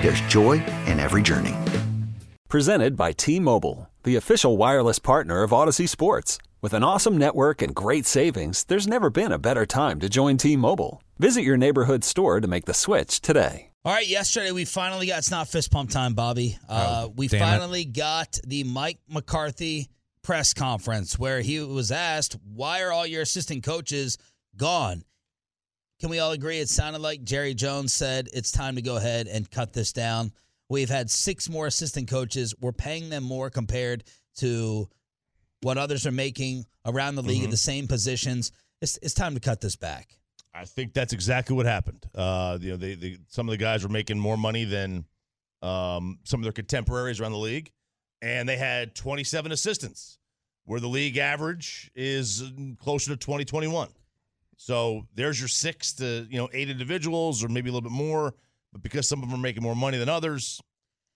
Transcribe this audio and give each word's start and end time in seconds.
there's 0.00 0.20
joy 0.22 0.62
in 0.86 1.00
every 1.00 1.22
journey. 1.22 1.54
Presented 2.48 2.96
by 2.96 3.12
T 3.12 3.40
Mobile, 3.40 3.90
the 4.04 4.16
official 4.16 4.56
wireless 4.56 4.98
partner 4.98 5.42
of 5.42 5.50
Audacy 5.50 5.88
Sports. 5.88 6.38
With 6.62 6.72
an 6.74 6.82
awesome 6.82 7.18
network 7.18 7.60
and 7.62 7.74
great 7.74 8.06
savings, 8.06 8.64
there's 8.64 8.86
never 8.86 9.10
been 9.10 9.30
a 9.32 9.38
better 9.38 9.66
time 9.66 10.00
to 10.00 10.08
join 10.08 10.36
T 10.36 10.56
Mobile. 10.56 11.02
Visit 11.18 11.42
your 11.42 11.56
neighborhood 11.56 12.04
store 12.04 12.40
to 12.40 12.48
make 12.48 12.64
the 12.66 12.74
switch 12.74 13.20
today. 13.20 13.70
All 13.84 13.92
right, 13.92 14.06
yesterday 14.06 14.50
we 14.52 14.64
finally 14.64 15.06
got, 15.06 15.18
it's 15.18 15.30
not 15.30 15.46
fist 15.48 15.70
pump 15.70 15.90
time, 15.90 16.14
Bobby. 16.14 16.58
Uh, 16.68 17.04
Oh, 17.06 17.12
we 17.16 17.28
damn 17.28 17.40
it. 17.40 17.44
finally 17.44 17.84
got 17.84 18.38
the 18.44 18.64
Mike 18.64 18.98
McCarthy 19.08 19.88
press 20.22 20.54
conference 20.54 21.16
where 21.18 21.40
he 21.40 21.60
was 21.60 21.92
asked, 21.92 22.36
Why 22.52 22.82
are 22.82 22.92
all 22.92 23.06
your 23.06 23.22
assistant 23.22 23.62
coaches 23.62 24.18
gone? 24.56 25.04
Can 26.00 26.10
we 26.10 26.18
all 26.18 26.32
agree 26.32 26.58
it 26.58 26.68
sounded 26.68 27.00
like 27.00 27.24
Jerry 27.24 27.54
Jones 27.54 27.92
said 27.94 28.28
it's 28.32 28.52
time 28.52 28.76
to 28.76 28.82
go 28.82 28.96
ahead 28.96 29.28
and 29.28 29.50
cut 29.50 29.72
this 29.72 29.92
down? 29.92 30.32
We've 30.68 30.90
had 30.90 31.10
six 31.10 31.48
more 31.48 31.66
assistant 31.66 32.08
coaches. 32.08 32.54
We're 32.60 32.72
paying 32.72 33.08
them 33.08 33.22
more 33.24 33.48
compared 33.50 34.04
to 34.38 34.88
what 35.62 35.78
others 35.78 36.06
are 36.06 36.12
making 36.12 36.66
around 36.84 37.14
the 37.14 37.22
league 37.22 37.38
Mm-hmm. 37.38 37.44
at 37.46 37.50
the 37.50 37.56
same 37.56 37.86
positions. 37.88 38.52
It's, 38.82 38.98
it's 39.00 39.14
time 39.14 39.34
to 39.34 39.40
cut 39.40 39.60
this 39.60 39.76
back. 39.76 40.18
I 40.52 40.64
think 40.64 40.92
that's 40.92 41.12
exactly 41.12 41.56
what 41.56 41.66
happened. 41.66 42.04
Uh, 42.14 42.58
you 42.60 42.70
know, 42.70 42.76
they, 42.76 42.94
they 42.94 43.18
some 43.28 43.48
of 43.48 43.52
the 43.52 43.56
guys 43.58 43.82
were 43.82 43.88
making 43.88 44.18
more 44.18 44.36
money 44.36 44.64
than 44.64 45.04
um, 45.62 46.18
some 46.24 46.40
of 46.40 46.44
their 46.44 46.52
contemporaries 46.52 47.20
around 47.20 47.32
the 47.32 47.38
league, 47.38 47.70
and 48.22 48.48
they 48.48 48.56
had 48.56 48.94
27 48.94 49.52
assistants, 49.52 50.18
where 50.64 50.80
the 50.80 50.88
league 50.88 51.16
average 51.18 51.90
is 51.94 52.42
mm, 52.42 52.78
closer 52.78 53.10
to 53.10 53.16
20, 53.16 53.44
21. 53.44 53.88
So 54.56 55.06
there's 55.14 55.38
your 55.40 55.48
six 55.48 55.92
to 55.94 56.26
you 56.30 56.38
know 56.38 56.48
eight 56.52 56.70
individuals, 56.70 57.44
or 57.44 57.48
maybe 57.48 57.68
a 57.70 57.72
little 57.72 57.88
bit 57.88 57.96
more. 57.96 58.34
But 58.72 58.82
because 58.82 59.08
some 59.08 59.22
of 59.22 59.28
them 59.30 59.38
are 59.38 59.42
making 59.42 59.62
more 59.62 59.76
money 59.76 59.98
than 59.98 60.08
others, 60.08 60.60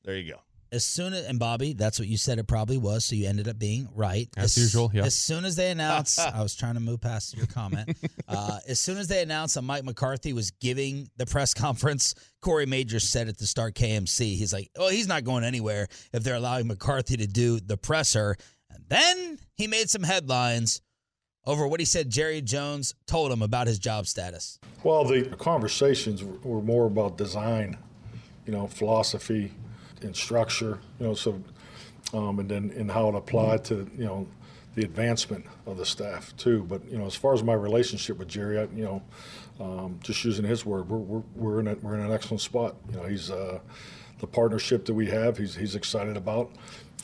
there 0.05 0.17
you 0.17 0.33
go. 0.33 0.41
as 0.73 0.85
soon 0.85 1.13
as 1.13 1.27
and 1.27 1.39
Bobby, 1.39 1.73
that's 1.73 1.99
what 1.99 2.07
you 2.07 2.17
said 2.17 2.39
it 2.39 2.47
probably 2.47 2.79
was, 2.79 3.05
so 3.05 3.17
you 3.17 3.27
ended 3.29 3.49
up 3.49 3.59
being 3.59 3.89
right. 3.95 4.29
As 4.37 4.57
usual, 4.57 4.91
yeah. 4.95 5.05
As 5.05 5.15
soon 5.17 5.45
as 5.45 5.57
they 5.57 5.71
announced, 5.71 6.21
I 6.35 6.43
was 6.43 6.55
trying 6.55 6.75
to 6.75 6.81
move 6.81 7.01
past 7.01 7.37
your 7.37 7.47
comment. 7.47 7.97
uh, 8.29 8.59
as 8.69 8.79
soon 8.79 8.99
as 8.99 9.09
they 9.09 9.23
announced 9.23 9.57
that 9.57 9.63
Mike 9.63 9.85
McCarthy 9.85 10.33
was 10.33 10.53
giving 10.53 11.11
the 11.17 11.27
press 11.27 11.55
conference, 11.67 12.15
Corey 12.41 12.67
Major 12.67 13.01
said 13.01 13.29
it 13.29 13.39
to 13.39 13.47
start 13.47 13.75
KMC. 13.75 14.37
He's 14.37 14.53
like, 14.53 14.71
"Oh, 14.77 14.89
he's 14.89 15.09
not 15.09 15.25
going 15.25 15.45
anywhere 15.45 15.89
if 16.13 16.23
they're 16.23 16.37
allowing 16.37 16.67
McCarthy 16.69 17.17
to 17.17 17.27
do 17.27 17.59
the 17.59 17.77
presser." 17.77 18.37
And 18.71 18.85
then 18.89 19.39
he 19.55 19.67
made 19.67 19.91
some 19.91 20.05
headlines 20.05 20.81
over 21.51 21.67
what 21.67 21.81
he 21.81 21.87
said 21.87 22.09
Jerry 22.11 22.41
Jones 22.41 22.95
told 23.07 23.33
him 23.33 23.43
about 23.43 23.67
his 23.67 23.81
job 23.81 24.07
status. 24.07 24.61
Well, 24.85 25.05
the 25.05 25.25
conversations 25.37 26.23
were 26.23 26.63
more 26.63 26.87
about 26.87 27.19
design, 27.19 27.77
you 28.47 28.53
know, 28.53 28.69
philosophy 28.69 29.53
and 30.01 30.15
structure, 30.15 30.79
you 31.01 31.09
know, 31.09 31.15
so, 31.15 31.43
um, 32.15 32.39
and 32.39 32.49
then 32.49 32.73
and 32.77 32.89
how 32.89 33.09
it 33.09 33.17
applied 33.17 33.65
to, 33.65 33.91
you 33.99 34.05
know, 34.05 34.29
the 34.77 34.85
advancement 34.85 35.45
of 35.67 35.77
the 35.77 35.85
staff 35.85 36.35
too. 36.37 36.63
But 36.69 36.89
you 36.89 36.99
know, 36.99 37.07
as 37.07 37.17
far 37.17 37.35
as 37.35 37.43
my 37.43 37.55
relationship 37.55 38.19
with 38.19 38.29
Jerry, 38.29 38.61
I, 38.61 38.63
you 38.75 38.85
know, 38.85 39.03
um, 39.59 39.99
just 40.05 40.25
using 40.25 40.45
his 40.45 40.65
word, 40.65 40.89
we're, 40.89 40.99
we're, 40.99 41.23
we're 41.35 41.61
in 41.61 41.67
a, 41.67 41.75
we're 41.75 41.97
in 41.97 42.01
an 42.01 42.13
excellent 42.13 42.43
spot. 42.43 42.77
You 42.91 42.97
know, 42.99 43.07
he's 43.07 43.29
uh, 43.29 43.59
the 44.21 44.27
partnership 44.29 44.85
that 44.85 44.95
we 44.95 45.07
have. 45.07 45.37
He's 45.37 45.57
he's 45.57 45.75
excited 45.75 46.17
about. 46.17 46.53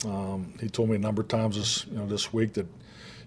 Um, 0.05 0.53
he 0.61 0.69
told 0.69 0.89
me 0.89 0.95
a 0.95 0.99
number 0.99 1.21
of 1.21 1.27
times 1.27 1.57
this 1.57 1.85
you 1.87 1.97
know 1.97 2.07
this 2.07 2.31
week 2.31 2.53
that 2.53 2.67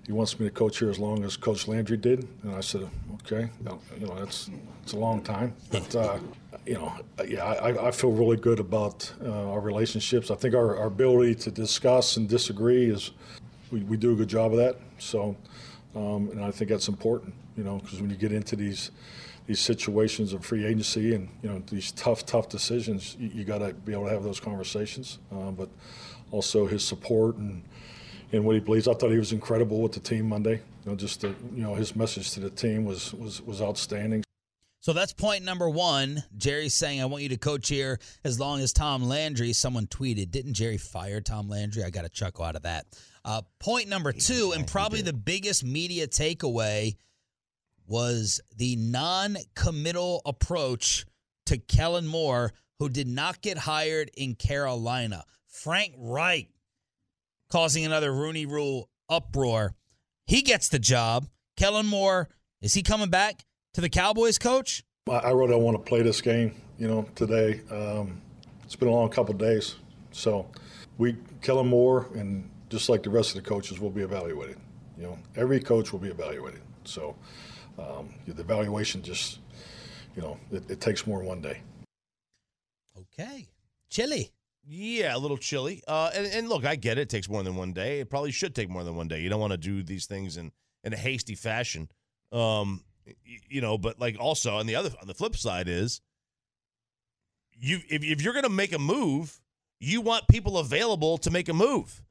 he 0.06 0.12
wants 0.12 0.38
me 0.38 0.46
to 0.46 0.52
coach 0.52 0.78
here 0.78 0.90
as 0.90 0.98
long 0.98 1.24
as 1.24 1.36
Coach 1.36 1.68
Landry 1.68 1.96
did, 1.96 2.26
and 2.42 2.54
I 2.54 2.60
said, 2.60 2.88
okay, 3.14 3.50
you 3.98 4.06
know 4.06 4.14
that's 4.18 4.50
it's 4.82 4.92
a 4.92 4.98
long 4.98 5.22
time, 5.22 5.54
but 5.70 5.94
uh, 5.94 6.18
you 6.66 6.74
know, 6.74 6.92
yeah, 7.26 7.44
I, 7.44 7.88
I 7.88 7.90
feel 7.90 8.10
really 8.10 8.36
good 8.36 8.60
about 8.60 9.12
uh, 9.24 9.50
our 9.50 9.60
relationships. 9.60 10.30
I 10.30 10.34
think 10.34 10.54
our, 10.54 10.76
our 10.76 10.86
ability 10.86 11.34
to 11.36 11.50
discuss 11.50 12.16
and 12.16 12.28
disagree 12.28 12.90
is 12.90 13.12
we, 13.70 13.80
we 13.80 13.96
do 13.96 14.12
a 14.12 14.16
good 14.16 14.28
job 14.28 14.52
of 14.52 14.58
that. 14.58 14.76
So, 14.98 15.36
um, 15.94 16.28
and 16.30 16.44
I 16.44 16.50
think 16.50 16.70
that's 16.70 16.88
important, 16.88 17.34
you 17.56 17.64
know, 17.64 17.78
because 17.78 18.00
when 18.00 18.10
you 18.10 18.16
get 18.16 18.32
into 18.32 18.56
these 18.56 18.90
these 19.46 19.58
situations 19.58 20.32
of 20.32 20.44
free 20.44 20.64
agency 20.64 21.14
and 21.14 21.28
you 21.42 21.48
know 21.48 21.62
these 21.70 21.92
tough, 21.92 22.24
tough 22.24 22.48
decisions, 22.48 23.16
you, 23.18 23.30
you 23.34 23.44
got 23.44 23.58
to 23.58 23.72
be 23.72 23.92
able 23.92 24.04
to 24.04 24.10
have 24.10 24.22
those 24.22 24.40
conversations. 24.40 25.18
Uh, 25.32 25.50
but 25.50 25.68
also 26.30 26.66
his 26.66 26.84
support 26.84 27.36
and 27.36 27.62
and 28.32 28.44
what 28.44 28.54
he 28.54 28.60
believes. 28.60 28.88
I 28.88 28.94
thought 28.94 29.10
he 29.10 29.18
was 29.18 29.32
incredible 29.32 29.80
with 29.80 29.92
the 29.92 30.00
team 30.00 30.28
Monday. 30.28 30.60
You 30.84 30.91
know, 30.91 30.96
just 30.96 31.20
the, 31.20 31.28
you 31.28 31.62
know 31.62 31.74
his 31.74 31.94
message 31.94 32.32
to 32.32 32.41
the 32.41 32.50
team 32.50 32.84
was 32.84 33.12
was 33.14 33.42
was 33.42 33.60
outstanding. 33.60 34.24
So 34.82 34.94
that's 34.94 35.12
point 35.12 35.44
number 35.44 35.68
one. 35.68 36.22
Jerry's 36.38 36.72
saying, 36.72 37.02
I 37.02 37.04
want 37.04 37.22
you 37.22 37.28
to 37.30 37.36
coach 37.36 37.68
here 37.68 37.98
as 38.24 38.41
long 38.41 38.62
as 38.62 38.72
Tom 38.72 39.02
Landry. 39.02 39.52
Someone 39.52 39.86
tweeted, 39.86 40.30
Didn't 40.30 40.54
Jerry 40.54 40.78
fire 40.78 41.20
Tom 41.20 41.50
Landry? 41.50 41.84
I 41.84 41.91
got 41.91 42.06
a 42.06 42.08
chuckle 42.08 42.46
out 42.46 42.56
of 42.56 42.62
that. 42.62 42.86
Uh, 43.22 43.42
point 43.58 43.88
number 43.88 44.10
two, 44.12 44.52
and 44.56 44.66
probably 44.66 45.02
the 45.02 45.12
biggest 45.12 45.62
media 45.62 46.06
takeaway, 46.06 46.97
was 47.86 48.41
the 48.56 48.76
non 48.76 49.36
committal 49.54 50.22
approach 50.24 51.04
to 51.47 51.58
Kellen 51.58 52.06
Moore, 52.06 52.54
who 52.78 52.88
did 52.88 53.08
not 53.08 53.42
get 53.42 53.58
hired 53.58 54.10
in 54.16 54.34
Carolina. 54.34 55.24
Frank 55.47 55.94
Reich 55.98 56.48
causing 57.50 57.84
another 57.84 58.12
Rooney 58.12 58.46
Rule 58.46 58.88
uproar. 59.08 59.74
He 60.26 60.42
gets 60.42 60.68
the 60.68 60.78
job. 60.78 61.26
Kellen 61.56 61.86
Moore, 61.86 62.28
is 62.62 62.74
he 62.74 62.82
coming 62.82 63.10
back 63.10 63.44
to 63.74 63.80
the 63.80 63.88
Cowboys 63.88 64.38
coach? 64.38 64.84
I, 65.08 65.14
I 65.14 65.30
really 65.30 65.50
don't 65.50 65.62
want 65.62 65.76
to 65.76 65.82
play 65.82 66.02
this 66.02 66.20
game, 66.20 66.54
you 66.78 66.88
know, 66.88 67.06
today. 67.14 67.60
Um, 67.70 68.20
it's 68.64 68.76
been 68.76 68.88
a 68.88 68.92
long 68.92 69.10
couple 69.10 69.34
of 69.34 69.38
days, 69.38 69.76
so 70.12 70.46
we 70.96 71.16
Kellen 71.42 71.68
Moore 71.68 72.08
and 72.14 72.48
just 72.68 72.88
like 72.88 73.02
the 73.02 73.10
rest 73.10 73.36
of 73.36 73.42
the 73.42 73.48
coaches 73.48 73.80
will 73.80 73.90
be 73.90 74.02
evaluated. 74.02 74.56
You 74.96 75.04
know, 75.04 75.18
every 75.34 75.60
coach 75.60 75.92
will 75.92 75.98
be 75.98 76.08
evaluated. 76.08 76.60
So 76.84 77.16
um, 77.78 78.14
the 78.26 78.40
evaluation 78.40 79.02
just, 79.02 79.40
you 80.14 80.22
know, 80.22 80.38
it, 80.52 80.70
it 80.70 80.80
takes 80.80 81.06
more 81.06 81.18
than 81.18 81.26
one 81.26 81.40
day. 81.40 81.60
Okay. 82.96 83.48
Chili. 83.88 84.30
Yeah, 84.72 85.16
a 85.16 85.19
little 85.19 85.36
chilly. 85.36 85.82
Uh, 85.88 86.12
and, 86.14 86.26
and 86.28 86.48
look, 86.48 86.64
I 86.64 86.76
get 86.76 86.97
it. 86.97 87.03
It 87.03 87.09
takes 87.09 87.28
more 87.28 87.42
than 87.42 87.56
one 87.56 87.72
day. 87.72 87.98
It 87.98 88.09
probably 88.09 88.30
should 88.30 88.54
take 88.54 88.71
more 88.71 88.84
than 88.84 88.94
one 88.94 89.09
day. 89.09 89.21
You 89.21 89.28
don't 89.28 89.41
want 89.41 89.50
to 89.50 89.56
do 89.56 89.83
these 89.83 90.06
things 90.06 90.36
in, 90.36 90.53
in 90.84 90.92
a 90.92 90.97
hasty 90.97 91.34
fashion. 91.34 91.89
Um, 92.30 92.84
y- 93.04 93.15
you 93.48 93.60
know, 93.60 93.78
but 93.78 93.98
like 93.98 94.16
also 94.21 94.54
on 94.59 94.66
the 94.66 94.77
other 94.77 94.91
on 95.00 95.09
the 95.09 95.15
flip 95.15 95.36
side 95.36 95.66
is 95.66 96.00
you 97.59 97.80
if, 97.89 98.04
if 98.04 98.22
you're 98.22 98.33
going 98.33 98.44
to 98.44 98.48
make 98.48 98.72
a 98.72 98.78
move, 98.78 99.41
you 99.80 100.03
want 100.03 100.28
people 100.28 100.56
available 100.56 101.18
to 101.18 101.33
make 101.33 101.48
a 101.48 101.54
move. 101.54 102.04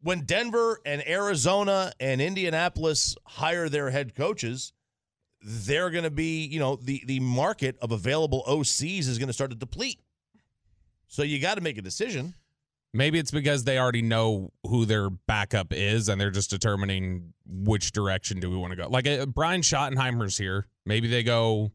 When 0.00 0.22
Denver 0.22 0.80
and 0.84 1.06
Arizona 1.06 1.92
and 2.00 2.20
Indianapolis 2.20 3.14
hire 3.24 3.68
their 3.68 3.90
head 3.90 4.16
coaches, 4.16 4.72
they're 5.40 5.90
going 5.90 6.02
to 6.02 6.10
be, 6.10 6.44
you 6.46 6.58
know, 6.58 6.74
the 6.74 7.00
the 7.06 7.20
market 7.20 7.78
of 7.80 7.92
available 7.92 8.42
OCs 8.48 9.06
is 9.06 9.18
going 9.18 9.28
to 9.28 9.32
start 9.32 9.52
to 9.52 9.56
deplete. 9.56 10.00
So 11.12 11.22
you 11.22 11.38
got 11.38 11.56
to 11.56 11.60
make 11.60 11.76
a 11.76 11.82
decision. 11.82 12.32
Maybe 12.94 13.18
it's 13.18 13.30
because 13.30 13.64
they 13.64 13.78
already 13.78 14.00
know 14.00 14.50
who 14.66 14.86
their 14.86 15.10
backup 15.10 15.66
is 15.70 16.08
and 16.08 16.18
they're 16.18 16.30
just 16.30 16.48
determining 16.48 17.34
which 17.46 17.92
direction 17.92 18.40
do 18.40 18.50
we 18.50 18.56
want 18.56 18.70
to 18.70 18.76
go. 18.76 18.88
Like 18.88 19.06
uh, 19.06 19.26
Brian 19.26 19.60
Schottenheimer's 19.60 20.38
here. 20.38 20.66
Maybe 20.86 21.08
they 21.08 21.22
go 21.22 21.70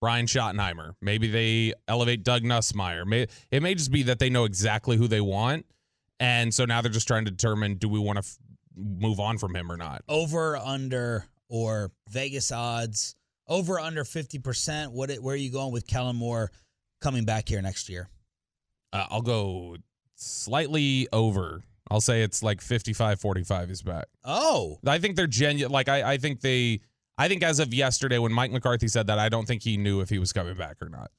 Brian 0.00 0.24
Schottenheimer. 0.24 0.94
Maybe 1.02 1.28
they 1.28 1.74
elevate 1.88 2.22
Doug 2.22 2.42
Nussmeier. 2.42 3.04
May, 3.04 3.26
it 3.50 3.62
may 3.62 3.74
just 3.74 3.90
be 3.90 4.02
that 4.04 4.18
they 4.18 4.30
know 4.30 4.44
exactly 4.44 4.96
who 4.96 5.08
they 5.08 5.20
want 5.20 5.66
And 6.18 6.52
so 6.52 6.64
now 6.64 6.80
they're 6.80 6.90
just 6.90 7.06
trying 7.06 7.26
to 7.26 7.30
determine 7.30 7.74
do 7.74 7.86
we 7.86 7.98
want 7.98 8.16
to 8.16 8.20
f- 8.20 8.38
move 8.74 9.20
on 9.20 9.36
from 9.36 9.54
him 9.54 9.70
or 9.70 9.76
not. 9.76 10.04
Over, 10.08 10.56
under, 10.56 11.26
or 11.50 11.92
Vegas 12.08 12.50
odds. 12.50 13.14
Over, 13.46 13.78
under 13.78 14.04
50%. 14.04 14.88
What? 14.88 15.10
Where 15.16 15.34
are 15.34 15.36
you 15.36 15.52
going 15.52 15.70
with 15.70 15.86
Kellen 15.86 16.16
Moore 16.16 16.50
coming 17.02 17.26
back 17.26 17.46
here 17.46 17.60
next 17.60 17.90
year? 17.90 18.08
Uh, 18.92 19.06
I'll 19.10 19.22
go 19.22 19.76
slightly 20.16 21.08
over. 21.12 21.62
I'll 21.90 22.00
say 22.00 22.22
it's 22.22 22.42
like 22.42 22.60
55 22.60 23.20
45 23.20 23.68
he's 23.68 23.82
back. 23.82 24.06
Oh, 24.24 24.78
I 24.86 24.98
think 24.98 25.16
they're 25.16 25.26
genuine. 25.26 25.72
Like, 25.72 25.88
I, 25.88 26.12
I 26.12 26.16
think 26.18 26.40
they, 26.40 26.80
I 27.18 27.28
think 27.28 27.42
as 27.42 27.58
of 27.58 27.74
yesterday 27.74 28.18
when 28.18 28.32
Mike 28.32 28.52
McCarthy 28.52 28.88
said 28.88 29.08
that, 29.08 29.18
I 29.18 29.28
don't 29.28 29.46
think 29.46 29.62
he 29.62 29.76
knew 29.76 30.00
if 30.00 30.08
he 30.08 30.18
was 30.18 30.32
coming 30.32 30.54
back 30.54 30.76
or 30.80 30.88
not. 30.88 31.10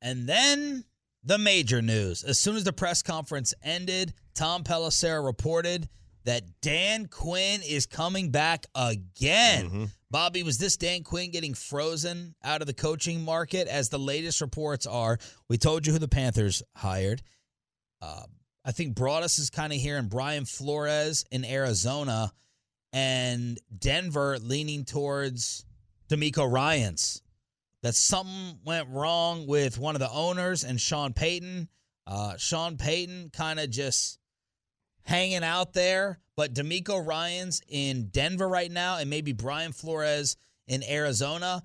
And 0.00 0.28
then 0.28 0.84
the 1.24 1.38
major 1.38 1.82
news. 1.82 2.24
As 2.24 2.38
soon 2.38 2.56
as 2.56 2.64
the 2.64 2.72
press 2.72 3.02
conference 3.02 3.54
ended, 3.62 4.14
Tom 4.34 4.64
Pelissero 4.64 5.24
reported 5.24 5.88
that 6.24 6.60
Dan 6.60 7.06
Quinn 7.06 7.60
is 7.62 7.86
coming 7.86 8.30
back 8.30 8.66
again. 8.74 9.70
Mhm. 9.70 9.90
Bobby, 10.10 10.42
was 10.42 10.58
this 10.58 10.76
Dan 10.76 11.02
Quinn 11.02 11.30
getting 11.30 11.54
frozen 11.54 12.34
out 12.42 12.60
of 12.60 12.66
the 12.66 12.74
coaching 12.74 13.22
market? 13.24 13.66
As 13.66 13.88
the 13.88 13.98
latest 13.98 14.40
reports 14.40 14.86
are, 14.86 15.18
we 15.48 15.58
told 15.58 15.86
you 15.86 15.92
who 15.92 15.98
the 15.98 16.08
Panthers 16.08 16.62
hired. 16.76 17.22
Uh, 18.00 18.24
I 18.64 18.72
think 18.72 18.94
Broadus 18.94 19.38
is 19.38 19.50
kind 19.50 19.72
of 19.72 19.78
hearing 19.80 20.08
Brian 20.08 20.44
Flores 20.44 21.24
in 21.30 21.44
Arizona, 21.44 22.32
and 22.92 23.58
Denver 23.76 24.38
leaning 24.38 24.84
towards 24.84 25.64
DeMeco 26.08 26.50
Ryans 26.50 27.22
that 27.82 27.94
something 27.94 28.60
went 28.64 28.88
wrong 28.90 29.46
with 29.46 29.78
one 29.78 29.96
of 29.96 30.00
the 30.00 30.10
owners 30.10 30.62
and 30.62 30.80
Sean 30.80 31.12
Payton. 31.12 31.68
Uh, 32.06 32.36
Sean 32.36 32.76
Payton 32.76 33.30
kind 33.30 33.58
of 33.58 33.70
just 33.70 34.18
hanging 35.04 35.44
out 35.44 35.72
there, 35.72 36.18
but 36.36 36.54
DeMeco 36.54 37.04
Ryan's 37.04 37.60
in 37.68 38.08
Denver 38.08 38.48
right 38.48 38.70
now, 38.70 38.98
and 38.98 39.10
maybe 39.10 39.32
Brian 39.32 39.72
Flores 39.72 40.36
in 40.66 40.82
Arizona. 40.84 41.62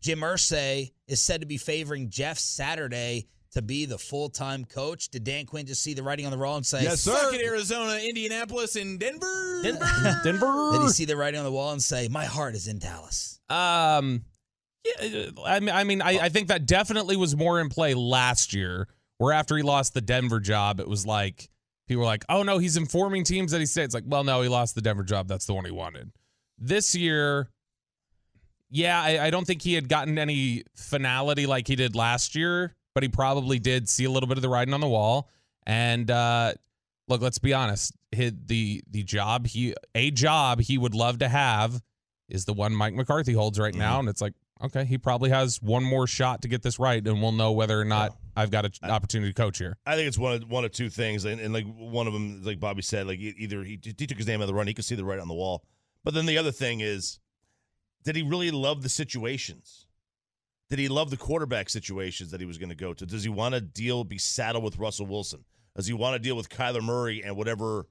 Jim 0.00 0.20
Irsay 0.20 0.92
is 1.08 1.20
said 1.20 1.40
to 1.40 1.46
be 1.46 1.56
favoring 1.56 2.10
Jeff 2.10 2.38
Saturday 2.38 3.26
to 3.52 3.62
be 3.62 3.86
the 3.86 3.98
full 3.98 4.28
time 4.28 4.64
coach. 4.64 5.08
Did 5.08 5.24
Dan 5.24 5.46
Quinn 5.46 5.66
just 5.66 5.82
see 5.82 5.94
the 5.94 6.02
writing 6.02 6.26
on 6.26 6.32
the 6.32 6.38
wall 6.38 6.56
and 6.56 6.66
say, 6.66 6.82
Yes, 6.82 7.00
Suck 7.00 7.34
it, 7.34 7.40
Arizona, 7.40 7.98
Indianapolis, 8.02 8.76
and 8.76 9.00
Denver. 9.00 9.62
Denver. 9.62 10.20
Denver. 10.24 10.70
Did 10.72 10.82
he 10.82 10.88
see 10.90 11.04
the 11.06 11.16
writing 11.16 11.38
on 11.38 11.44
the 11.44 11.52
wall 11.52 11.72
and 11.72 11.82
say, 11.82 12.08
"My 12.08 12.26
heart 12.26 12.54
is 12.54 12.68
in 12.68 12.78
Dallas"? 12.78 13.40
Um, 13.48 14.24
yeah, 14.84 15.26
I 15.44 15.60
mean, 15.60 15.70
I 15.70 15.84
mean, 15.84 16.02
I, 16.02 16.18
I 16.18 16.28
think 16.28 16.48
that 16.48 16.66
definitely 16.66 17.16
was 17.16 17.34
more 17.34 17.60
in 17.60 17.68
play 17.68 17.94
last 17.94 18.52
year, 18.52 18.88
where 19.18 19.32
after 19.32 19.56
he 19.56 19.62
lost 19.62 19.94
the 19.94 20.00
Denver 20.00 20.38
job, 20.38 20.78
it 20.78 20.88
was 20.88 21.06
like 21.06 21.48
people 21.86 22.00
were 22.00 22.06
like, 22.06 22.24
"Oh 22.28 22.42
no, 22.42 22.58
he's 22.58 22.76
informing 22.76 23.24
teams 23.24 23.52
that 23.52 23.60
he 23.60 23.66
stayed." 23.66 23.84
It's 23.84 23.94
like, 23.94 24.04
well, 24.06 24.24
no, 24.24 24.42
he 24.42 24.48
lost 24.48 24.74
the 24.74 24.82
Denver 24.82 25.04
job. 25.04 25.28
That's 25.28 25.46
the 25.46 25.54
one 25.54 25.64
he 25.64 25.70
wanted. 25.70 26.10
This 26.58 26.94
year, 26.94 27.50
yeah, 28.70 29.00
I, 29.00 29.26
I 29.26 29.30
don't 29.30 29.46
think 29.46 29.62
he 29.62 29.74
had 29.74 29.88
gotten 29.88 30.18
any 30.18 30.64
finality 30.74 31.46
like 31.46 31.68
he 31.68 31.76
did 31.76 31.94
last 31.94 32.34
year, 32.34 32.74
but 32.94 33.02
he 33.02 33.08
probably 33.08 33.58
did 33.58 33.88
see 33.88 34.04
a 34.04 34.10
little 34.10 34.28
bit 34.28 34.38
of 34.38 34.42
the 34.42 34.48
writing 34.48 34.74
on 34.74 34.80
the 34.80 34.88
wall. 34.88 35.28
And 35.66 36.10
uh, 36.10 36.54
look, 37.08 37.20
let's 37.20 37.38
be 37.38 37.52
honest, 37.52 37.92
his, 38.12 38.32
the 38.46 38.82
the 38.90 39.02
job 39.02 39.46
he 39.46 39.74
a 39.94 40.10
job 40.10 40.60
he 40.60 40.78
would 40.78 40.94
love 40.94 41.18
to 41.18 41.28
have 41.28 41.82
is 42.28 42.44
the 42.44 42.52
one 42.52 42.74
Mike 42.74 42.94
McCarthy 42.94 43.32
holds 43.32 43.58
right 43.58 43.74
now, 43.74 44.00
and 44.00 44.08
it's 44.08 44.20
like, 44.20 44.34
okay, 44.62 44.84
he 44.84 44.98
probably 44.98 45.30
has 45.30 45.60
one 45.62 45.84
more 45.84 46.06
shot 46.06 46.42
to 46.42 46.48
get 46.48 46.62
this 46.62 46.78
right, 46.78 47.04
and 47.06 47.20
we'll 47.20 47.32
know 47.32 47.52
whether 47.52 47.80
or 47.80 47.84
not 47.84 48.16
I've 48.36 48.50
got 48.50 48.64
an 48.64 48.90
opportunity 48.90 49.32
to 49.32 49.42
coach 49.42 49.58
here. 49.58 49.76
I 49.86 49.96
think 49.96 50.08
it's 50.08 50.18
one 50.18 50.34
of 50.34 50.48
one 50.48 50.64
of 50.64 50.72
two 50.72 50.90
things, 50.90 51.24
and, 51.24 51.40
and 51.40 51.52
like 51.52 51.66
one 51.66 52.06
of 52.06 52.12
them, 52.12 52.42
like 52.42 52.60
Bobby 52.60 52.82
said, 52.82 53.06
like 53.06 53.18
either 53.18 53.62
he, 53.62 53.80
he 53.82 54.06
took 54.06 54.18
his 54.18 54.26
name 54.26 54.40
out 54.40 54.44
of 54.44 54.48
the 54.48 54.54
run, 54.54 54.66
he 54.66 54.74
could 54.74 54.84
see 54.84 54.94
the 54.94 55.04
right 55.04 55.18
on 55.18 55.28
the 55.28 55.34
wall, 55.34 55.64
but 56.04 56.14
then 56.14 56.26
the 56.26 56.38
other 56.38 56.52
thing 56.52 56.80
is, 56.80 57.18
did 58.04 58.16
he 58.16 58.22
really 58.22 58.50
love 58.50 58.82
the 58.82 58.88
situations? 58.88 59.86
Did 60.68 60.78
he 60.78 60.88
love 60.88 61.10
the 61.10 61.16
quarterback 61.16 61.68
situations 61.68 62.32
that 62.32 62.40
he 62.40 62.46
was 62.46 62.58
going 62.58 62.70
to 62.70 62.74
go 62.74 62.92
to? 62.92 63.06
Does 63.06 63.22
he 63.22 63.28
want 63.28 63.54
to 63.54 63.60
deal, 63.60 64.02
be 64.02 64.18
saddled 64.18 64.64
with 64.64 64.78
Russell 64.78 65.06
Wilson? 65.06 65.44
Does 65.76 65.86
he 65.86 65.92
want 65.92 66.14
to 66.14 66.18
deal 66.18 66.36
with 66.36 66.48
Kyler 66.48 66.82
Murray 66.82 67.22
and 67.22 67.36
whatever 67.36 67.86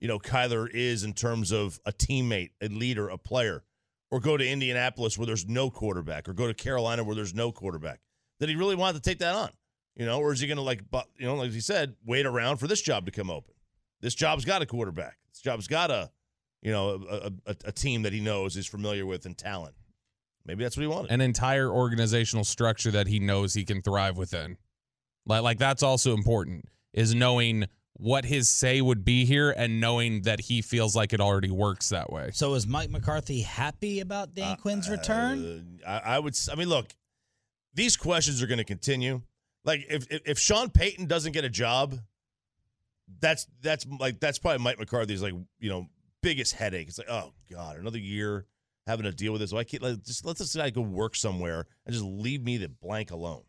you 0.00 0.08
know 0.08 0.18
Kyler 0.18 0.68
is 0.72 1.04
in 1.04 1.12
terms 1.12 1.52
of 1.52 1.80
a 1.84 1.92
teammate, 1.92 2.50
a 2.60 2.68
leader, 2.68 3.08
a 3.08 3.18
player, 3.18 3.64
or 4.10 4.20
go 4.20 4.36
to 4.36 4.46
Indianapolis 4.46 5.16
where 5.16 5.26
there's 5.26 5.46
no 5.46 5.70
quarterback, 5.70 6.28
or 6.28 6.32
go 6.32 6.46
to 6.46 6.54
Carolina 6.54 7.04
where 7.04 7.14
there's 7.14 7.34
no 7.34 7.52
quarterback? 7.52 8.00
Did 8.38 8.48
he 8.48 8.56
really 8.56 8.74
want 8.74 8.96
to 8.96 9.02
take 9.02 9.18
that 9.18 9.34
on? 9.34 9.50
You 9.96 10.06
know, 10.06 10.20
or 10.20 10.32
is 10.32 10.40
he 10.40 10.46
going 10.46 10.56
to 10.56 10.62
like, 10.62 10.82
you 11.18 11.26
know, 11.26 11.34
like 11.34 11.52
he 11.52 11.60
said, 11.60 11.94
wait 12.04 12.26
around 12.26 12.56
for 12.56 12.66
this 12.66 12.80
job 12.80 13.06
to 13.06 13.12
come 13.12 13.30
open? 13.30 13.54
This 14.00 14.14
job's 14.14 14.44
got 14.44 14.62
a 14.62 14.66
quarterback. 14.66 15.18
This 15.32 15.42
job's 15.42 15.66
got 15.66 15.90
a, 15.90 16.10
you 16.62 16.72
know, 16.72 17.02
a, 17.10 17.32
a, 17.46 17.56
a 17.66 17.72
team 17.72 18.02
that 18.02 18.12
he 18.12 18.20
knows 18.20 18.56
is 18.56 18.66
familiar 18.66 19.04
with 19.04 19.26
and 19.26 19.36
talent. 19.36 19.74
Maybe 20.46 20.64
that's 20.64 20.76
what 20.76 20.82
he 20.82 20.86
wanted. 20.86 21.10
An 21.10 21.20
entire 21.20 21.70
organizational 21.70 22.44
structure 22.44 22.90
that 22.92 23.08
he 23.08 23.20
knows 23.20 23.52
he 23.52 23.64
can 23.64 23.82
thrive 23.82 24.16
within. 24.16 24.56
Like, 25.26 25.42
like 25.42 25.58
that's 25.58 25.82
also 25.82 26.14
important 26.14 26.64
is 26.94 27.14
knowing 27.14 27.66
what 28.00 28.24
his 28.24 28.48
say 28.48 28.80
would 28.80 29.04
be 29.04 29.26
here 29.26 29.50
and 29.50 29.78
knowing 29.78 30.22
that 30.22 30.40
he 30.40 30.62
feels 30.62 30.96
like 30.96 31.12
it 31.12 31.20
already 31.20 31.50
works 31.50 31.90
that 31.90 32.10
way. 32.10 32.30
So 32.32 32.54
is 32.54 32.66
Mike 32.66 32.88
McCarthy 32.88 33.42
happy 33.42 34.00
about 34.00 34.34
Dan 34.34 34.56
Quinn's 34.56 34.88
return? 34.88 35.80
Uh, 35.86 36.00
I, 36.04 36.16
I 36.16 36.18
would. 36.18 36.34
I 36.50 36.54
mean, 36.54 36.68
look, 36.68 36.86
these 37.74 37.98
questions 37.98 38.42
are 38.42 38.46
going 38.46 38.58
to 38.58 38.64
continue. 38.64 39.20
Like, 39.64 39.84
if, 39.90 40.10
if 40.10 40.22
if 40.24 40.38
Sean 40.38 40.70
Payton 40.70 41.06
doesn't 41.06 41.32
get 41.32 41.44
a 41.44 41.50
job, 41.50 41.94
that's 43.20 43.46
that's 43.60 43.86
like 43.98 44.18
that's 44.18 44.38
probably 44.38 44.64
Mike 44.64 44.78
McCarthy's 44.78 45.22
like 45.22 45.34
you 45.58 45.68
know 45.68 45.86
biggest 46.22 46.54
headache. 46.54 46.88
It's 46.88 46.98
like, 46.98 47.10
oh 47.10 47.32
god, 47.50 47.76
another 47.76 47.98
year 47.98 48.46
having 48.86 49.04
to 49.04 49.12
deal 49.12 49.32
with 49.32 49.42
this. 49.42 49.52
Why 49.52 49.64
can't 49.64 49.82
like, 49.82 50.02
just 50.04 50.24
let 50.24 50.38
this 50.38 50.56
guy 50.56 50.70
go 50.70 50.80
work 50.80 51.14
somewhere 51.14 51.66
and 51.84 51.92
just 51.92 52.04
leave 52.04 52.42
me 52.42 52.56
the 52.56 52.70
blank 52.70 53.10
alone? 53.10 53.42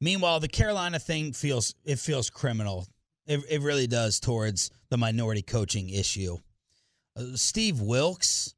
Meanwhile, 0.00 0.40
the 0.40 0.48
Carolina 0.48 0.98
thing 0.98 1.32
feels 1.32 1.76
it 1.84 2.00
feels 2.00 2.30
criminal. 2.30 2.88
It, 3.26 3.40
it 3.48 3.60
really 3.60 3.86
does 3.86 4.20
towards 4.20 4.70
the 4.90 4.96
minority 4.96 5.42
coaching 5.42 5.88
issue. 5.88 6.38
Uh, 7.16 7.34
Steve 7.34 7.80
Wilks 7.80 8.54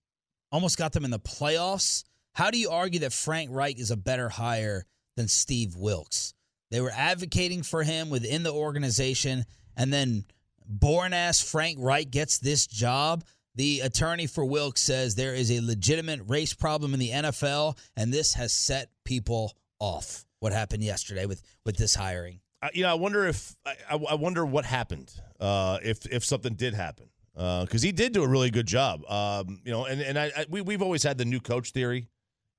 almost 0.51 0.79
got 0.79 0.93
them 0.93 1.05
in 1.05 1.11
the 1.11 1.19
playoffs. 1.19 2.05
How 2.33 2.51
do 2.51 2.59
you 2.59 2.71
argue 2.71 3.01
that 3.01 3.13
Frank 3.13 3.51
Reich 3.53 3.79
is 3.79 3.91
a 3.91 3.97
better 3.97 4.29
hire 4.29 4.87
than 5.17 5.29
Steve 5.29 5.77
Wilks? 5.77 6.35
They 6.71 6.81
were 6.81 6.93
advocating 6.95 7.63
for 7.63 7.83
him 7.83 8.11
within 8.11 8.43
the 8.43 8.53
organization, 8.53 9.45
and 9.77 9.93
then 9.93 10.25
born 10.67 11.13
ass 11.13 11.41
Frank 11.41 11.79
Reich 11.81 12.11
gets 12.11 12.39
this 12.39 12.67
job. 12.67 13.25
The 13.55 13.81
attorney 13.81 14.27
for 14.27 14.44
Wilks 14.44 14.81
says 14.81 15.15
there 15.15 15.35
is 15.35 15.51
a 15.53 15.61
legitimate 15.61 16.23
race 16.27 16.55
problem 16.55 16.93
in 16.93 17.01
the 17.01 17.11
NFL, 17.11 17.79
and 17.97 18.13
this 18.13 18.35
has 18.35 18.53
set 18.53 18.89
people 19.05 19.53
off. 19.79 20.25
What 20.41 20.53
happened 20.53 20.83
yesterday 20.83 21.27
with 21.27 21.43
with 21.65 21.77
this 21.77 21.94
hiring? 21.94 22.41
I, 22.65 22.71
you 22.73 22.83
know, 22.83 22.91
I 22.91 22.94
wonder 22.94 23.27
if 23.27 23.55
I, 23.67 23.77
I 23.91 24.15
wonder 24.15 24.47
what 24.47 24.65
happened 24.65 25.13
uh, 25.39 25.79
if 25.83 26.06
if 26.06 26.25
something 26.25 26.55
did 26.55 26.73
happen 26.73 27.11
because 27.35 27.83
he 27.83 27.93
did 27.93 28.13
do 28.13 28.23
a 28.23 28.29
really 28.29 28.51
good 28.51 28.67
job. 28.67 29.05
Um, 29.11 29.61
you 29.65 29.71
know, 29.71 29.85
and 29.85 30.01
and 30.01 30.19
I, 30.19 30.33
I 30.35 30.47
we 30.49 30.63
we've 30.63 30.81
always 30.81 31.03
had 31.03 31.19
the 31.19 31.27
new 31.27 31.41
coach 31.41 31.73
theory. 31.73 32.09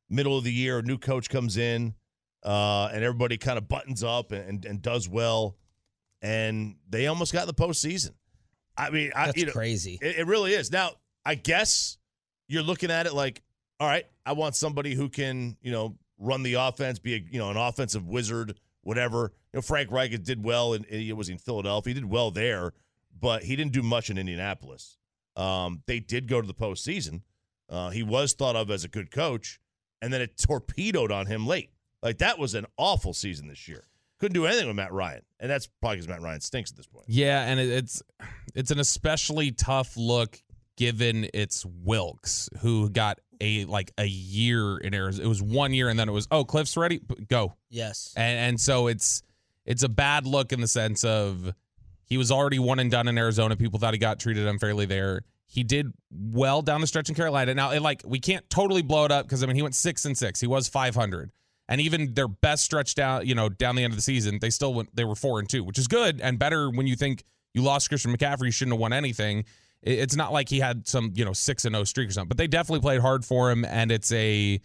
Middle 0.08 0.38
of 0.38 0.44
the 0.44 0.54
year, 0.54 0.78
a 0.78 0.82
new 0.84 1.00
coach 1.00 1.28
comes 1.28 1.58
in, 1.58 1.96
uh, 2.44 2.90
and 2.94 3.04
everybody 3.04 3.38
kind 3.38 3.58
of 3.58 3.68
buttons 3.68 4.04
up 4.04 4.32
and, 4.32 4.48
and, 4.48 4.66
and 4.66 4.82
does 4.84 5.10
well, 5.10 5.58
and 6.22 6.76
they 6.88 7.08
almost 7.08 7.34
got 7.34 7.42
in 7.42 7.48
the 7.48 7.56
postseason. 7.56 8.12
I 8.78 8.92
mean, 8.92 9.12
I, 9.16 9.28
That's 9.28 9.38
you 9.40 9.46
know, 9.48 9.52
crazy. 9.52 9.98
It, 10.00 10.18
it 10.20 10.28
really 10.28 10.54
is. 10.54 10.72
Now, 10.72 10.92
I 11.26 11.34
guess 11.34 11.98
you're 12.48 12.62
looking 12.62 12.92
at 12.92 13.08
it 13.08 13.16
like, 13.16 13.42
all 13.80 13.88
right, 13.88 14.06
I 14.28 14.34
want 14.34 14.56
somebody 14.56 14.94
who 14.94 15.10
can, 15.10 15.58
you 15.64 15.72
know, 15.72 15.98
run 16.20 16.44
the 16.44 16.56
offense, 16.56 17.00
be 17.00 17.16
a, 17.16 17.18
you 17.18 17.40
know, 17.40 17.50
an 17.50 17.58
offensive 17.58 18.06
wizard, 18.06 18.60
whatever. 18.86 19.34
You 19.52 19.58
know, 19.58 19.62
Frank 19.62 19.92
Reich 19.92 20.24
did 20.24 20.44
well, 20.46 20.74
and 20.74 20.86
he 20.86 21.12
was 21.12 21.28
in 21.28 21.38
Philadelphia. 21.38 21.94
He 21.94 22.00
did 22.00 22.10
well 22.10 22.32
there, 22.32 22.72
but 23.20 23.44
he 23.44 23.58
didn't 23.58 23.74
do 23.74 23.82
much 23.82 24.10
in 24.10 24.18
Indianapolis. 24.18 24.98
Um, 25.36 25.82
they 25.88 26.00
did 26.00 26.30
go 26.30 26.40
to 26.40 26.48
the 26.48 26.54
postseason. 26.54 27.22
Uh, 27.70 27.90
he 27.90 28.04
was 28.04 28.34
thought 28.34 28.56
of 28.56 28.72
as 28.72 28.84
a 28.84 28.88
good 28.88 29.12
coach, 29.12 29.60
and 30.02 30.14
then 30.14 30.22
it 30.22 30.38
torpedoed 30.38 31.12
on 31.12 31.26
him 31.26 31.46
late. 31.46 31.72
Like 32.02 32.20
that 32.20 32.38
was 32.38 32.54
an 32.54 32.68
awful 32.78 33.14
season 33.14 33.48
this 33.48 33.68
year. 33.68 33.88
Couldn't 34.20 34.36
do 34.36 34.46
anything 34.46 34.68
with 34.68 34.76
Matt 34.76 34.94
Ryan, 34.94 35.24
and 35.40 35.50
that's 35.50 35.68
probably 35.82 35.98
because 35.98 36.08
Matt 36.08 36.22
Ryan 36.22 36.40
stinks 36.40 36.72
at 36.72 36.78
this 36.78 36.88
point. 36.88 37.06
Yeah, 37.10 37.44
and 37.44 37.60
it, 37.60 37.70
it's 37.70 38.02
it's 38.54 38.72
an 38.72 38.80
especially 38.80 39.52
tough 39.52 39.98
look 39.98 40.42
given 40.78 41.28
it's 41.34 41.66
Wilks 41.66 42.50
who 42.60 42.90
got 42.90 43.20
a 43.42 43.66
like 43.66 43.92
a 43.98 44.06
year 44.06 44.78
in 44.78 44.94
Arizona. 44.94 45.26
It 45.26 45.30
was 45.30 45.42
one 45.42 45.74
year, 45.74 45.90
and 45.90 46.00
then 46.00 46.08
it 46.10 46.14
was 46.14 46.28
oh 46.32 46.46
Kliff's 46.46 46.78
ready, 46.78 47.02
go. 47.28 47.54
Yes. 47.70 48.14
And 48.16 48.38
and 48.38 48.60
so 48.60 48.88
it's 48.88 49.24
it's 49.66 49.84
a 49.84 49.90
bad 49.90 50.26
look 50.26 50.54
in 50.54 50.62
the 50.62 50.68
sense 50.68 51.04
of 51.04 51.54
he 52.04 52.18
was 52.18 52.32
already 52.32 52.60
one 52.60 52.80
and 52.80 52.92
done 52.92 53.08
in 53.08 53.18
Arizona. 53.18 53.56
People 53.56 53.80
thought 53.80 53.94
he 53.94 53.98
got 53.98 54.20
treated 54.20 54.48
unfairly 54.48 54.86
there. 54.86 55.22
He 55.48 55.64
did 55.64 55.92
well 56.12 56.62
down 56.62 56.82
the 56.82 56.88
stretch 56.88 57.10
in 57.10 57.16
Carolina. 57.16 57.54
Now, 57.54 57.72
it, 57.72 57.82
like 57.82 58.02
we 58.06 58.20
can't 58.20 58.50
totally 58.50 58.82
blow 58.82 59.06
it 59.06 59.12
up 59.12 59.26
because 59.26 59.44
I 59.44 59.48
mean 59.48 59.56
he 59.56 59.62
went 59.62 59.76
six 59.76 60.06
and 60.06 60.18
six. 60.18 60.40
He 60.40 60.48
was 60.48 60.68
five 60.68 60.96
hundred, 60.96 61.32
and 61.68 61.80
even 61.82 62.14
their 62.14 62.28
best 62.28 62.64
stretch 62.66 62.96
down, 62.96 63.26
you 63.26 63.36
know, 63.36 63.50
down 63.50 63.76
the 63.76 63.84
end 63.84 63.92
of 63.92 63.98
the 63.98 64.04
season, 64.04 64.40
they 64.40 64.50
still 64.50 64.74
went. 64.74 64.96
They 64.96 65.04
were 65.04 65.16
four 65.16 65.40
and 65.40 65.48
two, 65.50 65.64
which 65.64 65.78
is 65.78 65.88
good 65.88 66.20
and 66.22 66.40
better 66.40 66.70
when 66.70 66.88
you 66.88 66.96
think 66.96 67.24
You 67.56 67.62
lost 67.62 67.88
Christian 67.88 68.16
McCaffrey, 68.16 68.46
you 68.46 68.52
shouldn't 68.52 68.74
have 68.74 68.82
won 68.82 68.92
anything. 68.94 69.46
It- 69.82 70.00
It's 70.00 70.16
not 70.16 70.32
like 70.34 70.50
he 70.50 70.60
had 70.60 70.88
some, 70.88 71.12
you 71.16 71.26
know, 71.26 71.34
6 71.34 71.66
and 71.66 71.76
0 71.76 71.84
streak 71.84 72.10
or 72.10 72.12
something, 72.12 72.30
but 72.30 72.38
they 72.38 72.48
definitely 72.48 72.82
played 72.82 73.02
hard 73.02 73.24
for 73.26 73.52
him 73.52 73.66
and 73.66 73.92
it's 73.92 74.12
a 74.12 74.60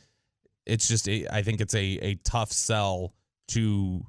it's 0.66 0.86
just 0.88 1.08
a, 1.08 1.26
I 1.34 1.42
think 1.42 1.60
it's 1.60 1.74
a 1.74 1.84
a 2.02 2.14
tough 2.16 2.52
sell 2.52 3.14
to 3.48 4.04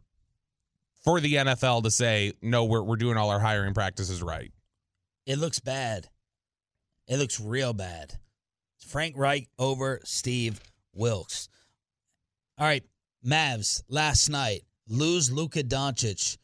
for 1.04 1.20
the 1.20 1.36
NFL 1.36 1.84
to 1.84 1.92
say, 1.92 2.34
"No, 2.42 2.66
we're 2.66 2.84
we're 2.84 2.98
doing 2.98 3.18
all 3.18 3.30
our 3.32 3.40
hiring 3.40 3.74
practices 3.74 4.22
right." 4.22 4.52
It 5.26 5.38
looks 5.40 5.60
bad. 5.60 6.10
It 7.08 7.18
looks 7.18 7.40
real 7.40 7.74
bad. 7.74 8.20
Frank 8.78 9.16
Reich 9.18 9.48
over 9.58 10.02
Steve 10.04 10.60
Wilks. 10.94 11.48
All 12.58 12.68
right, 12.68 12.84
Mavs 13.26 13.82
last 13.88 14.30
night 14.30 14.62
lose 14.88 15.32
Luka 15.32 15.64
Doncic. 15.64 16.38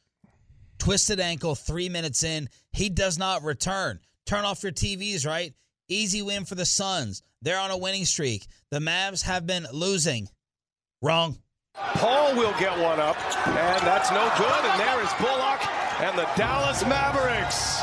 Twisted 0.80 1.20
ankle, 1.20 1.54
three 1.54 1.90
minutes 1.90 2.24
in. 2.24 2.50
He 2.72 2.90
does 2.90 3.18
not 3.18 3.44
return. 3.44 4.00
Turn 4.28 4.44
off 4.44 4.62
your 4.62 4.74
TVs, 4.74 5.26
right? 5.26 5.54
Easy 5.88 6.22
win 6.22 6.44
for 6.44 6.56
the 6.56 6.66
Suns. 6.66 7.24
They're 7.42 7.60
on 7.60 7.72
a 7.72 7.78
winning 7.78 8.04
streak. 8.04 8.46
The 8.72 8.80
Mavs 8.80 9.24
have 9.24 9.48
been 9.48 9.66
losing. 9.72 10.28
Wrong. 11.02 11.38
Paul 11.74 12.36
will 12.36 12.54
get 12.60 12.78
one 12.78 13.00
up, 13.00 13.16
and 13.48 13.88
that's 13.88 14.12
no 14.12 14.30
good. 14.38 14.66
And 14.70 14.80
there 14.80 15.02
is 15.02 15.14
Bullock, 15.14 15.66
and 16.02 16.18
the 16.18 16.28
Dallas 16.36 16.84
Mavericks 16.86 17.82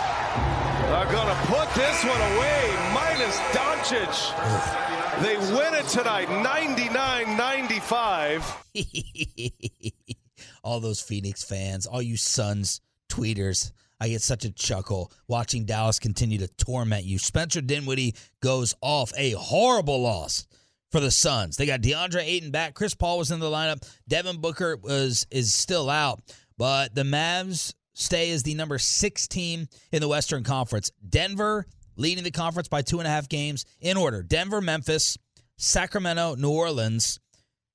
are 0.92 1.10
going 1.10 1.28
to 1.28 1.34
put 1.46 1.72
this 1.74 2.04
one 2.04 2.20
away, 2.36 2.76
minus 2.92 3.38
Doncic. 3.54 5.22
They 5.22 5.36
win 5.54 5.74
it 5.74 5.86
tonight, 5.88 6.28
99 6.28 7.36
95. 7.36 8.64
all 10.64 10.80
those 10.80 11.00
Phoenix 11.00 11.42
fans, 11.42 11.86
all 11.86 12.02
you 12.02 12.16
Suns 12.18 12.80
tweeters. 13.08 13.70
I 14.04 14.08
get 14.08 14.20
such 14.20 14.44
a 14.44 14.52
chuckle 14.52 15.10
watching 15.28 15.64
Dallas 15.64 15.98
continue 15.98 16.36
to 16.36 16.48
torment 16.58 17.04
you. 17.04 17.18
Spencer 17.18 17.62
Dinwiddie 17.62 18.14
goes 18.42 18.74
off 18.82 19.14
a 19.16 19.30
horrible 19.30 20.02
loss 20.02 20.46
for 20.92 21.00
the 21.00 21.10
Suns. 21.10 21.56
They 21.56 21.64
got 21.64 21.80
DeAndre 21.80 22.22
Ayton 22.22 22.50
back. 22.50 22.74
Chris 22.74 22.94
Paul 22.94 23.16
was 23.16 23.30
in 23.30 23.40
the 23.40 23.46
lineup. 23.46 23.82
Devin 24.06 24.42
Booker 24.42 24.76
was 24.76 25.26
is 25.30 25.54
still 25.54 25.88
out, 25.88 26.20
but 26.58 26.94
the 26.94 27.02
Mavs 27.02 27.72
stay 27.94 28.30
as 28.32 28.42
the 28.42 28.54
number 28.54 28.78
six 28.78 29.26
team 29.26 29.68
in 29.90 30.02
the 30.02 30.08
Western 30.08 30.44
Conference. 30.44 30.90
Denver 31.08 31.64
leading 31.96 32.24
the 32.24 32.30
conference 32.30 32.68
by 32.68 32.82
two 32.82 32.98
and 32.98 33.06
a 33.06 33.10
half 33.10 33.30
games 33.30 33.64
in 33.80 33.96
order. 33.96 34.22
Denver, 34.22 34.60
Memphis, 34.60 35.16
Sacramento, 35.56 36.34
New 36.34 36.50
Orleans, 36.50 37.20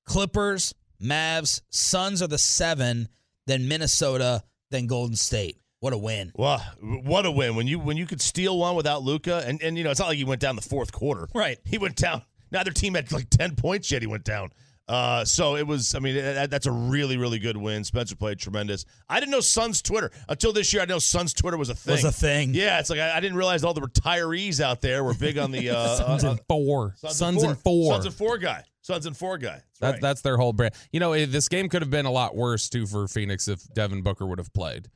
Clippers, 0.06 0.76
Mavs, 1.02 1.60
Suns 1.70 2.22
are 2.22 2.28
the 2.28 2.38
seven, 2.38 3.08
then 3.48 3.66
Minnesota, 3.66 4.44
then 4.70 4.86
Golden 4.86 5.16
State. 5.16 5.59
What 5.80 5.94
a 5.94 5.98
win. 5.98 6.30
Well, 6.34 6.58
what 6.80 7.24
a 7.24 7.30
win 7.30 7.56
when 7.56 7.66
you 7.66 7.78
when 7.78 7.96
you 7.96 8.06
could 8.06 8.20
steal 8.20 8.58
one 8.58 8.76
without 8.76 9.02
Luka, 9.02 9.42
and 9.46 9.62
and 9.62 9.78
you 9.78 9.84
know 9.84 9.90
it's 9.90 9.98
not 10.00 10.08
like 10.08 10.18
he 10.18 10.24
went 10.24 10.40
down 10.40 10.54
the 10.56 10.62
fourth 10.62 10.92
quarter. 10.92 11.26
Right. 11.34 11.58
He 11.64 11.78
went 11.78 11.96
down. 11.96 12.22
Neither 12.52 12.70
team 12.70 12.94
had 12.94 13.10
like 13.12 13.30
ten 13.30 13.56
points 13.56 13.90
yet. 13.90 14.02
He 14.02 14.06
went 14.06 14.24
down. 14.24 14.50
Uh, 14.86 15.24
so 15.24 15.56
it 15.56 15.66
was. 15.66 15.94
I 15.94 16.00
mean, 16.00 16.16
that, 16.16 16.50
that's 16.50 16.66
a 16.66 16.72
really 16.72 17.16
really 17.16 17.38
good 17.38 17.56
win. 17.56 17.84
Spencer 17.84 18.16
played 18.16 18.38
tremendous. 18.38 18.84
I 19.08 19.20
didn't 19.20 19.30
know 19.30 19.40
Suns 19.40 19.80
Twitter 19.80 20.10
until 20.28 20.52
this 20.52 20.72
year. 20.74 20.82
I 20.82 20.84
know 20.84 20.98
Suns 20.98 21.32
Twitter 21.32 21.56
was 21.56 21.70
a 21.70 21.74
thing. 21.74 21.92
Was 21.92 22.04
a 22.04 22.12
thing. 22.12 22.52
Yeah, 22.52 22.80
it's 22.80 22.90
like 22.90 22.98
I, 22.98 23.16
I 23.16 23.20
didn't 23.20 23.38
realize 23.38 23.64
all 23.64 23.72
the 23.72 23.80
retirees 23.80 24.60
out 24.60 24.80
there 24.82 25.02
were 25.04 25.14
big 25.14 25.38
on 25.38 25.50
the 25.50 25.70
uh, 25.70 25.96
Suns 25.96 26.24
uh, 26.24 26.30
and 26.32 26.40
four. 26.48 26.94
Sons, 26.98 27.16
Sons 27.16 27.42
and 27.42 27.56
four. 27.58 27.92
Sons 27.92 28.04
and 28.04 28.14
four 28.14 28.36
guy. 28.36 28.64
Sons 28.82 29.06
and 29.06 29.16
four 29.16 29.38
guy. 29.38 29.52
That's 29.52 29.78
That, 29.78 29.90
right. 29.92 30.00
That's 30.00 30.20
their 30.22 30.36
whole 30.36 30.52
brand. 30.52 30.74
You 30.92 31.00
know, 31.00 31.12
eh, 31.12 31.26
this 31.26 31.48
game 31.48 31.68
could 31.68 31.82
have 31.82 31.90
been 31.90 32.06
a 32.06 32.10
lot 32.10 32.34
worse 32.34 32.68
too 32.68 32.86
for 32.86 33.06
Phoenix 33.06 33.46
if 33.46 33.62
Devin 33.72 34.02
Booker 34.02 34.26
would 34.26 34.38
have 34.38 34.52
played. 34.52 34.88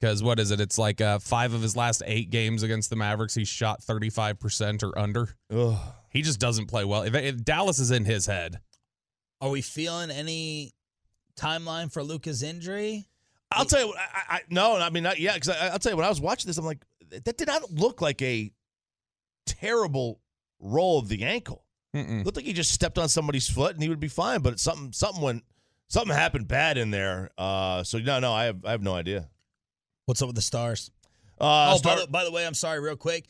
Because 0.00 0.22
what 0.22 0.38
is 0.38 0.50
it? 0.52 0.60
It's 0.60 0.78
like 0.78 1.00
uh, 1.00 1.18
five 1.18 1.52
of 1.54 1.62
his 1.62 1.74
last 1.74 2.02
eight 2.06 2.30
games 2.30 2.62
against 2.62 2.88
the 2.88 2.96
Mavericks, 2.96 3.34
he 3.34 3.44
shot 3.44 3.82
thirty 3.82 4.10
five 4.10 4.38
percent 4.38 4.82
or 4.82 4.96
under. 4.98 5.30
Ugh. 5.52 5.76
He 6.10 6.22
just 6.22 6.38
doesn't 6.38 6.66
play 6.66 6.84
well. 6.84 7.02
If, 7.02 7.14
if 7.14 7.44
Dallas 7.44 7.78
is 7.78 7.90
in 7.90 8.04
his 8.04 8.26
head, 8.26 8.60
Are 9.40 9.50
we 9.50 9.60
feeling 9.60 10.10
any 10.10 10.72
timeline 11.36 11.92
for 11.92 12.02
Luka's 12.02 12.42
injury? 12.42 13.08
I'll 13.50 13.64
tell 13.64 13.80
you 13.80 13.88
what. 13.88 13.98
I, 13.98 14.36
I 14.36 14.40
no, 14.50 14.76
I 14.76 14.90
mean 14.90 15.02
not 15.02 15.18
yet. 15.18 15.34
Because 15.34 15.50
I'll 15.50 15.78
tell 15.78 15.92
you 15.92 15.96
when 15.96 16.06
I 16.06 16.10
was 16.10 16.20
watching 16.20 16.48
this, 16.48 16.58
I'm 16.58 16.64
like, 16.64 16.84
that 17.10 17.36
did 17.36 17.48
not 17.48 17.70
look 17.72 18.00
like 18.00 18.20
a 18.22 18.50
terrible 19.46 20.20
roll 20.60 20.98
of 20.98 21.08
the 21.08 21.24
ankle. 21.24 21.64
Mm-mm. 21.96 22.24
Looked 22.24 22.36
like 22.36 22.46
he 22.46 22.52
just 22.52 22.70
stepped 22.72 22.98
on 22.98 23.08
somebody's 23.08 23.48
foot 23.48 23.74
and 23.74 23.82
he 23.82 23.88
would 23.88 24.00
be 24.00 24.08
fine. 24.08 24.42
But 24.42 24.60
something, 24.60 24.92
something 24.92 25.22
went, 25.22 25.44
something 25.88 26.14
happened 26.14 26.46
bad 26.46 26.76
in 26.76 26.90
there. 26.90 27.30
Uh, 27.38 27.82
so 27.82 27.98
no, 27.98 28.20
no, 28.20 28.32
I 28.32 28.44
have, 28.44 28.64
I 28.64 28.72
have 28.72 28.82
no 28.82 28.94
idea. 28.94 29.28
What's 30.08 30.22
up 30.22 30.28
with 30.28 30.36
the 30.36 30.42
stars? 30.42 30.90
Uh, 31.38 31.72
oh, 31.74 31.76
start- 31.76 31.98
by, 31.98 32.00
the, 32.00 32.10
by 32.10 32.24
the 32.24 32.30
way, 32.30 32.46
I'm 32.46 32.54
sorry, 32.54 32.80
real 32.80 32.96
quick. 32.96 33.28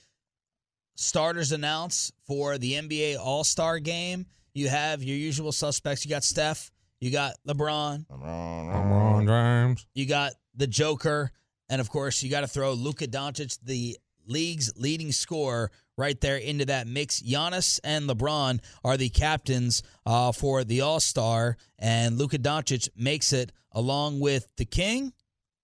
Starters 0.95 1.51
announced 1.51 2.13
for 2.25 2.57
the 2.57 2.75
NBA 2.75 3.19
All 3.19 3.43
Star 3.43 3.81
game. 3.81 4.27
You 4.55 4.69
have 4.69 5.03
your 5.03 5.17
usual 5.17 5.51
suspects. 5.51 6.05
You 6.05 6.11
got 6.11 6.23
Steph. 6.23 6.71
You 7.01 7.11
got 7.11 7.35
LeBron. 7.49 8.07
LeBron 8.07 9.27
James. 9.27 9.89
You 9.93 10.07
got 10.07 10.35
the 10.55 10.69
Joker. 10.69 11.33
And 11.69 11.81
of 11.81 11.91
course, 11.91 12.23
you 12.23 12.31
got 12.31 12.43
to 12.43 12.47
throw 12.47 12.75
Luka 12.75 13.09
Doncic, 13.09 13.59
the 13.65 13.99
league's 14.29 14.73
leading 14.77 15.11
scorer, 15.11 15.73
right 15.97 16.21
there 16.21 16.37
into 16.37 16.67
that 16.67 16.87
mix. 16.87 17.21
Giannis 17.21 17.81
and 17.83 18.09
LeBron 18.09 18.61
are 18.85 18.97
the 18.97 19.09
captains 19.09 19.83
uh, 20.07 20.31
for 20.31 20.63
the 20.63 20.83
All 20.83 21.01
Star. 21.01 21.57
And 21.77 22.19
Luka 22.19 22.39
Doncic 22.39 22.89
makes 22.97 23.33
it 23.33 23.51
along 23.73 24.21
with 24.21 24.47
the 24.57 24.65
King, 24.65 25.13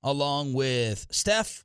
along 0.05 0.53
with 0.53 1.07
Steph, 1.11 1.65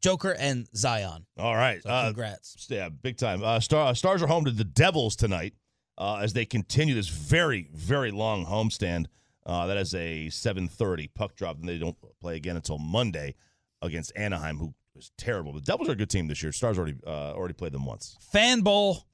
Joker, 0.00 0.34
and 0.36 0.66
Zion. 0.74 1.26
All 1.38 1.54
right. 1.54 1.80
So 1.82 1.90
Uh, 1.90 2.06
congrats. 2.06 2.66
yeah, 2.68 2.88
big 2.88 3.16
time. 3.18 3.44
Uh, 3.44 3.60
Star, 3.60 3.94
Stars 3.94 4.22
are 4.22 4.26
home 4.26 4.44
to 4.46 4.50
the 4.50 4.64
Devils 4.64 5.14
tonight 5.14 5.54
uh, 5.98 6.16
as 6.16 6.32
they 6.32 6.44
continue 6.46 6.94
this 6.94 7.08
very, 7.08 7.68
very 7.72 8.10
long 8.10 8.46
homestand. 8.46 9.06
Uh, 9.46 9.66
that 9.66 9.76
is 9.76 9.94
a 9.94 10.26
7:30 10.30 11.08
puck 11.14 11.36
drop, 11.36 11.58
and 11.58 11.68
they 11.68 11.78
don't 11.78 11.96
play 12.20 12.36
again 12.36 12.56
until 12.56 12.78
Monday 12.78 13.34
against 13.82 14.12
Anaheim, 14.16 14.58
who 14.58 14.74
is 14.96 15.12
terrible. 15.16 15.52
The 15.52 15.60
Devils 15.60 15.88
are 15.88 15.92
a 15.92 15.96
good 15.96 16.10
team 16.10 16.28
this 16.28 16.42
year. 16.42 16.52
Stars 16.52 16.78
already 16.78 16.96
uh, 17.06 17.32
already 17.32 17.54
played 17.54 17.72
them 17.72 17.84
once. 17.86 18.16
Fan 18.32 18.60
Bowl 18.60 19.06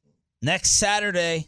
next 0.43 0.73
Saturday. 0.73 1.47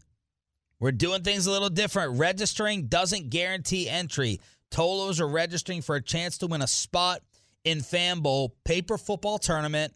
We're 0.80 0.92
doing 0.92 1.22
things 1.22 1.46
a 1.46 1.50
little 1.50 1.70
different. 1.70 2.18
Registering 2.18 2.86
doesn't 2.86 3.30
guarantee 3.30 3.88
entry. 3.88 4.40
Tolos 4.70 5.20
are 5.20 5.28
registering 5.28 5.82
for 5.82 5.96
a 5.96 6.02
chance 6.02 6.38
to 6.38 6.46
win 6.46 6.62
a 6.62 6.66
spot 6.66 7.20
in 7.64 7.80
Fan 7.80 8.20
Bowl 8.20 8.54
paper 8.64 8.98
football 8.98 9.38
tournament. 9.38 9.94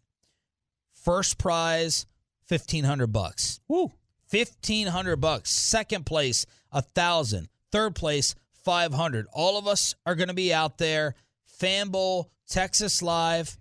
First 0.93 1.39
prize, 1.39 2.07
fifteen 2.47 2.85
hundred 2.85 3.09
bucks. 3.09 3.61
Woo. 3.69 3.93
Fifteen 4.29 4.87
hundred 4.87 5.17
bucks. 5.17 5.51
Second 5.51 6.07
place, 6.07 6.47
a 6.71 6.83
thousand. 6.83 7.49
Third 7.71 7.95
place, 7.95 8.35
five 8.65 8.93
hundred. 8.93 9.27
All 9.33 9.59
of 9.59 9.67
us 9.67 9.95
are 10.07 10.15
going 10.15 10.29
to 10.29 10.35
be 10.35 10.53
out 10.53 10.79
there. 10.79 11.15
Fan 11.47 11.89
Bowl, 11.89 12.31
Texas 12.49 13.03
Live, 13.03 13.59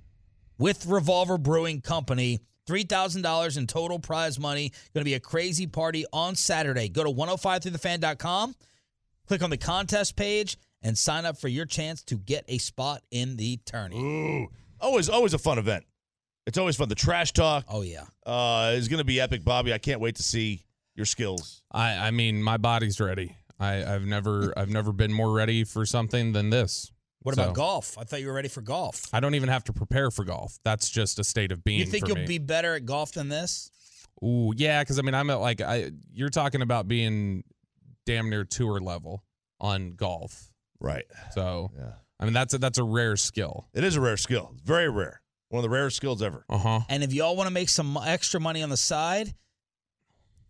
with 0.58 0.86
Revolver 0.86 1.38
Brewing 1.38 1.82
Company. 1.82 2.40
$3,000 2.68 3.58
in 3.58 3.68
total 3.68 4.00
prize 4.00 4.40
money. 4.40 4.72
Going 4.94 5.02
to 5.02 5.10
be 5.10 5.16
a 5.16 5.20
crazy 5.20 5.68
party 5.68 6.06
on 6.14 6.36
Saturday. 6.36 6.88
Go 6.90 7.04
to 7.04 7.10
1053thefan.com, 7.10 8.56
click 9.28 9.44
on 9.44 9.50
the 9.50 9.58
contest 9.58 10.16
page, 10.16 10.58
and 10.84 10.98
sign 10.98 11.26
up 11.26 11.38
for 11.38 11.48
your 11.48 11.66
chance 11.66 12.04
to 12.04 12.16
get 12.16 12.46
a 12.48 12.58
spot 12.58 13.02
in 13.12 13.38
the 13.38 13.58
tourney. 13.66 13.98
Ooh, 14.00 14.48
always 14.80 15.10
always 15.10 15.34
a 15.34 15.38
fun 15.40 15.58
event. 15.58 15.86
It's 16.48 16.58
always 16.58 16.76
fun. 16.76 16.90
The 16.90 16.96
trash 16.96 17.34
talk 17.34 17.66
Oh, 17.70 17.82
yeah. 17.84 18.06
uh, 18.26 18.72
is 18.76 18.88
going 18.88 18.98
to 18.98 19.04
be 19.06 19.22
epic, 19.22 19.44
Bobby. 19.44 19.74
I 19.74 19.78
can't 19.78 20.02
wait 20.02 20.16
to 20.16 20.24
see 20.24 20.66
your 20.96 21.06
skills. 21.06 21.62
I 21.72 22.08
I 22.08 22.12
mean, 22.12 22.42
my 22.42 22.58
body's 22.58 23.00
ready. 23.00 23.36
I 23.60 23.84
I've 23.94 24.06
never 24.06 24.54
I've 24.58 24.70
never 24.70 24.92
been 24.92 25.14
more 25.14 25.32
ready 25.32 25.64
for 25.64 25.86
something 25.86 26.32
than 26.34 26.50
this. 26.50 26.92
What 27.22 27.36
So- 27.36 27.44
about 27.44 27.54
golf? 27.56 27.98
I 28.00 28.04
thought 28.04 28.22
you 28.22 28.28
were 28.28 28.34
ready 28.34 28.48
for 28.50 28.62
golf. 28.62 29.06
I 29.14 29.20
don't 29.20 29.36
even 29.36 29.50
have 29.50 29.64
to 29.66 29.74
prepare 29.74 30.10
for 30.10 30.26
golf. 30.26 30.58
That's 30.64 30.90
just 30.90 31.20
a 31.20 31.24
state 31.24 31.52
of 31.52 31.64
being. 31.64 31.78
You 31.80 31.86
think 31.86 32.06
for 32.06 32.10
you'll 32.10 32.18
me. 32.22 32.26
be 32.26 32.38
better 32.40 32.74
at 32.76 32.86
golf 32.88 33.12
than 33.12 33.30
this? 33.30 33.70
Ooh, 34.24 34.52
yeah, 34.56 34.82
because 34.82 34.98
I 34.98 35.04
mean, 35.04 35.14
I'm 35.14 35.30
at 35.30 35.36
like 35.40 35.62
I. 35.62 35.92
You're 36.12 36.30
talking 36.30 36.64
about 36.64 36.88
being 36.88 37.44
damn 38.08 38.30
near 38.32 38.44
tour 38.44 38.80
level 38.80 39.24
on 39.60 39.92
golf. 39.92 40.51
Right. 40.82 41.06
So 41.34 41.72
Yeah. 41.78 41.92
I 42.20 42.26
mean, 42.26 42.34
that's 42.34 42.54
a, 42.54 42.58
that's 42.60 42.78
a 42.78 42.84
rare 42.84 43.16
skill. 43.16 43.68
It 43.74 43.84
is 43.84 43.96
a 43.96 44.02
rare 44.02 44.18
skill. 44.18 44.52
It's 44.54 44.62
very 44.64 44.90
rare. 44.90 45.22
One 45.50 45.60
of 45.60 45.64
the 45.64 45.70
rarest 45.70 45.96
skills 45.98 46.22
ever. 46.22 46.46
Uh 46.50 46.58
huh. 46.58 46.80
And 46.90 47.04
if 47.04 47.14
y'all 47.14 47.36
want 47.36 47.48
to 47.48 47.54
make 47.54 47.70
some 47.70 47.98
extra 47.98 48.40
money 48.40 48.62
on 48.64 48.70
the 48.70 48.78
side, 48.78 49.34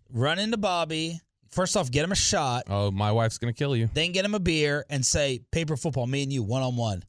run 0.10 0.40
into 0.40 0.58
Bobby. 0.58 1.20
First 1.50 1.76
off, 1.76 1.92
get 1.92 2.04
him 2.04 2.12
a 2.12 2.16
shot. 2.16 2.64
Oh, 2.70 2.92
my 2.92 3.12
wife's 3.12 3.38
gonna 3.38 3.54
kill 3.54 3.76
you. 3.76 3.90
then 3.94 4.12
get 4.14 4.24
him 4.26 4.36
a 4.36 4.40
beer 4.40 4.86
and 4.90 5.06
say 5.06 5.42
paper 5.52 5.76
football 5.76 6.08
me 6.08 6.24
and 6.24 6.32
you 6.32 6.44
one 6.44 6.62
on 6.64 6.76
one 6.76 7.04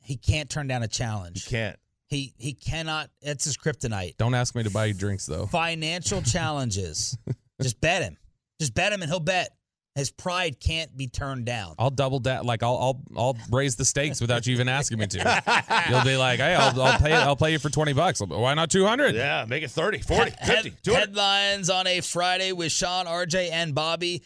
he 0.00 0.16
can't 0.16 0.48
turn 0.48 0.68
down 0.68 0.82
a 0.84 0.88
challenge. 0.88 1.44
He 1.44 1.50
can't. 1.50 1.76
he 2.06 2.32
he 2.38 2.52
cannot 2.54 3.10
it's 3.20 3.44
his 3.44 3.56
kryptonite 3.56 4.16
Don't 4.18 4.34
ask 4.34 4.54
me 4.54 4.62
to 4.62 4.70
buy 4.70 4.84
you 4.86 4.94
drinks 4.94 5.26
though. 5.26 5.46
financial 5.46 6.22
challenges 6.22 7.18
just 7.62 7.80
bet 7.80 8.02
him 8.02 8.16
just 8.60 8.72
bet 8.72 8.92
him 8.92 9.02
and 9.02 9.10
he'll 9.10 9.18
bet 9.20 9.50
His 9.96 10.10
pride 10.10 10.60
can't 10.60 10.94
be 10.94 11.08
turned 11.08 11.46
down. 11.46 11.74
I'll 11.78 11.90
double 11.90 12.20
that. 12.20 12.44
Like 12.44 12.62
I'll 12.62 12.76
I'll 12.76 13.02
I'll 13.16 13.36
raise 13.50 13.76
the 13.76 13.84
stakes 13.86 14.20
without 14.20 14.46
you 14.46 14.52
even 14.52 14.68
asking 14.68 14.98
me 14.98 15.06
to. 15.06 15.86
You'll 15.90 16.04
be 16.04 16.18
like, 16.18 16.38
hey, 16.38 16.54
I'll, 16.54 16.80
I'll 16.82 16.98
pay 16.98 17.14
I'll 17.14 17.34
pay 17.34 17.52
you 17.52 17.58
for 17.58 17.70
twenty 17.70 17.94
bucks. 17.94 18.20
Why 18.20 18.52
not 18.52 18.70
two 18.70 18.84
hundred? 18.84 19.14
Yeah, 19.14 19.46
make 19.48 19.62
it 19.62 19.70
30, 19.70 20.00
40, 20.00 20.32
50, 20.46 20.72
200. 20.82 20.98
headlines 21.00 21.70
on 21.70 21.86
a 21.86 22.02
Friday 22.02 22.52
with 22.52 22.72
Sean, 22.72 23.06
RJ, 23.06 23.50
and 23.50 23.74
Bobby. 23.74 24.22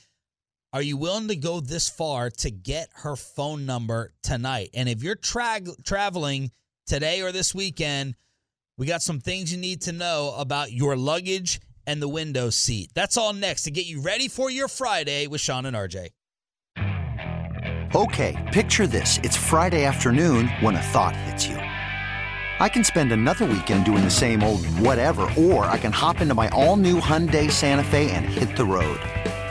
Are 0.72 0.82
you 0.82 0.96
willing 0.96 1.28
to 1.28 1.36
go 1.36 1.60
this 1.60 1.88
far 1.88 2.30
to 2.30 2.50
get 2.50 2.88
her 2.96 3.14
phone 3.14 3.64
number 3.64 4.12
tonight? 4.24 4.70
And 4.74 4.88
if 4.88 5.04
you're 5.04 5.14
tra- 5.14 5.60
traveling 5.84 6.50
today 6.86 7.22
or 7.22 7.30
this 7.30 7.54
weekend, 7.54 8.16
we 8.76 8.86
got 8.86 9.02
some 9.02 9.20
things 9.20 9.52
you 9.52 9.58
need 9.58 9.82
to 9.82 9.92
know 9.92 10.34
about 10.36 10.72
your 10.72 10.96
luggage 10.96 11.60
and 11.90 12.00
the 12.00 12.08
window 12.08 12.50
seat. 12.50 12.90
That's 12.94 13.16
all 13.16 13.32
next 13.32 13.64
to 13.64 13.72
get 13.72 13.86
you 13.86 14.00
ready 14.00 14.28
for 14.28 14.48
your 14.48 14.68
Friday 14.68 15.26
with 15.26 15.40
Sean 15.40 15.66
and 15.66 15.76
RJ. 15.76 16.10
Okay, 17.92 18.50
picture 18.52 18.86
this. 18.86 19.18
It's 19.24 19.36
Friday 19.36 19.84
afternoon 19.84 20.46
when 20.60 20.76
a 20.76 20.80
thought 20.80 21.16
hits 21.16 21.48
you. 21.48 21.56
I 21.56 22.68
can 22.68 22.84
spend 22.84 23.10
another 23.10 23.44
weekend 23.44 23.84
doing 23.84 24.04
the 24.04 24.10
same 24.10 24.44
old 24.44 24.64
whatever, 24.78 25.22
or 25.36 25.64
I 25.64 25.76
can 25.78 25.90
hop 25.90 26.20
into 26.20 26.34
my 26.34 26.48
all 26.50 26.76
new 26.76 27.00
Hyundai 27.00 27.50
Santa 27.50 27.82
Fe 27.82 28.12
and 28.12 28.24
hit 28.24 28.56
the 28.56 28.64
road. 28.64 29.00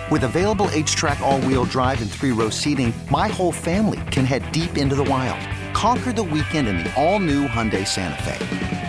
With 0.09 0.23
available 0.23 0.67
HTRAC, 0.67 1.19
all 1.19 1.41
wheel 1.41 1.65
drive, 1.65 2.01
and 2.01 2.09
three 2.09 2.31
row 2.31 2.49
seating, 2.49 2.93
my 3.11 3.27
whole 3.27 3.51
family 3.51 3.99
can 4.11 4.23
head 4.23 4.49
deep 4.53 4.77
into 4.77 4.95
the 4.95 5.03
wild. 5.03 5.45
Conquer 5.75 6.13
the 6.13 6.23
weekend 6.23 6.69
in 6.69 6.77
the 6.77 6.93
all 6.95 7.19
new 7.19 7.45
Hyundai 7.47 7.85
Santa 7.85 8.23
Fe. 8.23 8.88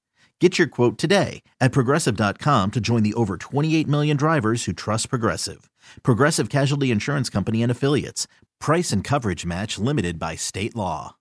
Get 0.41 0.57
your 0.57 0.67
quote 0.67 0.97
today 0.97 1.43
at 1.59 1.71
progressive.com 1.71 2.71
to 2.71 2.81
join 2.81 3.03
the 3.03 3.13
over 3.13 3.37
28 3.37 3.87
million 3.87 4.17
drivers 4.17 4.65
who 4.65 4.73
trust 4.73 5.11
Progressive. 5.11 5.69
Progressive 6.01 6.49
Casualty 6.49 6.89
Insurance 6.89 7.29
Company 7.29 7.61
and 7.61 7.71
Affiliates. 7.71 8.25
Price 8.59 8.91
and 8.91 9.03
coverage 9.03 9.45
match 9.45 9.77
limited 9.77 10.17
by 10.17 10.35
state 10.35 10.75
law. 10.75 11.15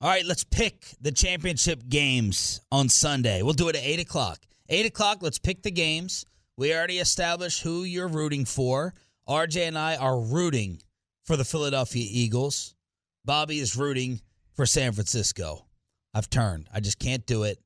All 0.00 0.08
right, 0.08 0.24
let's 0.24 0.42
pick 0.42 0.86
the 0.98 1.12
championship 1.12 1.82
games 1.86 2.62
on 2.72 2.88
Sunday. 2.88 3.42
We'll 3.42 3.52
do 3.52 3.68
it 3.68 3.76
at 3.76 3.84
8 3.84 4.00
o'clock. 4.00 4.38
8 4.70 4.86
o'clock, 4.86 5.18
let's 5.20 5.38
pick 5.38 5.62
the 5.62 5.70
games. 5.70 6.24
We 6.56 6.74
already 6.74 6.98
established 6.98 7.62
who 7.62 7.84
you're 7.84 8.08
rooting 8.08 8.46
for. 8.46 8.94
RJ 9.28 9.68
and 9.68 9.76
I 9.76 9.96
are 9.96 10.18
rooting 10.18 10.80
for 11.26 11.36
the 11.36 11.44
Philadelphia 11.44 12.06
Eagles. 12.08 12.74
Bobby 13.22 13.58
is 13.58 13.76
rooting 13.76 14.22
for 14.54 14.64
San 14.64 14.92
Francisco. 14.92 15.66
I've 16.14 16.30
turned. 16.30 16.68
I 16.72 16.80
just 16.80 16.98
can't 16.98 17.26
do 17.26 17.42
it. 17.42 17.58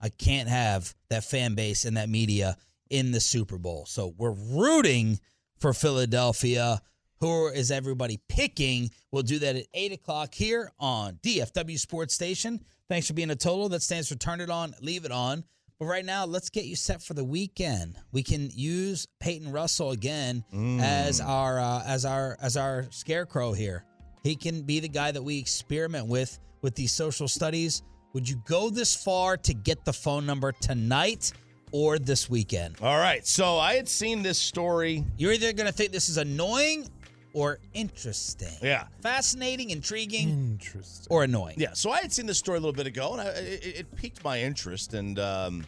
I 0.00 0.08
can't 0.08 0.48
have 0.48 0.94
that 1.10 1.24
fan 1.24 1.54
base 1.54 1.84
and 1.84 1.96
that 1.96 2.08
media 2.08 2.56
in 2.90 3.10
the 3.10 3.20
Super 3.20 3.58
Bowl. 3.58 3.84
So 3.86 4.14
we're 4.16 4.32
rooting 4.32 5.18
for 5.58 5.72
Philadelphia. 5.72 6.80
Who 7.20 7.48
is 7.48 7.70
everybody 7.70 8.20
picking? 8.28 8.90
We'll 9.10 9.24
do 9.24 9.40
that 9.40 9.56
at 9.56 9.66
8 9.74 9.92
o'clock 9.92 10.34
here 10.34 10.70
on 10.78 11.18
DFW 11.22 11.78
Sports 11.78 12.14
Station. 12.14 12.60
Thanks 12.88 13.08
for 13.08 13.14
being 13.14 13.30
a 13.30 13.36
total. 13.36 13.68
That 13.68 13.82
stands 13.82 14.08
for 14.08 14.14
turn 14.14 14.40
it 14.40 14.50
on, 14.50 14.74
leave 14.80 15.04
it 15.04 15.12
on. 15.12 15.44
But 15.78 15.86
right 15.86 16.04
now, 16.04 16.24
let's 16.26 16.48
get 16.48 16.64
you 16.64 16.74
set 16.74 17.02
for 17.02 17.14
the 17.14 17.22
weekend. 17.24 17.96
We 18.10 18.24
can 18.24 18.50
use 18.52 19.06
Peyton 19.20 19.52
Russell 19.52 19.92
again 19.92 20.44
as 20.80 21.20
our 21.20 21.60
uh, 21.60 21.82
as 21.86 22.04
our 22.04 22.36
as 22.40 22.56
our 22.56 22.86
scarecrow 22.90 23.52
here. 23.52 23.84
He 24.24 24.34
can 24.34 24.62
be 24.62 24.80
the 24.80 24.88
guy 24.88 25.12
that 25.12 25.22
we 25.22 25.38
experiment 25.38 26.06
with 26.08 26.36
with 26.62 26.74
these 26.74 26.90
social 26.90 27.28
studies. 27.28 27.82
Would 28.12 28.28
you 28.28 28.36
go 28.46 28.70
this 28.70 28.94
far 28.96 29.36
to 29.38 29.54
get 29.54 29.84
the 29.84 29.92
phone 29.92 30.24
number 30.26 30.52
tonight 30.52 31.32
or 31.72 31.98
this 31.98 32.30
weekend? 32.30 32.76
All 32.82 32.98
right. 32.98 33.26
So 33.26 33.58
I 33.58 33.74
had 33.74 33.88
seen 33.88 34.22
this 34.22 34.38
story. 34.38 35.04
You're 35.16 35.32
either 35.32 35.52
going 35.52 35.66
to 35.66 35.72
think 35.72 35.92
this 35.92 36.08
is 36.08 36.16
annoying 36.16 36.88
or 37.34 37.58
interesting. 37.74 38.48
Yeah. 38.62 38.86
Fascinating, 39.02 39.70
intriguing, 39.70 40.30
Interesting. 40.30 41.06
or 41.10 41.24
annoying. 41.24 41.56
Yeah. 41.58 41.74
So 41.74 41.90
I 41.90 42.00
had 42.00 42.12
seen 42.12 42.26
this 42.26 42.38
story 42.38 42.56
a 42.56 42.60
little 42.60 42.72
bit 42.72 42.86
ago, 42.86 43.12
and 43.12 43.20
I, 43.20 43.26
it, 43.26 43.66
it 43.80 43.96
piqued 43.96 44.24
my 44.24 44.40
interest. 44.40 44.94
And 44.94 45.18
um, 45.18 45.66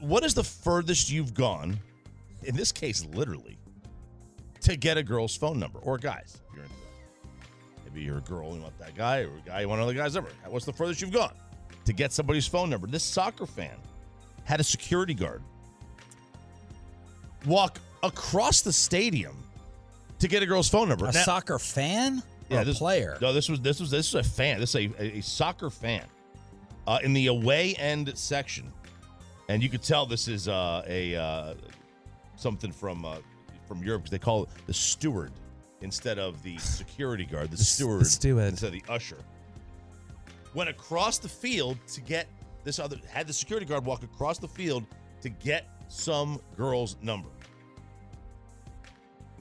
what 0.00 0.24
is 0.24 0.34
the 0.34 0.44
furthest 0.44 1.10
you've 1.10 1.32
gone, 1.32 1.78
in 2.44 2.54
this 2.54 2.70
case, 2.70 3.04
literally, 3.06 3.56
to 4.60 4.76
get 4.76 4.98
a 4.98 5.02
girl's 5.02 5.34
phone 5.34 5.58
number 5.58 5.78
or 5.80 5.96
guys? 5.96 6.40
If 6.50 6.54
you're 6.56 6.64
into 6.64 6.74
that. 6.76 6.81
Maybe 7.92 8.06
you're 8.06 8.18
a 8.18 8.22
girl, 8.22 8.54
you 8.54 8.62
want 8.62 8.78
that 8.78 8.94
guy, 8.94 9.20
or 9.20 9.26
a 9.26 9.40
guy, 9.44 9.60
you 9.60 9.68
want 9.68 9.80
another 9.80 9.94
guy's 9.94 10.14
number. 10.14 10.30
What's 10.48 10.64
the 10.64 10.72
furthest 10.72 11.00
you've 11.00 11.12
gone 11.12 11.34
to 11.84 11.92
get 11.92 12.12
somebody's 12.12 12.46
phone 12.46 12.70
number? 12.70 12.86
This 12.86 13.04
soccer 13.04 13.46
fan 13.46 13.76
had 14.44 14.60
a 14.60 14.64
security 14.64 15.14
guard 15.14 15.42
walk 17.46 17.78
across 18.02 18.62
the 18.62 18.72
stadium 18.72 19.36
to 20.20 20.28
get 20.28 20.42
a 20.42 20.46
girl's 20.46 20.68
phone 20.68 20.88
number. 20.88 21.06
A 21.06 21.12
Now- 21.12 21.22
soccer 21.22 21.58
fan 21.58 22.22
or 22.50 22.60
a 22.60 22.64
this, 22.64 22.78
player? 22.78 23.18
No, 23.20 23.32
this 23.32 23.48
was 23.48 23.60
this 23.60 23.80
was 23.80 23.90
this 23.90 24.08
is 24.08 24.14
a 24.14 24.22
fan. 24.22 24.60
This 24.60 24.74
is 24.74 24.90
a, 24.98 25.18
a, 25.18 25.20
soccer 25.20 25.68
fan 25.70 26.04
uh, 26.86 26.98
in 27.02 27.12
the 27.12 27.26
away 27.26 27.74
end 27.74 28.16
section, 28.16 28.72
and 29.48 29.62
you 29.62 29.68
could 29.68 29.82
tell 29.82 30.06
this 30.06 30.28
is 30.28 30.48
uh, 30.48 30.82
a 30.86 31.16
uh, 31.16 31.54
something 32.36 32.72
from 32.72 33.04
uh, 33.04 33.16
from 33.66 33.82
Europe 33.82 34.02
because 34.02 34.10
they 34.10 34.18
call 34.18 34.44
it 34.44 34.48
the 34.66 34.74
steward 34.74 35.32
instead 35.82 36.18
of 36.18 36.42
the 36.42 36.56
security 36.58 37.24
guard. 37.24 37.50
The, 37.50 37.56
The 37.56 37.64
steward, 37.64 38.00
the 38.00 38.04
steward. 38.06 38.44
instead 38.48 38.68
of 38.68 38.72
the 38.72 38.84
usher. 38.88 39.18
Went 40.54 40.70
across 40.70 41.18
the 41.18 41.28
field 41.28 41.78
to 41.88 42.00
get 42.00 42.26
this 42.64 42.78
other 42.78 42.96
had 43.10 43.26
the 43.26 43.32
security 43.32 43.66
guard 43.66 43.84
walk 43.84 44.02
across 44.02 44.38
the 44.38 44.48
field 44.48 44.84
to 45.22 45.28
get 45.28 45.66
some 45.88 46.40
girl's 46.56 46.96
number. 47.02 47.28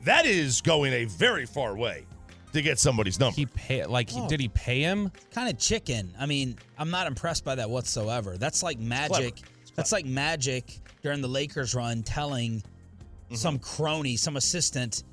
That 0.03 0.25
is 0.25 0.61
going 0.61 0.93
a 0.93 1.05
very 1.05 1.45
far 1.45 1.75
way 1.75 2.05
to 2.53 2.61
get 2.61 2.79
somebody's 2.79 3.19
number. 3.19 3.35
He 3.35 3.45
pay 3.45 3.85
like 3.85 4.09
Oh. 4.15 4.27
did 4.27 4.39
he 4.39 4.47
pay 4.47 4.81
him? 4.81 5.11
kind 5.31 5.49
of 5.49 5.57
chicken. 5.59 6.13
I 6.19 6.25
mean, 6.25 6.57
I'm 6.77 6.89
not 6.89 7.07
impressed 7.07 7.43
by 7.45 7.55
that 7.55 7.69
whatsoever. 7.69 8.37
That's 8.37 8.63
like 8.63 8.79
magic. 8.79 9.09
clever. 9.35 9.47
It's 9.61 9.71
That's 9.75 9.91
like 9.91 10.05
magic 10.05 10.79
during 11.03 11.21
the 11.21 11.27
Lakers 11.29 11.75
run 11.75 12.03
telling 12.03 12.63
Mm-hmm. 13.25 13.35
some 13.37 13.59
crony, 13.59 14.17
some 14.17 14.35
assistant, 14.35 15.03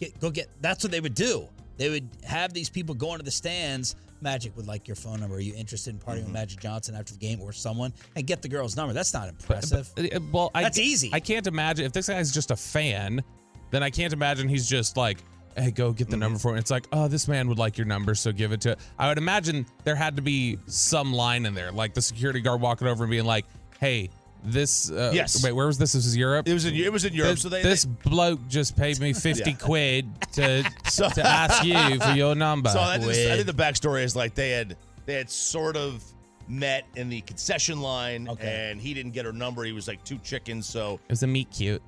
get, 0.00 0.18
go 0.20 0.30
get. 0.30 0.48
That's 0.60 0.82
what 0.82 0.90
they 0.90 1.00
would 1.00 1.14
do. 1.14 1.46
They 1.76 1.88
would 1.88 2.08
have 2.24 2.52
these 2.52 2.68
people 2.68 2.94
go 2.94 3.12
into 3.12 3.24
the 3.24 3.30
stands. 3.30 3.96
Magic 4.22 4.54
would 4.56 4.66
like 4.66 4.86
your 4.86 4.96
phone 4.96 5.20
number. 5.20 5.36
Are 5.36 5.40
you 5.40 5.54
interested 5.54 5.94
in 5.94 5.98
partying 5.98 6.16
Mm-hmm. 6.18 6.24
with 6.24 6.32
Magic 6.34 6.60
Johnson 6.60 6.94
after 6.94 7.14
the 7.14 7.18
game 7.18 7.40
or 7.40 7.52
someone 7.52 7.92
and 8.16 8.26
get 8.26 8.42
the 8.42 8.48
girl's 8.48 8.76
number? 8.76 8.92
That's 8.92 9.14
not 9.14 9.28
impressive. 9.30 9.90
But, 9.96 10.14
uh, 10.14 10.20
well, 10.30 10.50
I, 10.54 10.62
That's 10.62 10.78
easy. 10.78 11.08
I 11.12 11.20
can't 11.20 11.46
imagine 11.46 11.86
if 11.86 11.92
this 11.92 12.08
guy's 12.08 12.30
just 12.30 12.50
a 12.50 12.56
fan, 12.56 13.22
then 13.70 13.82
I 13.82 13.88
can't 13.88 14.12
imagine 14.12 14.46
he's 14.46 14.68
just 14.68 14.98
like, 14.98 15.24
"Hey, 15.56 15.70
go 15.70 15.92
get 15.92 16.08
the 16.08 16.16
Mm-hmm. 16.16 16.20
number 16.20 16.38
for 16.38 16.52
me." 16.52 16.58
It's 16.58 16.70
like, 16.70 16.86
"Oh, 16.92 17.08
this 17.08 17.28
man 17.28 17.48
would 17.48 17.58
like 17.58 17.78
your 17.78 17.86
number, 17.86 18.14
so 18.14 18.30
give 18.30 18.52
it 18.52 18.60
to." 18.62 18.76
I 18.98 19.08
would 19.08 19.16
imagine 19.16 19.64
there 19.84 19.94
had 19.96 20.16
to 20.16 20.22
be 20.22 20.58
some 20.66 21.14
line 21.14 21.46
in 21.46 21.54
there, 21.54 21.72
like 21.72 21.94
the 21.94 22.02
security 22.02 22.42
guard 22.42 22.60
walking 22.60 22.88
over 22.88 23.04
and 23.04 23.10
being 23.10 23.24
like, 23.24 23.46
"Hey, 23.78 24.10
this." 24.44 24.90
Uh, 24.90 25.10
Yes. 25.14 25.42
Wait, 25.42 25.52
where 25.52 25.66
was 25.66 25.78
this? 25.78 25.92
This 25.92 26.04
was 26.04 26.16
Europe. 26.16 26.48
It 26.48 26.52
was 26.54 26.64
in 26.64 26.74
it 26.74 26.92
was 26.92 27.04
in 27.04 27.12
Europe. 27.14 27.32
This, 27.34 27.42
so 27.42 27.48
they, 27.48 27.62
this 27.62 27.84
they- 27.84 28.10
bloke 28.10 28.46
just 28.48 28.76
paid 28.76 28.98
me 29.00 29.12
fifty 29.28 29.50
Yeah. 29.50 29.56
quid 29.56 30.08
to 30.32 30.70
So- 30.88 31.08
to 31.10 31.26
ask 31.26 31.64
you 31.64 31.98
for 32.00 32.12
your 32.12 32.34
number. 32.34 32.70
so 32.70 32.80
I 32.80 32.98
think, 32.98 33.12
the, 33.12 33.32
I 33.32 33.36
think 33.36 33.46
the 33.46 33.62
backstory 33.62 34.02
is 34.04 34.14
like 34.16 34.34
they 34.34 34.50
had 34.50 34.76
they 35.06 35.14
had 35.14 35.30
sort 35.30 35.76
of 35.76 36.02
met 36.48 36.84
in 36.96 37.08
the 37.08 37.20
concession 37.22 37.80
line, 37.80 38.28
and 38.40 38.80
he 38.80 38.92
didn't 38.92 39.12
get 39.12 39.24
her 39.24 39.32
number. 39.32 39.62
He 39.64 39.72
was 39.72 39.86
like 39.86 40.02
two 40.04 40.18
chickens, 40.18 40.66
so 40.68 40.94
It 41.08 41.12
was 41.12 41.22
a 41.22 41.26
meet 41.28 41.48
cute. 41.52 41.80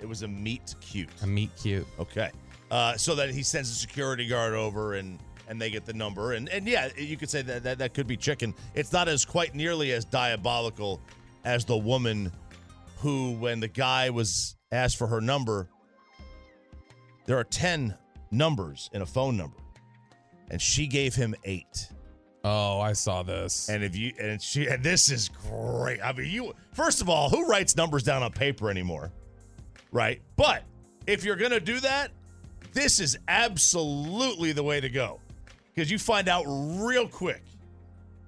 it 0.00 0.06
was 0.08 0.22
a 0.22 0.28
meet 0.28 0.74
cute. 0.80 1.08
A 1.22 1.26
meet 1.26 1.50
cute. 1.56 1.86
Okay. 2.00 2.30
Uh, 2.70 2.96
so 2.96 3.14
that 3.14 3.30
he 3.30 3.44
sends 3.44 3.70
a 3.70 3.74
security 3.74 4.26
guard 4.26 4.54
over 4.54 4.94
and 4.94 5.18
and 5.48 5.62
they 5.62 5.70
get 5.70 5.84
the 5.86 5.92
number 5.92 6.32
and 6.32 6.48
and 6.48 6.66
yeah, 6.66 6.88
you 6.98 7.16
could 7.16 7.30
say 7.30 7.40
that 7.42 7.62
that, 7.62 7.78
that 7.78 7.94
could 7.94 8.08
be 8.08 8.16
chicken. 8.16 8.52
It's 8.74 8.92
not 8.92 9.06
as 9.06 9.24
quite 9.24 9.54
nearly 9.54 9.92
as 9.92 10.04
diabolical 10.04 11.00
as 11.46 11.64
the 11.64 11.76
woman 11.76 12.32
who, 12.98 13.32
when 13.32 13.60
the 13.60 13.68
guy 13.68 14.10
was 14.10 14.56
asked 14.72 14.98
for 14.98 15.06
her 15.06 15.20
number, 15.20 15.68
there 17.24 17.38
are 17.38 17.44
ten 17.44 17.96
numbers 18.30 18.90
in 18.92 19.00
a 19.00 19.06
phone 19.06 19.36
number, 19.36 19.56
and 20.50 20.60
she 20.60 20.86
gave 20.86 21.14
him 21.14 21.34
eight. 21.44 21.88
Oh, 22.44 22.80
I 22.80 22.92
saw 22.92 23.22
this. 23.22 23.68
And 23.68 23.82
if 23.82 23.96
you 23.96 24.12
and 24.20 24.42
she 24.42 24.66
and 24.66 24.82
this 24.82 25.10
is 25.10 25.30
great. 25.50 26.00
I 26.04 26.12
mean, 26.12 26.30
you 26.30 26.52
first 26.72 27.00
of 27.00 27.08
all, 27.08 27.30
who 27.30 27.46
writes 27.46 27.76
numbers 27.76 28.02
down 28.02 28.22
on 28.22 28.32
paper 28.32 28.70
anymore? 28.70 29.12
Right? 29.92 30.20
But 30.36 30.64
if 31.06 31.24
you're 31.24 31.36
gonna 31.36 31.60
do 31.60 31.80
that, 31.80 32.10
this 32.72 33.00
is 33.00 33.18
absolutely 33.28 34.52
the 34.52 34.62
way 34.62 34.80
to 34.80 34.88
go. 34.88 35.20
Because 35.74 35.90
you 35.90 35.98
find 35.98 36.28
out 36.28 36.44
real 36.46 37.08
quick 37.08 37.42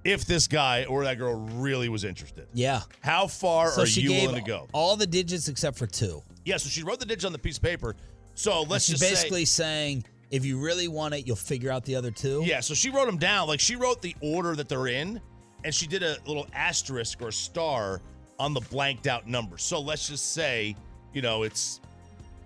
if 0.04 0.24
this 0.24 0.46
guy 0.46 0.84
or 0.84 1.04
that 1.04 1.18
girl 1.18 1.34
really 1.34 1.88
was 1.88 2.04
interested. 2.04 2.46
Yeah. 2.52 2.80
How 3.00 3.26
far 3.26 3.70
So 3.70 3.82
are 3.82 3.86
she 3.86 4.02
you 4.02 4.08
gave 4.10 4.28
willing 4.28 4.44
to 4.44 4.48
go? 4.48 4.68
all 4.72 4.96
the 4.96 5.06
digits 5.06 5.48
except 5.48 5.76
for 5.76 5.86
two. 5.86 6.22
Yeah, 6.44 6.56
so 6.56 6.68
she 6.68 6.82
wrote 6.82 7.00
the 7.00 7.06
digits 7.06 7.24
on 7.24 7.32
the 7.32 7.38
piece 7.38 7.56
of 7.58 7.62
paper. 7.62 7.96
So 8.34 8.62
let's 8.62 8.84
she's 8.84 9.00
just 9.00 9.10
basically 9.10 9.44
say, 9.44 9.62
saying 9.64 10.04
if 10.30 10.44
you 10.44 10.58
really 10.58 10.88
want 10.88 11.14
it, 11.14 11.26
you'll 11.26 11.36
figure 11.36 11.70
out 11.70 11.84
the 11.84 11.96
other 11.96 12.10
two. 12.10 12.42
Yeah, 12.44 12.60
so 12.60 12.74
she 12.74 12.90
wrote 12.90 13.06
them 13.06 13.18
down. 13.18 13.48
Like 13.48 13.60
she 13.60 13.76
wrote 13.76 14.00
the 14.00 14.14
order 14.22 14.54
that 14.56 14.68
they're 14.68 14.86
in, 14.86 15.20
and 15.64 15.74
she 15.74 15.86
did 15.86 16.02
a 16.02 16.16
little 16.26 16.46
asterisk 16.54 17.20
or 17.20 17.32
star 17.32 18.00
on 18.38 18.54
the 18.54 18.60
blanked 18.60 19.06
out 19.06 19.26
number. 19.26 19.58
So 19.58 19.80
let's 19.80 20.08
just 20.08 20.32
say, 20.32 20.76
you 21.12 21.20
know, 21.22 21.42
it's. 21.42 21.80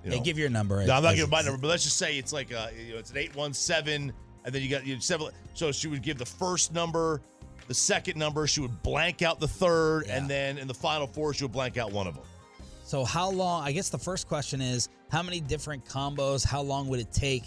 You 0.05 0.11
know, 0.11 0.21
give 0.21 0.37
your 0.37 0.49
number. 0.51 0.85
No, 0.85 0.95
I'm 0.95 1.03
not 1.05 1.15
giving 1.15 1.31
my 1.31 1.43
number, 1.43 1.61
but 1.61 1.69
let's 1.69 1.85
just 1.85 1.97
say 1.97 2.19
it's 2.19 2.33
like 2.33 2.51
a, 2.51 2.71
you 2.77 2.95
know, 2.95 2.99
it's 2.99 3.12
an 3.12 3.19
eight 3.19 3.37
one 3.37 3.53
seven, 3.55 4.12
and 4.45 4.53
then 4.53 4.61
you 4.61 4.69
got 4.69 4.85
you 4.85 4.99
seven. 4.99 5.29
So 5.55 5.71
she 5.71 5.87
would 5.87 6.03
give 6.03 6.19
the 6.19 6.27
first 6.27 6.73
number, 6.73 7.21
the 7.73 7.77
second 7.77 8.19
number. 8.19 8.47
She 8.47 8.61
would 8.61 8.83
blank 8.83 9.23
out 9.23 9.41
the 9.41 9.49
third, 9.49 10.07
and 10.07 10.29
then 10.29 10.59
in 10.59 10.69
the 10.69 10.75
final 10.75 11.07
four, 11.07 11.33
she 11.33 11.45
would 11.45 11.53
blank 11.53 11.79
out 11.79 11.91
one 11.91 12.07
of 12.07 12.15
them. 12.15 12.25
So 12.85 13.03
how 13.03 13.31
long? 13.31 13.65
I 13.65 13.73
guess 13.73 13.89
the 13.89 13.99
first 13.99 14.29
question 14.29 14.61
is 14.61 14.91
how 15.11 15.23
many 15.23 15.41
different 15.41 15.83
combos? 15.87 16.45
How 16.45 16.61
long 16.61 16.89
would 16.89 17.01
it 17.01 17.11
take 17.13 17.45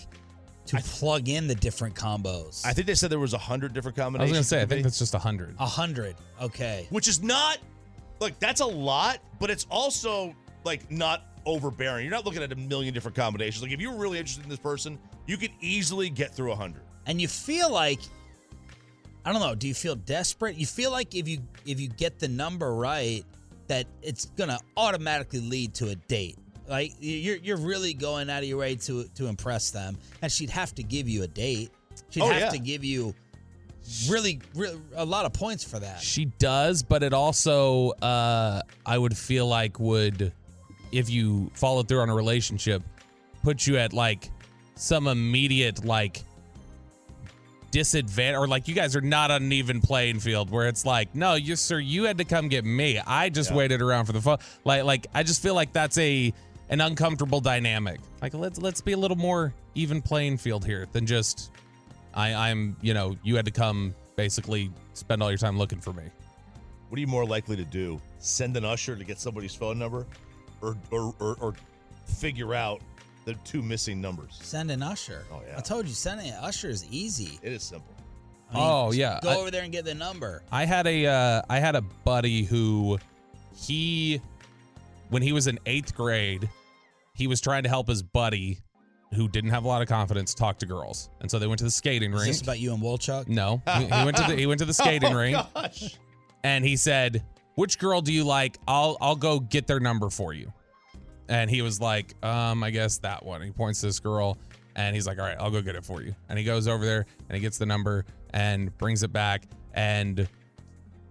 to 0.65 0.77
plug 0.77 1.29
in 1.29 1.45
the 1.45 1.53
different 1.53 1.93
combos? 1.93 2.65
I 2.65 2.73
think 2.73 2.87
they 2.87 2.95
said 2.95 3.11
there 3.11 3.19
was 3.19 3.35
a 3.35 3.37
hundred 3.37 3.73
different 3.73 3.95
combinations. 3.95 4.35
I 4.35 4.39
was 4.39 4.49
gonna 4.49 4.61
say, 4.61 4.63
I 4.63 4.65
think 4.65 4.79
be. 4.79 4.83
that's 4.83 4.97
just 4.97 5.13
a 5.13 5.19
hundred. 5.19 5.55
A 5.59 5.67
hundred. 5.67 6.15
Okay. 6.41 6.87
which 6.89 7.07
is 7.07 7.21
not 7.21 7.59
like 8.19 8.39
that's 8.39 8.61
a 8.61 8.65
lot, 8.65 9.19
but 9.39 9.51
it's 9.51 9.67
also 9.69 10.35
like 10.63 10.89
not 10.89 11.21
overbearing. 11.45 12.03
You're 12.03 12.15
not 12.15 12.25
looking 12.25 12.41
at 12.41 12.51
a 12.51 12.55
million 12.55 12.95
different 12.95 13.15
combinations. 13.15 13.61
Like 13.61 13.73
if 13.73 13.79
you're 13.79 13.93
really 13.95 14.17
interested 14.17 14.43
in 14.43 14.49
this 14.49 14.57
person, 14.57 14.97
you 15.27 15.37
could 15.37 15.51
easily 15.61 16.09
get 16.09 16.33
through 16.33 16.51
a 16.51 16.55
hundred. 16.55 16.81
And 17.05 17.21
you 17.21 17.27
feel 17.27 17.71
like 17.71 17.99
I 19.25 19.31
don't 19.33 19.41
know. 19.41 19.55
Do 19.55 19.67
you 19.67 19.73
feel 19.73 19.95
desperate? 19.95 20.55
You 20.55 20.65
feel 20.67 20.91
like 20.91 21.15
if 21.15 21.27
you 21.27 21.39
if 21.65 21.79
you 21.79 21.87
get 21.89 22.19
the 22.19 22.27
number 22.27 22.73
right, 22.75 23.25
that 23.67 23.87
it's 24.03 24.25
gonna 24.37 24.59
automatically 24.77 25.39
lead 25.41 25.73
to 25.75 25.89
a 25.89 25.95
date. 25.95 26.37
Like 26.69 26.93
you're 26.99 27.37
you're 27.37 27.57
really 27.57 27.93
going 27.93 28.29
out 28.29 28.43
of 28.43 28.49
your 28.49 28.57
way 28.59 28.75
to 28.75 29.05
to 29.15 29.27
impress 29.27 29.71
them, 29.71 29.97
and 30.21 30.31
she'd 30.31 30.49
have 30.51 30.73
to 30.75 30.83
give 30.83 31.09
you 31.09 31.23
a 31.23 31.27
date. 31.27 31.71
She'd 32.11 32.21
Oh, 32.23 32.27
have 32.27 32.39
yeah. 32.41 32.49
to 32.51 32.59
give 32.59 32.83
you 32.83 33.15
really, 34.09 34.41
really 34.55 34.79
a 34.95 35.05
lot 35.05 35.25
of 35.25 35.33
points 35.33 35.63
for 35.63 35.79
that. 35.79 36.01
She 36.01 36.25
does, 36.25 36.83
but 36.83 37.03
it 37.03 37.13
also 37.13 37.91
uh 38.01 38.61
I 38.85 38.97
would 38.97 39.15
feel 39.17 39.47
like 39.47 39.79
would 39.79 40.33
if 40.91 41.09
you 41.09 41.49
follow 41.55 41.83
through 41.83 42.01
on 42.01 42.09
a 42.09 42.15
relationship, 42.15 42.83
put 43.43 43.65
you 43.67 43.77
at 43.77 43.91
like 43.93 44.29
some 44.75 45.07
immediate 45.07 45.83
like 45.85 46.23
disadvantage 47.75 48.37
or 48.37 48.47
like 48.47 48.69
you 48.69 48.73
guys 48.73 48.95
are 48.95 49.01
not 49.01 49.31
on 49.31 49.43
an 49.43 49.51
even 49.51 49.81
playing 49.81 50.17
field 50.21 50.49
where 50.49 50.67
it's 50.69 50.85
like, 50.85 51.13
no, 51.13 51.33
you 51.33 51.57
sir, 51.57 51.77
you 51.77 52.05
had 52.05 52.17
to 52.19 52.23
come 52.23 52.47
get 52.47 52.63
me. 52.63 52.97
I 53.05 53.27
just 53.27 53.49
Yeah. 53.51 53.57
waited 53.57 53.81
around 53.81 54.05
for 54.05 54.13
the 54.13 54.21
phone. 54.21 54.37
Like 54.63 54.85
like 54.85 55.07
I 55.13 55.23
just 55.23 55.41
feel 55.41 55.55
like 55.55 55.73
that's 55.73 55.97
a 55.97 56.33
an 56.69 56.79
uncomfortable 56.79 57.41
dynamic. 57.41 57.99
Like 58.21 58.33
let's 58.33 58.59
let's 58.61 58.79
be 58.79 58.93
a 58.93 58.97
little 58.97 59.17
more 59.17 59.53
even 59.75 60.01
playing 60.01 60.37
field 60.37 60.65
here 60.65 60.87
than 60.93 61.05
just 61.05 61.51
I, 62.13 62.33
I'm, 62.49 62.77
you 62.81 62.93
know, 62.93 63.17
you 63.23 63.35
had 63.35 63.43
to 63.43 63.51
come 63.51 63.93
basically 64.15 64.71
spend 64.93 65.21
all 65.21 65.29
your 65.29 65.37
time 65.37 65.57
looking 65.57 65.81
for 65.81 65.91
me. 65.91 66.03
What 66.87 66.97
are 66.97 67.01
you 67.01 67.07
more 67.07 67.25
likely 67.25 67.57
to 67.57 67.65
do? 67.65 67.99
Send 68.19 68.55
an 68.55 68.63
usher 68.63 68.95
to 68.95 69.03
get 69.03 69.19
somebody's 69.19 69.53
phone 69.53 69.77
number, 69.77 70.07
or 70.61 70.77
or 70.91 71.13
or, 71.19 71.35
or 71.41 71.53
figure 72.05 72.53
out 72.53 72.79
the 73.25 73.33
two 73.43 73.61
missing 73.61 73.99
numbers? 73.99 74.37
Send 74.41 74.71
an 74.71 74.81
usher. 74.83 75.25
Oh, 75.31 75.41
yeah. 75.47 75.57
I 75.57 75.61
told 75.61 75.87
you, 75.87 75.93
sending 75.93 76.27
an 76.29 76.37
usher 76.41 76.69
is 76.69 76.85
easy. 76.91 77.39
It 77.41 77.51
is 77.53 77.63
simple. 77.63 77.93
I 78.51 78.53
mean, 78.53 78.63
Oh, 78.63 78.91
yeah. 78.91 79.19
Go 79.21 79.29
I- 79.29 79.35
over 79.35 79.51
there 79.51 79.63
and 79.63 79.71
get 79.71 79.85
the 79.85 79.95
number. 79.95 80.43
I 80.51 80.65
had 80.65 80.85
a 80.87 81.05
uh, 81.07 81.41
I 81.49 81.59
had 81.59 81.75
a 81.75 81.81
buddy 81.81 82.43
who 82.43 82.99
he 83.55 84.21
when 85.09 85.21
he 85.21 85.31
was 85.33 85.47
in 85.47 85.59
eighth 85.65 85.95
grade, 85.95 86.49
he 87.13 87.27
was 87.27 87.41
trying 87.41 87.63
to 87.63 87.69
help 87.69 87.87
his 87.87 88.01
buddy 88.03 88.59
who 89.13 89.27
didn't 89.29 89.51
have 89.51 89.63
a 89.63 89.67
lot 89.67 89.81
of 89.81 89.87
confidence 89.87 90.33
talk 90.33 90.57
to 90.59 90.65
girls, 90.65 91.09
and 91.21 91.29
so 91.31 91.39
they 91.39 91.47
went 91.47 91.59
to 91.59 91.63
the 91.65 91.71
skating 91.71 92.11
Is 92.13 92.19
rink. 92.21 92.27
this 92.27 92.41
about 92.41 92.59
you 92.59 92.73
and 92.73 92.83
Wolchuk? 92.83 93.27
no, 93.27 93.61
he, 93.77 93.85
he 93.85 93.89
went 94.03 94.17
to 94.17 94.23
the 94.27 94.35
he 94.35 94.45
went 94.45 94.59
to 94.59 94.65
the 94.65 94.73
skating 94.83 95.13
oh, 95.13 95.17
rink, 95.17 95.37
Gosh. 95.53 95.97
and 96.43 96.65
he 96.65 96.75
said, 96.75 97.23
"Which 97.55 97.79
girl 97.79 98.01
do 98.01 98.11
you 98.11 98.23
like? 98.25 98.57
I'll 98.67 98.97
I'll 98.99 99.15
go 99.15 99.39
get 99.39 99.67
their 99.67 99.79
number 99.79 100.09
for 100.09 100.33
you." 100.33 100.51
And 101.29 101.49
he 101.49 101.61
was 101.61 101.81
like, 101.81 102.13
"Um, 102.23 102.63
I 102.63 102.69
guess 102.71 102.97
that 102.99 103.25
one." 103.25 103.41
He 103.41 103.51
points 103.51 103.79
to 103.81 103.87
this 103.87 103.99
girl, 103.99 104.37
and 104.75 104.95
he's 104.95 105.07
like, 105.07 105.17
"All 105.19 105.25
right, 105.25 105.37
I'll 105.39 105.51
go 105.51 105.61
get 105.61 105.75
it 105.75 105.83
for 105.83 106.01
you." 106.01 106.13
And 106.29 106.37
he 106.37 106.45
goes 106.45 106.67
over 106.67 106.85
there 106.85 107.05
and 107.29 107.35
he 107.35 107.41
gets 107.41 107.57
the 107.57 107.65
number 107.65 108.05
and 108.31 108.75
brings 108.77 109.01
it 109.03 109.11
back. 109.11 109.43
And 109.73 110.27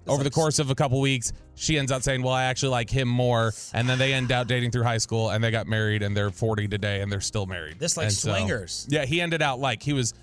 over 0.07 0.23
the 0.23 0.31
course 0.31 0.59
of 0.59 0.71
a 0.71 0.75
couple 0.75 1.01
weeks, 1.01 1.33
she 1.57 1.79
ends 1.79 1.91
up 1.91 2.03
saying, 2.03 2.23
"Well, 2.23 2.33
I 2.35 2.45
actually 2.45 2.71
like 2.71 2.91
him 2.91 3.09
more." 3.09 3.53
And 3.73 3.89
then 3.89 3.99
they 3.99 4.13
end 4.15 4.31
up 4.33 4.47
dating 4.47 4.71
through 4.71 4.85
high 4.85 4.99
school, 4.99 5.31
and 5.31 5.43
they 5.43 5.51
got 5.51 5.67
married, 5.67 6.03
and 6.03 6.17
they're 6.17 6.31
40 6.31 6.69
today, 6.69 7.01
and 7.01 7.11
they're 7.11 7.21
still 7.21 7.47
married. 7.47 7.79
This 7.79 7.97
like 7.97 8.07
And 8.07 8.13
so- 8.15 8.31
swingers. 8.33 8.87
yeah, 8.91 9.05
he 9.07 9.21
ended 9.21 9.43
out 9.43 9.59
like 9.61 9.83
he 9.83 9.93
was. 9.93 10.15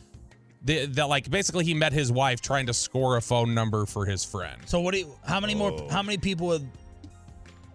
The, 0.63 0.85
the, 0.85 1.07
like 1.07 1.27
basically 1.31 1.65
he 1.65 1.73
met 1.73 1.91
his 1.91 2.11
wife 2.11 2.39
trying 2.39 2.67
to 2.67 2.73
score 2.73 3.17
a 3.17 3.21
phone 3.21 3.55
number 3.55 3.87
for 3.87 4.05
his 4.05 4.23
friend. 4.23 4.61
So 4.67 4.79
what 4.79 4.93
do 4.93 4.99
you, 4.99 5.15
how 5.25 5.39
many 5.39 5.55
Oh. 5.55 5.57
more 5.57 5.87
how 5.89 6.03
many 6.03 6.19
people 6.19 6.45
would 6.47 6.69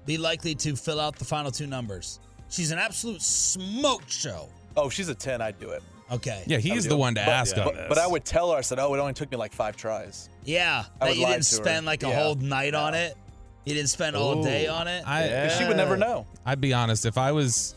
be 0.07 0.17
likely 0.19 0.55
to 0.55 0.77
fill 0.77 1.01
out 1.01 1.17
the 1.19 1.25
final 1.25 1.51
two 1.51 1.67
numbers? 1.67 2.21
She's 2.49 2.71
an 2.71 2.79
absolute 2.79 3.21
smoke 3.23 4.05
show. 4.09 4.49
Oh, 4.77 4.87
if 4.87 4.93
she's 4.93 5.09
a 5.09 5.15
10, 5.15 5.41
I'd 5.43 5.59
do 5.59 5.71
it. 5.71 5.83
Okay. 6.13 6.45
Yeah, 6.47 6.59
he's 6.59 6.85
the 6.87 6.95
it. 6.95 6.99
one 6.99 7.15
to 7.17 7.21
But- 7.23 7.29
ask 7.29 7.57
on 7.59 7.65
But, 7.65 7.75
this. 7.75 7.85
but 7.89 7.99
I 7.99 8.07
would 8.07 8.25
tell 8.25 8.53
her, 8.53 8.57
I 8.59 8.61
said, 8.61 8.79
oh, 8.79 8.95
it 8.95 8.99
only 9.01 9.15
took 9.15 9.31
me 9.31 9.37
like 9.37 9.53
five 9.53 9.77
tries. 9.77 10.29
Yeah. 10.45 10.85
I 11.01 11.07
That 11.07 11.09
would 11.11 11.19
you 11.19 11.27
didn't 11.27 11.45
to 11.45 11.57
her. 11.57 11.63
spend 11.65 11.87
like 11.87 12.03
a 12.05 12.09
Yeah. 12.09 12.23
whole 12.23 12.35
night 12.37 12.75
on 12.75 12.95
it. 12.95 13.17
You 13.65 13.75
didn't 13.75 13.89
spend 13.91 14.15
all 14.15 14.45
day 14.45 14.69
on 14.69 14.87
it. 14.87 15.03
I, 15.05 15.25
Yeah. 15.25 15.49
'Cause 15.49 15.59
she 15.59 15.65
would 15.65 15.77
never 15.77 15.97
know. 15.97 16.27
I'd 16.45 16.61
be 16.61 16.73
honest. 16.73 17.05
If 17.05 17.19
I 17.19 17.33
was, 17.33 17.75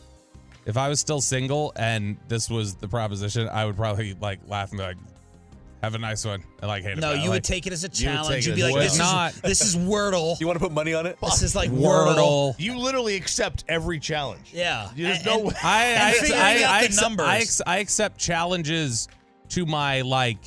if 0.66 0.76
I 0.76 0.88
was 0.88 1.00
still 1.00 1.20
single 1.20 1.72
and 1.74 2.16
this 2.28 2.48
was 2.48 2.74
the 2.76 2.86
proposition, 2.86 3.48
I 3.48 3.64
would 3.64 3.76
probably 3.76 4.14
like 4.20 4.38
laugh 4.46 4.70
and 4.70 4.78
be 4.78 4.84
like, 4.84 4.96
"Have 5.82 5.94
a 5.94 5.98
nice 5.98 6.24
one." 6.24 6.42
I 6.62 6.66
like 6.66 6.82
hate 6.82 6.92
it. 6.92 7.00
no, 7.00 7.12
you 7.12 7.20
like, 7.22 7.30
would 7.30 7.44
take 7.44 7.66
it 7.66 7.72
as 7.72 7.84
a 7.84 7.88
challenge. 7.88 8.44
take 8.44 8.46
You'd 8.46 8.52
it 8.52 8.56
be 8.56 8.62
as 8.62 8.70
like, 8.72 8.80
a 8.80 8.84
this 8.84 8.96
challenge. 8.98 9.34
is 9.36 9.40
this 9.42 9.60
is 9.62 9.76
Wordle. 9.76 10.38
You 10.40 10.46
want 10.46 10.58
to 10.58 10.64
put 10.64 10.72
money 10.72 10.94
on 10.94 11.06
it? 11.06 11.18
This 11.22 11.42
is 11.42 11.54
like 11.54 11.70
Wordle. 11.70 12.16
Wordle. 12.16 12.54
You 12.58 12.78
literally 12.78 13.16
accept 13.16 13.64
every 13.68 13.98
challenge. 13.98 14.50
Yeah. 14.52 14.90
There's 14.96 15.16
And- 15.18 15.26
no 15.26 15.34
and- 15.38 15.48
way. 15.48 15.54
I 15.62 15.84
And 15.84 16.02
I, 16.02 16.12
figuring 16.12 16.40
I, 16.42 16.62
out 16.62 16.70
I, 16.70 16.80
the 16.80 16.86
accept, 16.86 17.02
numbers. 17.02 17.26
I, 17.26 17.36
ex- 17.38 17.62
I 17.66 17.76
accept 17.78 18.18
challenges 18.18 19.08
to 19.50 19.66
my 19.66 20.00
like 20.02 20.38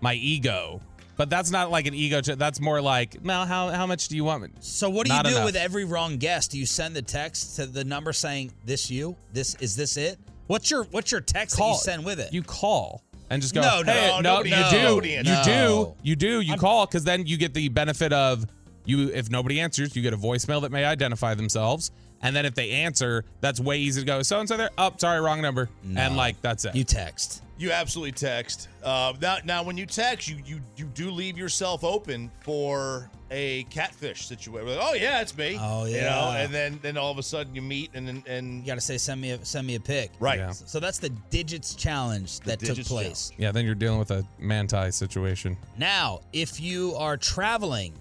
my 0.00 0.14
ego, 0.14 0.80
but 1.16 1.30
that's 1.30 1.50
not 1.50 1.70
like 1.70 1.86
an 1.86 1.94
ego. 1.94 2.20
Ch- 2.20 2.36
that's 2.36 2.60
more 2.60 2.80
like, 2.80 3.24
Mel, 3.24 3.46
how 3.46 3.68
how 3.70 3.86
much 3.86 4.08
do 4.08 4.16
you 4.16 4.24
want? 4.24 4.42
me? 4.42 4.48
So 4.60 4.90
what 4.90 5.06
do 5.06 5.12
you 5.12 5.16
Not 5.16 5.24
do 5.26 5.30
enough. 5.32 5.44
with 5.44 5.56
every 5.56 5.84
wrong 5.84 6.18
guess? 6.18 6.48
Do 6.48 6.58
you 6.58 6.66
send 6.66 6.94
the 6.96 7.02
text 7.02 7.56
to 7.56 7.66
the 7.66 7.84
number 7.84 8.12
saying 8.12 8.52
this 8.66 8.90
you? 8.90 9.16
This 9.32 9.54
is 9.60 9.76
this 9.76 9.96
it? 9.96 10.18
What's 10.46 10.70
your 10.70 10.84
what's 10.90 11.10
your 11.12 11.20
text 11.22 11.56
that 11.56 11.66
you 11.68 11.76
send 11.76 12.04
with 12.04 12.18
it? 12.20 12.32
You 12.34 12.42
call 12.42 13.02
and 13.30 13.40
just 13.42 13.54
go. 13.54 13.60
No, 13.60 13.82
no, 13.82 13.92
hey, 13.92 14.08
no, 14.08 14.20
nobody 14.20 14.50
you 14.50 14.56
answers. 14.56 14.72
do, 14.80 14.82
Nobody 14.84 15.08
you 15.10 15.16
answers. 15.18 15.46
do, 15.46 15.94
you 16.02 16.16
do. 16.16 16.40
You 16.40 16.56
call 16.56 16.86
because 16.86 17.04
then 17.04 17.26
you 17.26 17.36
get 17.36 17.54
the 17.54 17.68
benefit 17.68 18.12
of 18.12 18.44
you. 18.84 19.10
If 19.10 19.30
nobody 19.30 19.60
answers, 19.60 19.94
you 19.94 20.02
get 20.02 20.12
a 20.12 20.16
voicemail 20.16 20.60
that 20.62 20.72
may 20.72 20.84
identify 20.84 21.34
themselves, 21.34 21.90
and 22.22 22.34
then 22.34 22.44
if 22.46 22.54
they 22.54 22.70
answer, 22.70 23.24
that's 23.40 23.60
way 23.60 23.78
easy 23.78 24.00
to 24.00 24.06
go. 24.06 24.22
So 24.22 24.40
and 24.40 24.48
so 24.48 24.56
there. 24.56 24.70
Up, 24.78 25.00
sorry, 25.00 25.20
wrong 25.20 25.40
number, 25.40 25.68
and 25.96 26.16
like 26.16 26.40
that's 26.42 26.64
it. 26.64 26.74
You 26.74 26.84
text. 26.84 27.42
You 27.56 27.70
absolutely 27.70 28.12
text. 28.12 28.68
Uh, 28.82 29.12
now, 29.20 29.36
now, 29.44 29.62
when 29.62 29.76
you 29.76 29.86
text, 29.86 30.28
you 30.28 30.38
you 30.44 30.60
you 30.76 30.86
do 30.86 31.10
leave 31.10 31.38
yourself 31.38 31.84
open 31.84 32.30
for 32.40 33.08
a 33.30 33.62
catfish 33.70 34.26
situation. 34.26 34.68
Like, 34.68 34.78
oh 34.80 34.94
yeah, 34.94 35.20
it's 35.20 35.36
me. 35.36 35.56
Oh, 35.60 35.84
You 35.84 35.92
know, 35.92 36.00
yeah. 36.00 36.38
and 36.38 36.52
then 36.52 36.78
then 36.82 36.96
all 36.96 37.12
of 37.12 37.18
a 37.18 37.22
sudden 37.22 37.54
you 37.54 37.62
meet 37.62 37.90
and 37.94 38.08
and, 38.08 38.26
and 38.26 38.60
You 38.60 38.66
got 38.66 38.74
to 38.74 38.80
say 38.80 38.98
send 38.98 39.20
me 39.20 39.30
a 39.30 39.44
send 39.44 39.66
me 39.68 39.76
a 39.76 39.80
pic. 39.80 40.10
right. 40.18 40.38
Yeah. 40.40 40.50
So 40.50 40.80
that's 40.80 40.98
the 40.98 41.10
digits 41.30 41.76
challenge 41.76 42.40
that 42.40 42.58
took 42.58 42.70
digits 42.70 42.88
place. 42.88 43.30
Yeah, 43.38 43.52
then 43.52 43.64
you're 43.64 43.76
dealing 43.76 44.00
with 44.00 44.10
a 44.10 44.24
Manti 44.40 44.90
situation. 44.90 45.56
Now, 45.78 46.20
if 46.32 46.60
you 46.60 46.94
are 46.96 47.16
traveling, 47.16 47.92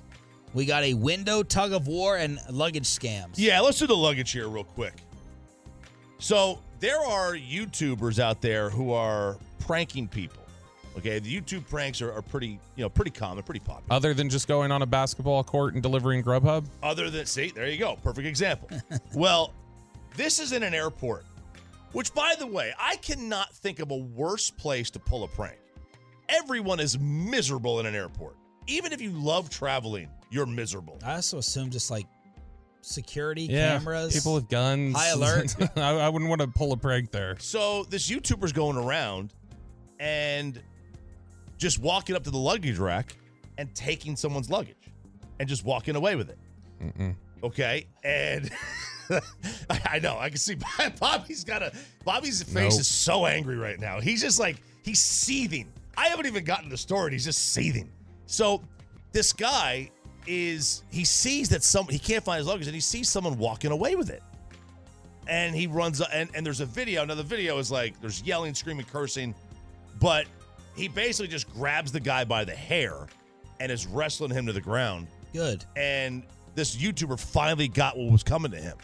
we 0.55 0.65
got 0.65 0.83
a 0.83 0.95
window 0.95 1.43
tug 1.43 1.73
of 1.73 1.87
war 1.87 2.17
and 2.17 2.39
luggage 2.49 2.85
scams. 2.87 3.33
Yeah, 3.35 3.59
let's 3.59 3.77
do 3.77 3.85
the 3.85 3.95
luggage 3.95 4.31
here 4.31 4.47
real 4.47 4.63
quick. 4.63 4.95
So 6.19 6.59
there 6.83 6.99
are 6.99 7.31
YouTubers 7.31 8.19
out 8.19 8.41
there 8.41 8.69
who 8.69 8.91
are 8.91 9.37
pranking 9.59 10.05
people. 10.05 10.43
Okay, 10.97 11.17
the 11.17 11.33
YouTube 11.33 11.65
pranks 11.69 12.01
are, 12.01 12.11
are 12.11 12.21
pretty, 12.21 12.59
you 12.75 12.83
know, 12.83 12.89
pretty 12.89 13.09
common, 13.09 13.41
pretty 13.41 13.61
popular. 13.61 13.85
Other 13.89 14.13
than 14.13 14.29
just 14.29 14.49
going 14.49 14.69
on 14.69 14.81
a 14.81 14.85
basketball 14.85 15.45
court 15.45 15.75
and 15.75 15.81
delivering 15.81 16.21
Grubhub. 16.21 16.65
Other 16.83 17.09
than 17.09 17.25
see, 17.25 17.51
there 17.51 17.69
you 17.69 17.77
go, 17.77 17.95
perfect 18.03 18.27
example. 18.27 18.67
well, 19.15 19.53
this 20.17 20.39
is 20.39 20.51
in 20.51 20.61
an 20.61 20.73
airport, 20.73 21.23
which, 21.93 22.13
by 22.13 22.35
the 22.37 22.45
way, 22.45 22.73
I 22.77 22.97
cannot 22.97 23.53
think 23.53 23.79
of 23.79 23.91
a 23.91 23.95
worse 23.95 24.51
place 24.51 24.89
to 24.91 24.99
pull 24.99 25.23
a 25.23 25.27
prank. 25.29 25.59
Everyone 26.27 26.81
is 26.81 26.99
miserable 26.99 27.79
in 27.79 27.85
an 27.85 27.95
airport. 27.95 28.35
Even 28.67 28.91
if 28.91 28.99
you 28.99 29.11
love 29.11 29.49
traveling, 29.49 30.09
you're 30.31 30.45
miserable. 30.45 30.99
I 31.05 31.15
also 31.15 31.37
assume 31.37 31.69
just 31.69 31.89
like 31.89 32.07
security 32.85 33.43
Yeah, 33.43 33.77
cameras. 33.77 34.13
people 34.13 34.33
with 34.33 34.49
guns. 34.49 34.95
High 34.95 35.09
alert. 35.09 35.55
I, 35.77 35.81
I 35.91 36.09
wouldn't 36.09 36.29
want 36.29 36.41
to 36.41 36.47
pull 36.47 36.71
a 36.73 36.77
prank 36.77 37.11
there. 37.11 37.37
So 37.39 37.83
this 37.85 38.09
YouTuber's 38.09 38.51
going 38.51 38.77
around 38.77 39.33
and 39.99 40.61
just 41.57 41.79
walking 41.79 42.15
up 42.15 42.23
to 42.23 42.31
the 42.31 42.37
luggage 42.37 42.77
rack 42.77 43.15
and 43.57 43.73
taking 43.75 44.15
someone's 44.15 44.49
luggage 44.49 44.75
and 45.39 45.47
just 45.47 45.63
walking 45.63 45.95
away 45.95 46.15
with 46.15 46.29
it. 46.29 46.37
Mm-mm. 46.81 47.15
Okay, 47.43 47.87
and 48.03 48.49
I 49.69 49.81
I 49.85 49.99
know 49.99 50.17
I 50.17 50.29
can 50.29 50.37
see 50.37 50.55
Bobby's 50.99 51.43
got 51.43 51.61
a 51.61 51.71
Bobby's 52.05 52.41
face 52.43 52.73
Nope. 52.73 52.79
is 52.81 52.87
so 52.87 53.25
angry 53.25 53.57
right 53.57 53.79
now. 53.79 53.99
He's 53.99 54.21
just 54.21 54.39
like 54.39 54.57
he's 54.83 54.99
seething. 55.01 55.71
I 55.97 56.07
haven't 56.07 56.25
even 56.25 56.43
gotten 56.43 56.65
to 56.65 56.69
the 56.69 56.77
store 56.77 57.05
and 57.05 57.13
he's 57.13 57.25
just 57.25 57.53
seething. 57.53 57.89
So 58.25 58.61
this 59.11 59.31
guy 59.33 59.91
is 60.27 60.83
he 60.91 61.03
sees 61.05 61.49
that 61.49 61.63
some 61.63 61.87
he 61.87 61.99
can't 61.99 62.23
find 62.23 62.37
his 62.37 62.47
luggage 62.47 62.67
and 62.67 62.75
he 62.75 62.81
sees 62.81 63.09
someone 63.09 63.37
walking 63.37 63.71
away 63.71 63.95
with 63.95 64.09
it. 64.09 64.23
And 65.27 65.55
he 65.55 65.67
runs 65.67 66.01
and 66.01 66.29
and 66.35 66.45
there's 66.45 66.59
a 66.61 66.65
video. 66.65 67.05
Now 67.05 67.15
the 67.15 67.23
video 67.23 67.57
is 67.57 67.71
like 67.71 67.99
there's 68.01 68.21
yelling, 68.23 68.53
screaming, 68.53 68.85
cursing, 68.85 69.33
but 69.99 70.25
he 70.75 70.87
basically 70.87 71.27
just 71.27 71.51
grabs 71.53 71.91
the 71.91 71.99
guy 71.99 72.23
by 72.23 72.43
the 72.43 72.55
hair 72.55 73.07
and 73.59 73.71
is 73.71 73.85
wrestling 73.87 74.31
him 74.31 74.45
to 74.47 74.53
the 74.53 74.61
ground 74.61 75.07
Good. 75.31 75.63
and 75.75 76.23
this 76.55 76.75
YouTuber 76.75 77.19
finally 77.19 77.67
got 77.67 77.97
what 77.97 78.11
was 78.11 78.23
coming 78.23 78.51
to 78.51 78.57
him. 78.57 78.77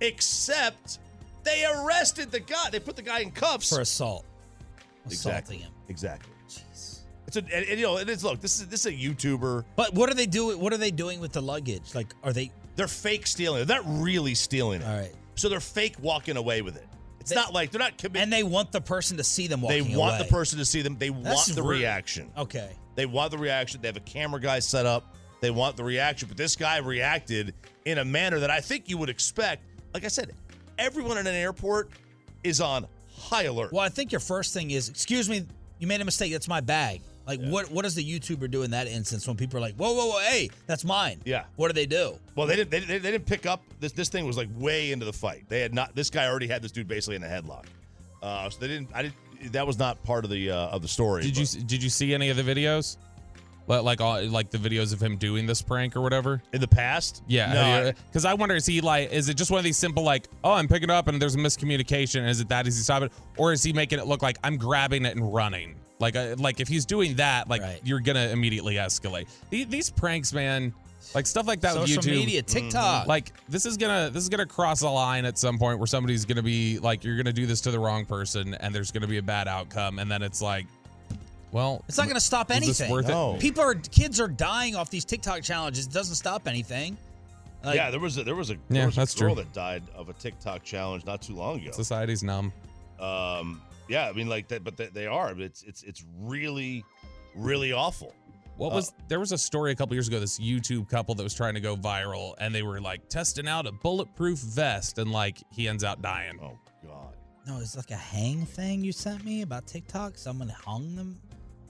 Except 0.00 0.98
they 1.44 1.64
arrested 1.64 2.30
the 2.30 2.40
guy. 2.40 2.70
They 2.70 2.80
put 2.80 2.96
the 2.96 3.02
guy 3.02 3.20
in 3.20 3.30
cuffs 3.30 3.68
For 3.70 3.80
assault. 3.80 4.24
Assaulting 5.06 5.12
Exactly. 5.12 5.56
him. 5.58 5.72
Exactly. 5.88 6.32
It's 7.30 7.36
a 7.36 7.40
and, 7.56 7.64
and, 7.66 7.78
you 7.78 7.86
know 7.86 7.98
it 7.98 8.08
is. 8.08 8.24
Look, 8.24 8.40
this 8.40 8.58
is 8.60 8.66
this 8.66 8.86
is 8.86 8.86
a 8.86 8.96
YouTuber. 8.96 9.64
But 9.76 9.94
what 9.94 10.10
are 10.10 10.14
they 10.14 10.26
doing? 10.26 10.58
What 10.58 10.72
are 10.72 10.76
they 10.78 10.90
doing 10.90 11.20
with 11.20 11.32
the 11.32 11.40
luggage? 11.40 11.94
Like, 11.94 12.08
are 12.24 12.32
they? 12.32 12.50
They're 12.74 12.88
fake 12.88 13.26
stealing. 13.26 13.62
it. 13.62 13.64
They're 13.66 13.82
not 13.82 14.02
really 14.02 14.34
stealing 14.34 14.80
it. 14.82 14.86
All 14.86 14.96
right. 14.98 15.12
So 15.36 15.48
they're 15.48 15.60
fake 15.60 15.94
walking 16.02 16.36
away 16.36 16.60
with 16.62 16.76
it. 16.76 16.86
It's 17.20 17.30
They- 17.30 17.36
not 17.36 17.52
like 17.52 17.70
they're 17.70 17.78
not 17.78 17.98
committing. 17.98 18.22
And 18.22 18.32
they 18.32 18.42
want 18.42 18.72
the 18.72 18.80
person 18.80 19.16
to 19.18 19.24
see 19.24 19.46
them 19.46 19.60
They 19.60 19.80
walking 19.82 19.96
want 19.96 20.16
away. 20.16 20.24
the 20.26 20.30
person 20.32 20.58
to 20.58 20.64
see 20.64 20.82
them. 20.82 20.96
They 20.98 21.10
That's 21.10 21.24
want 21.48 21.54
the 21.54 21.62
rude. 21.62 21.78
reaction. 21.80 22.30
Okay. 22.36 22.70
They 22.96 23.06
want 23.06 23.30
the 23.30 23.38
reaction. 23.38 23.80
They 23.80 23.88
have 23.88 23.96
a 23.96 24.00
camera 24.00 24.40
guy 24.40 24.58
set 24.58 24.86
up. 24.86 25.14
They 25.40 25.50
want 25.50 25.76
the 25.76 25.84
reaction. 25.84 26.28
But 26.28 26.36
this 26.36 26.56
guy 26.56 26.78
reacted 26.78 27.54
in 27.84 27.98
a 27.98 28.04
manner 28.04 28.40
that 28.40 28.50
I 28.50 28.60
think 28.60 28.88
you 28.88 28.98
would 28.98 29.08
expect. 29.10 29.62
Like 29.94 30.04
I 30.04 30.08
said, 30.08 30.32
everyone 30.78 31.18
in 31.18 31.26
an 31.26 31.34
airport 31.34 31.90
is 32.42 32.60
on 32.60 32.86
high 33.16 33.44
alert. 33.44 33.72
Well, 33.72 33.82
I 33.84 33.88
think 33.88 34.12
your 34.12 34.20
first 34.20 34.52
thing 34.54 34.70
is, 34.70 34.88
excuse 34.88 35.28
me, 35.28 35.46
you 35.78 35.86
made 35.86 36.00
a 36.00 36.04
mistake. 36.04 36.32
That's 36.32 36.48
my 36.48 36.60
bag. 36.60 37.00
Like, 37.30 37.40
what 37.48 37.70
what 37.70 37.82
does 37.84 37.94
the 37.94 38.04
YouTuber 38.04 38.50
do 38.50 38.62
in 38.64 38.72
that 38.72 38.88
instance 38.88 39.24
when 39.28 39.36
people 39.36 39.56
are 39.58 39.60
like, 39.60 39.76
whoa, 39.76 39.92
whoa, 39.92 40.06
whoa, 40.06 40.18
hey, 40.18 40.50
that's 40.66 40.84
mine? 40.84 41.22
Yeah. 41.24 41.44
What 41.54 41.68
do 41.68 41.74
they 41.74 41.86
do? 41.86 42.18
Well, 42.34 42.48
they 42.48 42.56
didn't. 42.56 42.70
They, 42.70 42.80
they, 42.80 42.98
they 42.98 43.12
didn't 43.12 43.26
pick 43.26 43.46
up 43.46 43.62
this. 43.78 43.92
This 43.92 44.08
thing 44.08 44.26
was 44.26 44.36
like 44.36 44.48
way 44.56 44.90
into 44.90 45.04
the 45.06 45.12
fight. 45.12 45.44
They 45.48 45.60
had 45.60 45.72
not. 45.72 45.94
This 45.94 46.10
guy 46.10 46.26
already 46.26 46.48
had 46.48 46.60
this 46.60 46.72
dude 46.72 46.88
basically 46.88 47.14
in 47.16 47.22
a 47.22 47.28
headlock. 47.28 47.66
Uh, 48.20 48.50
so 48.50 48.58
they 48.58 48.66
didn't. 48.66 48.90
I 48.92 49.02
didn't. 49.02 49.52
That 49.52 49.64
was 49.64 49.78
not 49.78 50.02
part 50.02 50.24
of 50.24 50.30
the 50.32 50.50
uh, 50.50 50.56
of 50.70 50.82
the 50.82 50.88
story. 50.88 51.22
Did 51.22 51.36
you 51.36 51.46
did 51.62 51.82
you 51.84 51.88
see 51.88 52.12
any 52.14 52.30
of 52.30 52.36
the 52.36 52.42
videos? 52.42 52.96
Like 53.68 53.84
like 53.84 54.00
all, 54.00 54.24
like 54.26 54.50
the 54.50 54.58
videos 54.58 54.92
of 54.92 55.00
him 55.00 55.16
doing 55.16 55.46
this 55.46 55.62
prank 55.62 55.94
or 55.94 56.00
whatever? 56.00 56.42
in 56.52 56.60
the 56.60 56.66
past? 56.66 57.22
Yeah, 57.28 57.52
No. 57.52 57.92
because 58.08 58.24
I 58.24 58.34
wonder 58.34 58.56
is 58.56 58.66
he 58.66 58.80
like 58.80 59.12
is 59.12 59.28
it 59.28 59.34
just 59.36 59.52
one 59.52 59.58
of 59.58 59.64
these 59.64 59.76
simple 59.76 60.02
like 60.02 60.26
oh 60.42 60.50
I'm 60.52 60.66
picking 60.66 60.88
it 60.88 60.92
up 60.92 61.06
and 61.06 61.22
there's 61.22 61.36
a 61.36 61.38
miscommunication 61.38 62.26
is 62.28 62.40
it 62.40 62.48
that 62.48 62.66
is 62.66 62.76
he 62.76 62.82
stopping 62.82 63.06
it 63.06 63.12
or 63.36 63.52
is 63.52 63.62
he 63.62 63.72
making 63.72 64.00
it 64.00 64.06
look 64.08 64.22
like 64.22 64.38
I'm 64.42 64.56
grabbing 64.56 65.04
it 65.04 65.14
and 65.16 65.32
running 65.32 65.76
like 66.00 66.16
uh, 66.16 66.34
like 66.38 66.58
if 66.60 66.66
he's 66.66 66.84
doing 66.84 67.14
that 67.16 67.48
like 67.48 67.62
Right. 67.62 67.80
you're 67.84 68.00
gonna 68.00 68.28
immediately 68.28 68.74
escalate 68.74 69.28
these, 69.50 69.66
these 69.68 69.90
pranks 69.90 70.32
man 70.32 70.72
like 71.14 71.26
stuff 71.26 71.46
like 71.46 71.60
that 71.60 71.74
Social 71.74 71.96
with 71.98 72.06
YouTube 72.06 72.10
media, 72.18 72.42
TikTok. 72.42 73.06
like 73.06 73.32
this 73.48 73.64
is 73.66 73.76
gonna 73.76 74.10
this 74.10 74.22
is 74.22 74.28
gonna 74.28 74.44
cross 74.46 74.82
a 74.82 74.88
line 74.88 75.24
at 75.24 75.38
some 75.38 75.58
point 75.58 75.78
where 75.78 75.86
somebody's 75.86 76.24
gonna 76.24 76.42
be 76.42 76.78
like 76.80 77.04
you're 77.04 77.16
gonna 77.16 77.32
do 77.32 77.46
this 77.46 77.60
to 77.62 77.70
the 77.70 77.78
wrong 77.78 78.04
person 78.04 78.54
and 78.54 78.74
there's 78.74 78.90
gonna 78.90 79.06
be 79.06 79.18
a 79.18 79.22
bad 79.22 79.46
outcome 79.48 79.98
and 79.98 80.10
then 80.10 80.22
it's 80.22 80.42
like 80.42 80.66
well 81.52 81.82
It's 81.88 81.98
not 81.98 82.04
going 82.04 82.14
to 82.14 82.20
stop 82.20 82.52
anything. 82.52 82.90
worth 82.92 83.08
No. 83.08 83.34
it 83.34 83.40
People 83.40 83.62
are 83.64 83.74
kids 83.74 84.20
are 84.20 84.28
dying 84.28 84.76
off 84.76 84.88
these 84.88 85.04
TikTok 85.04 85.42
challenges. 85.42 85.86
It 85.86 85.92
doesn't 85.92 86.14
stop 86.14 86.46
anything. 86.46 86.96
Like, 87.64 87.74
yeah, 87.74 87.90
there 87.90 87.98
was 87.98 88.16
a 88.18 88.22
there 88.24 88.36
was 88.36 88.50
a, 88.50 88.54
there 88.68 88.82
Yeah, 88.82 88.86
was 88.86 88.96
a 88.96 89.00
that's 89.00 89.14
girl 89.16 89.34
true. 89.34 89.42
that 89.42 89.52
died 89.52 89.82
of 89.96 90.08
a 90.08 90.12
TikTok 90.12 90.62
challenge 90.62 91.04
not 91.06 91.20
too 91.22 91.34
long 91.34 91.58
ago. 91.60 91.72
society's 91.72 92.22
numb 92.22 92.52
Um, 93.00 93.60
yeah, 93.90 94.08
I 94.08 94.12
mean 94.12 94.28
like 94.28 94.48
that, 94.48 94.64
but 94.64 94.76
they, 94.78 94.86
they 94.86 95.06
are. 95.06 95.32
It's 95.38 95.62
it's 95.64 95.82
it's 95.82 96.04
really 96.18 96.84
really 97.34 97.72
awful. 97.72 98.14
What 98.56 98.72
Uh, 98.72 98.76
was 98.76 98.92
there 99.08 99.18
was 99.20 99.32
a 99.32 99.38
story 99.38 99.72
a 99.72 99.74
couple 99.74 99.94
years 99.94 100.08
ago? 100.08 100.20
This 100.20 100.38
YouTube 100.38 100.88
couple 100.88 101.14
that 101.16 101.22
was 101.22 101.34
trying 101.34 101.54
to 101.54 101.60
go 101.60 101.76
viral, 101.76 102.34
and 102.38 102.54
they 102.54 102.62
were 102.62 102.80
like 102.80 103.08
testing 103.08 103.48
out 103.48 103.66
a 103.66 103.72
bulletproof 103.72 104.38
vest, 104.38 104.98
and 104.98 105.10
like 105.12 105.38
he 105.50 105.66
ends 105.68 105.82
out 105.84 106.00
dying. 106.02 106.38
Oh 106.42 106.58
God. 106.86 107.14
No, 107.46 107.58
it's 107.58 107.76
like 107.76 107.90
a 107.90 107.96
hang 107.96 108.44
thing 108.46 108.84
you 108.84 108.92
sent 108.92 109.24
me 109.24 109.42
about 109.42 109.66
TikTok. 109.66 110.16
Someone 110.18 110.48
hung 110.50 110.94
them. 110.94 111.18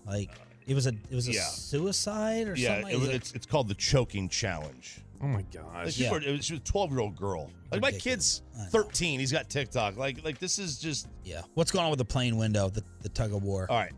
Like 0.07 0.31
it 0.67 0.75
was 0.75 0.87
a 0.87 0.91
it 1.11 1.15
was 1.15 1.29
a 1.29 1.33
Yeah. 1.33 1.47
suicide 1.47 2.49
or 2.49 2.55
Yeah, 2.57 2.77
something. 2.81 2.95
it, 2.95 3.01
was- 3.01 3.09
it's 3.11 3.33
it's 3.33 3.47
called 3.47 3.69
the 3.69 3.75
choking 3.75 4.29
challenge. 4.29 5.01
Oh 5.23 5.27
my 5.27 5.37
Like, 5.37 5.51
gosh! 5.53 5.97
people 5.99 6.23
Yeah. 6.23 6.31
are- 6.31 6.43
she 6.43 6.55
was 6.55 6.61
a 6.61 6.65
twelve 6.65 6.91
year 6.91 7.01
old 7.01 7.17
girl. 7.17 7.51
Like 7.71 7.83
my 7.83 7.93
kid's 7.93 8.43
thirteen. 8.71 9.21
He's 9.21 9.33
got 9.33 9.51
TikTok. 9.51 9.97
Like 9.97 10.25
like 10.25 10.39
this 10.39 10.59
is 10.59 10.79
just 10.79 11.09
yeah. 11.25 11.43
What's 11.55 11.71
going 11.71 11.85
on 11.85 11.91
with 11.91 11.99
the 11.99 12.05
plane 12.05 12.37
window? 12.37 12.69
The 12.69 12.83
the 13.03 13.09
tug 13.11 13.33
of 13.33 13.43
war. 13.43 13.67
all 13.69 13.77
right. 13.77 13.93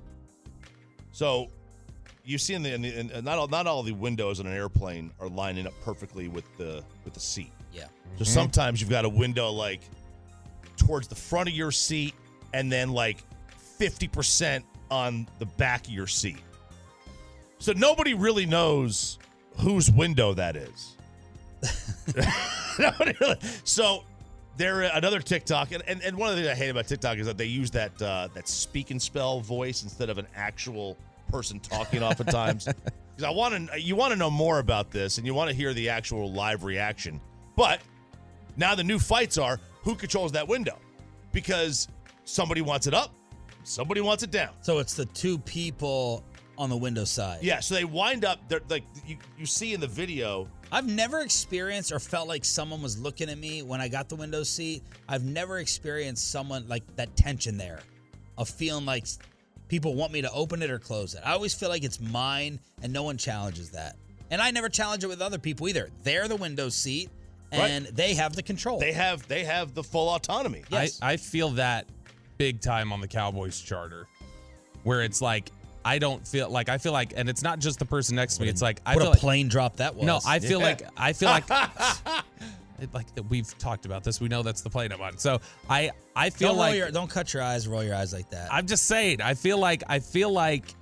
So 1.13 1.49
you 2.25 2.39
see 2.39 2.55
in 2.55 2.63
the, 2.63 2.73
in 2.75 2.83
the 2.83 2.99
in, 3.19 3.25
not 3.25 3.39
all 3.39 3.49
not 3.49 3.67
all 3.67 3.83
the 3.83 3.93
windows 3.93 4.41
in 4.41 4.47
an 4.47 4.53
airplane 4.53 5.13
are 5.21 5.29
lining 5.29 5.67
up 5.67 5.75
perfectly 5.85 6.29
with 6.29 6.45
the 6.57 6.83
with 7.05 7.15
the 7.15 7.21
seat. 7.21 7.53
Yeah. 7.73 7.85
So 7.85 7.89
mm-hmm. 7.89 8.25
sometimes 8.25 8.81
you've 8.81 8.91
got 8.91 9.05
a 9.05 9.09
window 9.09 9.51
like 9.51 9.81
towards 10.77 11.09
the 11.09 11.15
front 11.15 11.49
of 11.49 11.55
your 11.55 11.71
seat 11.71 12.15
and 12.53 12.71
then 12.71 12.91
like 12.91 13.23
50% 13.81 14.63
on 14.91 15.27
the 15.39 15.47
back 15.47 15.87
of 15.87 15.93
your 15.93 16.07
seat. 16.07 16.39
So 17.59 17.73
nobody 17.73 18.15
really 18.15 18.47
knows 18.47 19.19
whose 19.59 19.91
window 19.91 20.35
that 20.35 20.57
is. 20.57 20.97
So 23.64 24.05
there 24.57 24.83
another 24.83 25.20
TikTok 25.20 25.72
and, 25.72 25.83
and, 25.87 26.03
and 26.03 26.16
one 26.16 26.31
of 26.31 26.37
the 26.37 26.42
things 26.42 26.53
I 26.53 26.59
hate 26.59 26.70
about 26.70 26.87
TikTok 26.87 27.18
is 27.18 27.27
that 27.27 27.38
they 27.38 27.46
use 27.46 27.70
that 27.72 28.01
uh, 28.03 28.29
that 28.35 28.48
speak 28.48 28.90
and 28.90 29.01
spell 29.01 29.40
voice 29.40 29.83
instead 29.83 30.11
of 30.11 30.18
an 30.18 30.27
actual 30.35 30.96
person 31.31 31.61
talking 31.61 32.03
oftentimes. 32.03 32.68
Because 33.14 33.29
I 33.29 33.31
want 33.31 33.70
to 33.70 33.79
you 33.79 33.94
want 33.94 34.12
to 34.12 34.18
know 34.18 34.31
more 34.31 34.59
about 34.59 34.90
this 34.90 35.18
and 35.18 35.27
you 35.27 35.35
want 35.35 35.51
to 35.51 35.55
hear 35.55 35.75
the 35.75 35.90
actual 35.90 36.33
live 36.33 36.64
reaction. 36.64 37.20
But 37.57 37.83
now 38.57 38.75
the 38.75 38.85
new 38.85 38.98
fights 38.98 39.37
are 39.37 39.61
who 39.83 39.94
controls 39.94 40.33
that 40.33 40.48
window 40.48 40.79
because 41.31 41.88
somebody 42.25 42.62
wants 42.62 42.87
it 42.87 42.94
up, 42.94 43.14
somebody 43.64 44.01
wants 44.01 44.22
it 44.22 44.31
down. 44.31 44.55
So 44.62 44.79
it's 44.79 44.94
the 44.94 45.05
two 45.05 45.37
people 45.38 46.25
on 46.57 46.70
the 46.70 46.77
window 46.77 47.05
side. 47.05 47.40
Yeah, 47.42 47.61
so 47.61 47.75
they 47.75 47.85
wind 47.85 48.25
up. 48.25 48.48
They're 48.48 48.62
like 48.70 48.85
you, 49.07 49.18
you 49.38 49.44
see 49.44 49.75
in 49.75 49.81
the 49.81 49.88
video. 49.88 50.48
I've 50.73 50.89
never 50.89 51.21
experienced 51.21 51.93
or 51.93 51.99
felt 51.99 52.29
like 52.29 52.47
someone 52.47 52.81
was 52.81 52.99
looking 52.99 53.29
at 53.29 53.37
me 53.37 53.63
when 53.63 53.83
I 53.83 53.89
got 53.89 54.09
the 54.09 54.17
window 54.17 54.43
seat. 54.43 54.83
I've 55.07 55.23
never 55.23 55.59
experienced 55.59 56.31
someone 56.31 56.67
like 56.67 56.83
that 56.97 57.15
tension 57.15 57.59
there 57.59 57.81
of 58.39 58.49
feeling 58.49 58.87
like 58.87 59.07
people 59.69 59.95
want 59.95 60.13
me 60.13 60.23
to 60.23 60.31
open 60.33 60.63
it 60.63 60.71
or 60.71 60.79
close 60.79 61.15
it. 61.15 61.21
I 61.25 61.33
always 61.33 61.53
feel 61.53 61.69
like 61.69 61.85
it's 61.85 62.01
mine 62.01 62.59
and 62.83 62.91
no 62.91 63.03
one 63.03 63.19
challenges 63.19 63.71
that. 63.73 63.97
And 64.31 64.41
I 64.41 64.51
never 64.51 64.71
challenge 64.71 65.05
it 65.05 65.09
with 65.09 65.21
other 65.21 65.39
people 65.39 65.69
either. 65.69 65.91
They're 66.05 66.27
the 66.27 66.37
window 66.37 66.71
seat 66.71 67.11
and 67.51 67.85
they 67.87 68.15
have 68.15 68.35
the 68.35 68.43
control. 68.43 68.81
They 68.81 68.93
have 68.93 69.29
they 69.29 69.45
have 69.45 69.75
the 69.75 69.83
full 69.83 70.09
autonomy. 70.09 70.65
Yes. 70.71 70.99
I, 71.03 71.13
I 71.13 71.17
feel 71.19 71.51
that 71.51 71.87
big 72.39 72.63
time 72.63 72.95
on 72.95 73.03
the 73.03 73.09
Cowboys 73.09 73.61
charter, 73.61 74.07
where 74.85 75.03
it's 75.03 75.21
like 75.21 75.51
I 75.85 75.99
don't 75.99 76.27
feel 76.27 76.49
like 76.51 76.68
I 76.68 76.79
feel 76.79 76.92
like, 76.92 77.12
and 77.16 77.29
it's 77.29 77.42
not 77.42 77.59
just 77.59 77.79
the 77.79 77.85
person 77.85 78.16
next 78.16 78.37
to 78.37 78.42
me. 78.42 78.49
It's 78.49 78.62
like 78.62 78.81
I 78.87 78.95
what 78.95 79.01
feel 79.03 79.09
a 79.09 79.11
like 79.12 79.18
plane 79.21 79.49
drop 79.49 79.77
that 79.77 79.95
was. 79.95 80.05
no, 80.07 80.21
I 80.27 80.38
feel 80.38 80.61
Yeah. 80.61 80.66
like 80.66 80.83
I 80.97 81.12
feel 81.12 81.29
like 81.29 81.49
like 82.92 83.14
that 83.14 83.23
we've 83.31 83.57
talked 83.59 83.87
about 83.87 84.03
this. 84.05 84.21
We 84.21 84.29
know 84.29 84.42
that's 84.42 84.61
the 84.61 84.71
plane 84.71 84.92
I'm 84.92 85.01
on. 85.01 85.18
So 85.18 85.40
I 85.71 85.90
I 86.16 86.31
feel 86.31 86.49
don't 86.51 86.59
like 86.59 86.77
your, 86.77 86.90
don't 86.90 87.09
cut 87.11 87.33
your 87.33 87.42
eyes, 87.42 87.68
roll 87.68 87.83
your 87.85 87.95
eyes 87.95 88.12
like 88.12 88.29
that. 88.31 88.53
I'm 88.53 88.66
just 88.66 88.87
saying. 88.87 89.21
I 89.21 89.35
feel 89.35 89.59
like 89.59 89.83
I 89.88 89.99
feel 90.01 90.31
like 90.31 90.75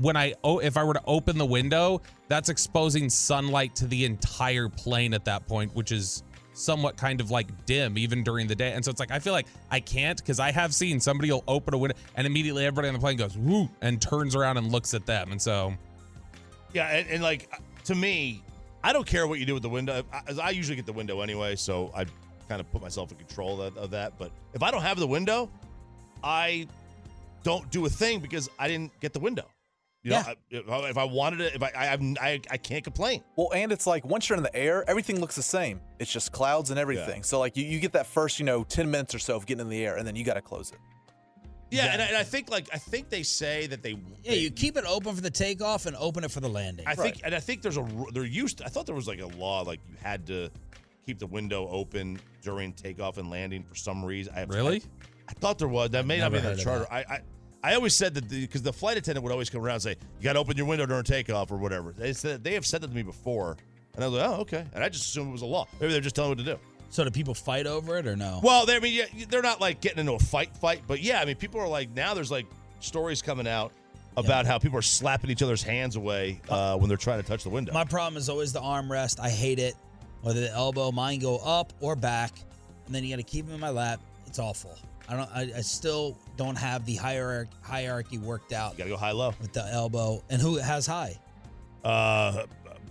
when 0.00 0.16
I 0.16 0.34
oh 0.44 0.58
if 0.58 0.76
I 0.76 0.84
were 0.84 0.94
to 0.94 1.02
open 1.06 1.38
the 1.38 1.46
window, 1.46 2.02
that's 2.28 2.48
exposing 2.48 3.08
sunlight 3.08 3.74
to 3.76 3.86
the 3.86 4.04
entire 4.04 4.68
plane 4.68 5.14
at 5.14 5.24
that 5.26 5.46
point, 5.46 5.74
which 5.74 5.92
is 5.92 6.22
somewhat 6.58 6.96
kind 6.96 7.20
of 7.20 7.30
like 7.30 7.66
dim 7.66 7.96
even 7.96 8.22
during 8.22 8.46
the 8.46 8.54
day. 8.54 8.72
And 8.72 8.84
so 8.84 8.90
it's 8.90 9.00
like 9.00 9.10
I 9.10 9.18
feel 9.18 9.32
like 9.32 9.46
I 9.70 9.80
can't 9.80 10.18
because 10.18 10.40
I 10.40 10.50
have 10.50 10.74
seen 10.74 11.00
somebody 11.00 11.30
will 11.30 11.44
open 11.48 11.74
a 11.74 11.78
window 11.78 11.96
and 12.16 12.26
immediately 12.26 12.64
everybody 12.66 12.88
on 12.88 12.94
the 12.94 13.00
plane 13.00 13.16
goes 13.16 13.36
woo 13.36 13.68
and 13.80 14.00
turns 14.00 14.34
around 14.34 14.56
and 14.56 14.70
looks 14.72 14.94
at 14.94 15.06
them. 15.06 15.32
And 15.32 15.40
so 15.40 15.74
Yeah, 16.72 16.88
and, 16.88 17.08
and 17.08 17.22
like 17.22 17.50
to 17.84 17.94
me, 17.94 18.42
I 18.82 18.92
don't 18.92 19.06
care 19.06 19.26
what 19.26 19.38
you 19.38 19.46
do 19.46 19.54
with 19.54 19.62
the 19.62 19.68
window. 19.68 20.02
As 20.26 20.38
I 20.38 20.50
usually 20.50 20.76
get 20.76 20.86
the 20.86 20.92
window 20.92 21.20
anyway, 21.20 21.56
so 21.56 21.90
I 21.94 22.04
kind 22.48 22.60
of 22.60 22.70
put 22.72 22.82
myself 22.82 23.10
in 23.10 23.18
control 23.18 23.60
of, 23.60 23.76
of 23.76 23.90
that. 23.90 24.18
But 24.18 24.30
if 24.54 24.62
I 24.62 24.70
don't 24.70 24.82
have 24.82 24.98
the 24.98 25.06
window, 25.06 25.50
I 26.22 26.66
don't 27.42 27.70
do 27.70 27.86
a 27.86 27.90
thing 27.90 28.20
because 28.20 28.48
I 28.58 28.68
didn't 28.68 28.98
get 29.00 29.12
the 29.12 29.20
window. 29.20 29.46
You 30.04 30.12
know, 30.12 30.18
I, 30.18 30.34
if, 30.88 30.96
I, 30.96 31.04
wanted 31.04 31.40
it, 31.40 31.54
if 31.56 31.62
I, 31.62 31.70
I, 31.76 31.86
I'm- 31.88 32.16
I, 32.20 32.40
I 32.50 32.56
can't 32.56 32.84
complain. 32.84 33.22
Well, 33.36 33.50
and 33.52 33.72
it's 33.72 33.86
like 33.86 34.04
once 34.06 34.28
you're 34.28 34.36
in 34.36 34.44
the 34.44 34.54
air, 34.54 34.84
everything 34.88 35.20
looks 35.20 35.34
the 35.36 35.42
same. 35.42 35.80
It's 35.98 36.12
just 36.12 36.30
clouds 36.32 36.70
and 36.70 36.78
everything. 36.78 37.22
So 37.24 37.38
like 37.38 37.56
you, 37.56 37.64
you 37.64 37.80
get 37.80 37.92
that 37.92 38.06
first, 38.06 38.38
you 38.38 38.44
know, 38.46 38.62
10 38.64 38.90
minutes 38.90 39.14
or 39.14 39.18
so 39.18 39.34
of 39.36 39.44
getting 39.44 39.62
in 39.62 39.68
the 39.68 39.84
air 39.84 39.96
and 39.96 40.06
then 40.06 40.14
you 40.16 40.24
got 40.24 40.34
to 40.34 40.40
close 40.40 40.70
it. 40.70 40.78
Yeah, 41.70 41.92
And, 41.92 42.00
I, 42.00 42.04
and 42.06 42.16
I 42.16 42.22
think 42.22 42.48
like 42.50 42.68
I 42.72 42.78
think 42.78 43.10
they 43.10 43.22
say 43.22 43.66
that 43.66 43.82
they. 43.82 43.98
yeah, 44.24 44.32
you 44.32 44.50
keep 44.50 44.78
it 44.78 44.84
open 44.86 45.14
for 45.14 45.20
the 45.20 45.30
takeoff 45.30 45.84
and 45.84 45.94
open 45.96 46.24
it 46.24 46.30
for 46.30 46.40
the 46.40 46.48
landing. 46.48 46.86
I 46.86 46.94
think, 46.94 47.20
and 47.24 47.34
I 47.34 47.40
think 47.40 47.60
there's 47.60 47.76
a 47.76 47.82
r- 47.82 48.06
there 48.12 48.24
used. 48.24 48.58
To, 48.58 48.64
I 48.64 48.68
thought 48.68 48.86
there 48.86 48.94
was 48.94 49.06
like 49.06 49.20
a 49.20 49.26
law 49.26 49.60
like 49.62 49.80
you 49.86 49.94
had 50.02 50.26
to 50.28 50.50
keep 51.04 51.18
the 51.18 51.26
window 51.26 51.68
open 51.68 52.20
during 52.42 52.72
takeoff 52.72 53.18
and 53.18 53.28
landing 53.28 53.64
for 53.64 53.74
some 53.74 54.02
reason. 54.02 54.32
I 54.34 54.40
have, 54.40 54.48
Really? 54.48 54.82
I, 55.02 55.02
I 55.28 55.32
thought 55.34 55.58
there 55.58 55.68
was. 55.68 55.90
That 55.90 56.06
may 56.06 56.20
not 56.20 56.32
be 56.32 56.38
in 56.38 56.44
the 56.44 56.50
heard 56.50 56.58
charter. 56.58 56.86
I, 56.90 57.00
I 57.00 57.20
I 57.62 57.74
always 57.74 57.94
said 57.94 58.14
that 58.14 58.28
because 58.28 58.62
the, 58.62 58.72
flight 58.72 58.96
attendant 58.96 59.24
would 59.24 59.32
always 59.32 59.50
come 59.50 59.62
around 59.62 59.74
and 59.74 59.82
say 59.82 59.96
you 60.18 60.24
got 60.24 60.34
to 60.34 60.38
open 60.38 60.56
your 60.56 60.66
window 60.66 60.86
during 60.86 61.04
takeoff 61.04 61.50
or 61.50 61.56
whatever. 61.56 61.92
They 61.92 62.12
said 62.12 62.44
they 62.44 62.54
have 62.54 62.64
said 62.64 62.82
that 62.82 62.88
to 62.88 62.94
me 62.94 63.02
before, 63.02 63.56
and 63.94 64.04
I 64.04 64.08
was 64.08 64.20
like, 64.20 64.30
oh 64.30 64.40
okay, 64.42 64.64
and 64.74 64.84
I 64.84 64.88
just 64.88 65.06
assumed 65.06 65.30
it 65.30 65.32
was 65.32 65.42
a 65.42 65.46
law. 65.46 65.66
Maybe 65.80 65.92
they're 65.92 66.00
just 66.00 66.14
telling 66.14 66.30
me 66.30 66.36
what 66.36 66.46
to 66.46 66.54
do. 66.54 66.60
so 66.90 67.04
do 67.04 67.10
people 67.10 67.34
fight 67.34 67.66
over 67.66 67.98
it 67.98 68.06
or 68.06 68.16
no? 68.16 68.40
Well, 68.42 68.64
they, 68.66 68.76
I 68.76 68.80
mean, 68.80 68.94
yeah, 68.94 69.24
they're 69.28 69.42
not 69.42 69.60
like 69.60 69.80
getting 69.80 69.98
into 69.98 70.12
a 70.12 70.18
fight, 70.18 70.56
fight, 70.56 70.82
but 70.86 71.00
yeah, 71.00 71.20
I 71.20 71.24
mean, 71.24 71.36
people 71.36 71.60
are 71.60 71.68
like 71.68 71.90
now. 71.90 72.14
There's 72.14 72.30
like 72.30 72.46
stories 72.80 73.22
coming 73.22 73.48
out 73.48 73.72
about 74.16 74.46
how 74.46 74.58
people 74.58 74.78
are 74.78 74.82
slapping 74.82 75.30
each 75.30 75.42
other's 75.42 75.62
hands 75.62 75.96
away 75.96 76.40
uh, 76.48 76.76
when 76.76 76.88
they're 76.88 76.96
trying 76.96 77.20
to 77.20 77.26
touch 77.26 77.44
the 77.44 77.50
window. 77.50 77.72
My 77.72 77.84
problem 77.84 78.16
is 78.16 78.28
always 78.28 78.52
the 78.52 78.60
armrest. 78.60 79.20
I 79.20 79.30
hate 79.30 79.58
it. 79.58 79.74
Whether 80.22 80.40
the 80.40 80.52
elbow, 80.52 80.90
mine 80.90 81.20
go 81.20 81.38
up 81.38 81.72
or 81.80 81.94
back, 81.94 82.32
and 82.86 82.94
then 82.94 83.04
you 83.04 83.10
got 83.10 83.16
to 83.16 83.22
keep 83.22 83.46
them 83.46 83.54
in 83.54 83.60
my 83.60 83.70
lap. 83.70 84.00
It's 84.26 84.38
awful. 84.38 84.76
I 85.08 85.16
don't. 85.16 85.30
I, 85.34 85.40
I 85.58 85.60
still 85.62 86.16
don't 86.36 86.56
have 86.56 86.84
the 86.84 86.94
hierarchy 86.96 87.50
hierarchy 87.62 88.18
worked 88.18 88.52
out 88.52 88.72
you 88.72 88.78
got 88.78 88.84
to 88.84 88.90
go 88.90 88.96
high 88.96 89.12
low. 89.12 89.34
with 89.40 89.52
the 89.52 89.66
elbow. 89.72 90.22
And 90.30 90.40
who 90.40 90.56
has 90.56 90.86
high? 90.86 91.16
Uh, 91.84 92.44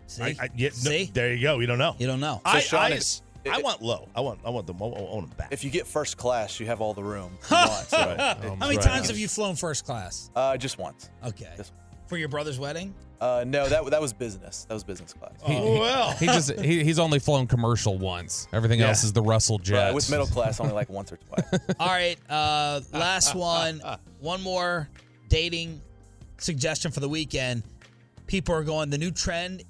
See? 0.08 0.23
I, 0.23 0.27
I, 0.39 0.49
yeah, 0.56 0.69
no, 0.69 0.73
See? 0.75 1.10
there 1.13 1.34
you 1.34 1.41
go. 1.43 1.60
You 1.60 1.67
don't 1.67 1.77
know. 1.77 1.95
You 1.99 2.08
don't 2.08 2.21
know. 2.21 2.41
I, 2.45 2.60
Sean, 2.62 2.80
I, 2.80 2.89
it- 2.95 3.21
I 3.49 3.60
want 3.62 3.82
low. 3.82 4.10
I 4.15 4.19
want 4.21 4.39
I 4.45 4.49
want 4.49 4.67
them. 4.67 4.77
I 4.82 4.86
want, 4.86 4.97
I 4.97 5.01
want 5.01 5.30
them 5.30 5.38
back. 5.38 5.49
If 5.51 5.63
you 5.63 5.69
get 5.69 5.86
first 5.88 6.17
class, 6.17 6.60
you 6.60 6.65
have 6.65 6.82
all 6.82 6.93
the 6.93 7.03
room. 7.03 7.32
you 7.49 7.56
want, 7.56 7.88
so, 7.88 7.97
Right. 7.97 8.19
How 8.19 8.56
many 8.56 8.75
right. 8.77 8.82
times 8.86 9.08
have 9.08 9.17
you 9.17 9.27
flown 9.27 9.56
first 9.56 9.86
class? 9.86 10.32
uh, 10.36 10.58
just 10.58 10.77
once. 10.77 11.10
Okay. 11.25 11.53
Just- 11.56 11.71
For 12.07 12.17
your 12.17 12.29
brother's 12.29 12.57
wedding? 12.59 12.93
Uh, 13.19 13.43
no, 13.47 13.67
that 13.67 13.85
that 13.89 14.01
was 14.01 14.13
business. 14.13 14.65
That 14.65 14.73
was 14.75 14.83
business 14.83 15.13
class. 15.13 15.33
Oh, 15.45 15.79
well. 15.79 16.11
he 16.11 16.27
just 16.27 16.51
he, 16.59 16.83
he's 16.83 16.99
only 16.99 17.19
flown 17.19 17.47
commercial 17.47 17.97
once. 17.97 18.47
Everything 18.53 18.79
Yeah. 18.79 18.89
else 18.89 19.03
is 19.03 19.11
the 19.11 19.21
Russell 19.21 19.57
jet. 19.57 19.85
Right, 19.87 19.93
with 19.93 20.09
middle 20.09 20.27
class, 20.27 20.59
only 20.59 20.73
like 20.73 20.89
once 20.89 21.11
or 21.11 21.17
twice. 21.17 21.59
All 21.79 21.87
right. 21.87 22.17
Uh, 22.29 22.81
last 22.93 23.33
one. 23.35 23.81
One 24.19 24.41
more 24.41 24.87
dating 25.29 25.81
suggestion 26.37 26.91
for 26.91 26.99
the 26.99 27.09
weekend. 27.09 27.63
People 28.27 28.53
are 28.55 28.63
going, 28.63 28.89
the 28.89 28.97
new 28.97 29.11
trend, 29.11 29.63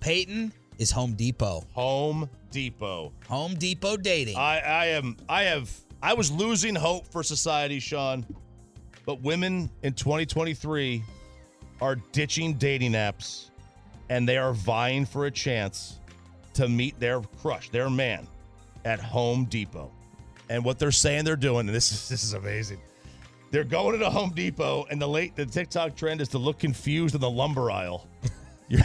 Peyton, 0.00 0.52
is 0.78 0.90
Home 0.90 1.14
Depot. 1.14 1.64
Home 1.72 2.28
Depot. 2.50 3.12
Home 3.28 3.54
Depot 3.54 3.96
dating. 3.96 4.36
I, 4.36 4.60
I 4.60 4.86
am. 4.88 5.16
I 5.28 5.42
have. 5.44 5.70
I 6.02 6.14
was 6.14 6.30
losing 6.30 6.74
hope 6.74 7.08
for 7.08 7.22
society, 7.22 7.80
Sean. 7.80 8.24
But 9.06 9.22
women 9.22 9.70
in 9.82 9.92
2023 9.94 11.02
are 11.80 11.96
ditching 12.12 12.54
dating 12.54 12.92
apps, 12.92 13.50
and 14.08 14.28
they 14.28 14.36
are 14.36 14.52
vying 14.52 15.04
for 15.04 15.26
a 15.26 15.30
chance 15.30 15.98
to 16.54 16.68
meet 16.68 16.98
their 16.98 17.20
crush, 17.42 17.68
their 17.70 17.90
man, 17.90 18.26
at 18.84 19.00
Home 19.00 19.44
Depot. 19.44 19.90
And 20.48 20.64
what 20.64 20.78
they're 20.78 20.92
saying 20.92 21.24
they're 21.24 21.36
doing, 21.36 21.66
and 21.66 21.74
this 21.74 21.92
is 21.92 22.08
this 22.08 22.22
is 22.22 22.32
amazing. 22.34 22.80
They're 23.50 23.64
going 23.64 23.92
to 23.92 23.98
the 23.98 24.10
Home 24.10 24.30
Depot, 24.30 24.86
and 24.90 25.00
the 25.00 25.08
late 25.08 25.36
the 25.36 25.46
TikTok 25.46 25.96
trend 25.96 26.20
is 26.20 26.28
to 26.28 26.38
look 26.38 26.58
confused 26.58 27.14
in 27.14 27.20
the 27.20 27.30
lumber 27.30 27.70
aisle. 27.70 28.06
You're, 28.68 28.82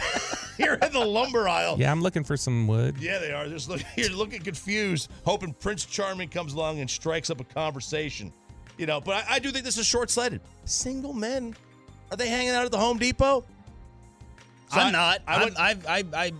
you're 0.58 0.74
in 0.74 0.92
the 0.92 1.04
lumber 1.04 1.48
aisle. 1.48 1.76
yeah, 1.76 1.90
I'm 1.90 2.02
looking 2.02 2.22
for 2.22 2.36
some 2.36 2.68
wood. 2.68 2.96
Yeah, 3.00 3.18
they 3.18 3.32
are. 3.32 3.48
Just 3.48 3.68
look, 3.68 3.80
you're 3.96 4.10
looking 4.10 4.40
confused, 4.40 5.10
hoping 5.24 5.52
Prince 5.54 5.84
Charming 5.84 6.28
comes 6.28 6.52
along 6.52 6.78
and 6.78 6.88
strikes 6.88 7.30
up 7.30 7.40
a 7.40 7.44
conversation. 7.44 8.32
You 8.78 8.86
know, 8.86 9.00
but 9.00 9.24
I, 9.28 9.34
I 9.34 9.38
do 9.40 9.50
think 9.50 9.64
this 9.64 9.78
is 9.78 9.86
short-sighted. 9.86 10.40
Single 10.66 11.12
men, 11.12 11.56
are 12.12 12.16
they 12.16 12.28
hanging 12.28 12.50
out 12.50 12.64
at 12.64 12.70
the 12.70 12.78
Home 12.78 12.98
Depot? 12.98 13.44
So 14.68 14.78
I'm 14.78 14.88
I- 14.88 14.90
not. 14.90 15.22
I 15.26 15.34
I, 15.34 15.44
went- 15.44 15.58
I, 15.58 15.76
I, 15.88 16.04
I 16.26 16.32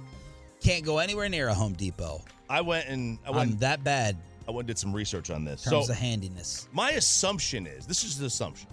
can't 0.63 0.85
go 0.85 0.99
anywhere 0.99 1.29
near 1.29 1.49
a 1.49 1.55
Home 1.55 1.73
Depot. 1.73 2.23
I 2.49 2.61
went 2.61 2.87
and 2.89 3.19
I 3.25 3.31
I'm 3.31 3.35
went. 3.37 3.61
that 3.61 3.83
bad 3.83 4.17
I 4.47 4.51
went 4.51 4.61
and 4.61 4.67
did 4.69 4.79
some 4.79 4.93
research 4.93 5.31
on 5.31 5.45
this. 5.45 5.65
in 5.65 5.73
terms 5.73 5.87
So 5.87 5.93
of 5.93 5.99
handiness. 5.99 6.69
my 6.73 6.91
assumption 6.93 7.67
is 7.67 7.87
this 7.87 8.05
is 8.05 8.19
the 8.19 8.27
assumption. 8.27 8.69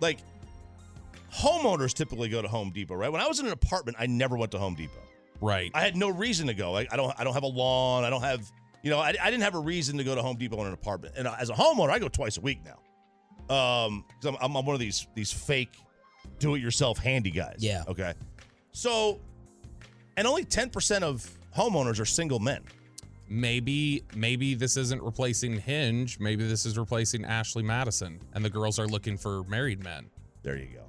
Like 0.00 0.18
homeowners 1.32 1.92
typically 1.94 2.28
go 2.28 2.42
to 2.42 2.48
Home 2.48 2.70
Depot, 2.70 2.94
right? 2.94 3.10
When 3.12 3.20
I 3.20 3.28
was 3.28 3.38
in 3.40 3.46
an 3.46 3.52
apartment, 3.52 3.96
I 4.00 4.06
never 4.06 4.36
went 4.36 4.50
to 4.52 4.58
Home 4.58 4.74
Depot. 4.74 4.98
Right. 5.40 5.70
I 5.74 5.80
had 5.82 5.96
no 5.96 6.08
reason 6.08 6.46
to 6.48 6.54
go. 6.54 6.76
I, 6.76 6.86
I 6.90 6.96
don't. 6.96 7.12
I 7.18 7.24
don't 7.24 7.34
have 7.34 7.42
a 7.42 7.48
lawn. 7.48 8.04
I 8.04 8.10
don't 8.10 8.22
have. 8.22 8.50
You 8.82 8.90
know, 8.90 8.98
I, 8.98 9.08
I 9.10 9.30
didn't 9.30 9.42
have 9.42 9.54
a 9.54 9.60
reason 9.60 9.96
to 9.98 10.04
go 10.04 10.14
to 10.14 10.22
Home 10.22 10.36
Depot 10.36 10.60
in 10.60 10.66
an 10.66 10.72
apartment. 10.72 11.14
And 11.16 11.26
as 11.28 11.50
a 11.50 11.52
homeowner, 11.52 11.90
I 11.90 11.98
go 12.00 12.08
twice 12.08 12.36
a 12.36 12.40
week 12.40 12.60
now. 12.64 13.54
Um, 13.54 14.04
because 14.20 14.36
I'm, 14.40 14.56
I'm 14.58 14.64
one 14.66 14.74
of 14.74 14.80
these 14.80 15.06
these 15.14 15.32
fake 15.32 15.76
do-it-yourself 16.42 16.98
handy 16.98 17.30
guys. 17.30 17.56
Yeah. 17.60 17.84
Okay. 17.88 18.12
So, 18.72 19.20
and 20.16 20.26
only 20.26 20.44
ten 20.44 20.68
percent 20.68 21.04
of 21.04 21.26
homeowners 21.56 22.00
are 22.00 22.04
single 22.04 22.38
men. 22.38 22.62
maybe 23.28 24.04
maybe 24.14 24.54
this 24.54 24.76
isn't 24.76 25.02
replacing 25.02 25.58
Hinge. 25.58 26.20
Maybe 26.20 26.46
this 26.46 26.66
is 26.66 26.78
replacing 26.78 27.24
Ashley 27.24 27.62
Madison, 27.62 28.20
and 28.34 28.44
the 28.44 28.50
girls 28.50 28.78
are 28.78 28.86
looking 28.86 29.16
for 29.16 29.42
married 29.44 29.82
men. 29.82 30.10
There 30.42 30.56
you 30.56 30.66
go. 30.66 30.81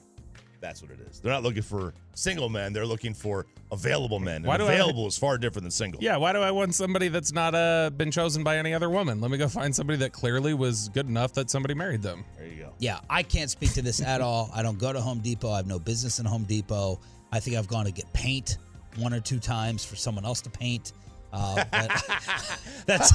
That's 0.63 0.82
what 0.82 0.91
it 0.91 0.99
is. 1.12 1.19
They're 1.19 1.34
not 1.34 1.43
looking 1.43 1.62
for 1.62 1.93
single 2.15 2.47
men. 2.47 2.71
They're 2.71 2.86
looking 2.86 3.13
for 3.13 3.45
available 3.69 4.19
men. 4.19 4.38
And 4.38 4.45
Why 4.45 4.56
do 4.56 4.63
I- 4.63 4.71
available 4.71 5.06
is 5.08 5.17
far 5.17 5.38
different 5.38 5.63
than 5.65 5.71
single. 5.71 6.02
Yeah, 6.02 6.15
why 6.15 6.32
do 6.32 6.39
I 6.39 6.52
want 6.52 6.73
somebody 6.73 7.10
that's 7.10 7.34
not 7.34 7.54
uh, 7.54 7.89
been 7.89 8.12
chosen 8.12 8.45
by 8.45 8.58
any 8.58 8.73
other 8.73 8.89
woman? 8.89 9.19
Let 9.19 9.30
me 9.30 9.38
go 9.38 9.49
find 9.49 9.76
somebody 9.76 9.97
that 9.99 10.13
clearly 10.13 10.54
was 10.54 10.88
good 10.88 11.10
enough 11.10 11.34
that 11.34 11.49
somebody 11.49 11.73
married 11.73 12.02
them. 12.02 12.23
There 12.38 12.47
you 12.47 12.63
go. 12.63 12.73
Yeah, 12.80 13.02
I 13.10 13.23
can't 13.23 13.49
speak 13.52 13.73
to 13.73 13.82
this 13.82 14.02
at 14.02 14.21
all. 14.21 14.49
I 14.56 14.63
don't 14.63 14.80
go 14.80 14.93
to 14.93 15.02
Home 15.02 15.19
Depot. 15.19 15.52
I 15.52 15.58
have 15.58 15.67
no 15.67 15.80
business 15.80 16.19
in 16.19 16.26
Home 16.26 16.45
Depot. 16.45 16.97
I 17.34 17.41
think 17.41 17.58
I've 17.58 17.67
gone 17.67 17.84
to 17.84 17.91
get 17.91 18.12
paint 18.13 18.58
one 18.95 19.13
or 19.13 19.19
two 19.19 19.39
times 19.39 19.84
for 19.84 19.97
someone 19.97 20.23
else 20.23 20.39
to 20.41 20.49
paint. 20.49 20.93
Uh, 21.34 21.63
that's 22.86 23.12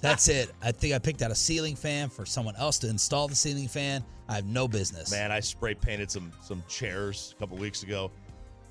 that's 0.00 0.28
it. 0.28 0.50
I 0.62 0.72
think 0.72 0.94
I 0.94 0.98
picked 0.98 1.20
out 1.20 1.30
a 1.30 1.34
ceiling 1.34 1.76
fan 1.76 2.08
for 2.08 2.24
someone 2.24 2.56
else 2.56 2.78
to 2.78 2.88
install 2.88 3.28
the 3.28 3.36
ceiling 3.36 3.68
fan. 3.68 4.02
I 4.28 4.36
have 4.36 4.46
no 4.46 4.66
business. 4.66 5.10
Man, 5.10 5.30
I 5.30 5.40
spray 5.40 5.74
painted 5.74 6.10
some 6.10 6.32
some 6.40 6.64
chairs 6.68 7.34
a 7.36 7.40
couple 7.40 7.58
weeks 7.58 7.82
ago. 7.82 8.10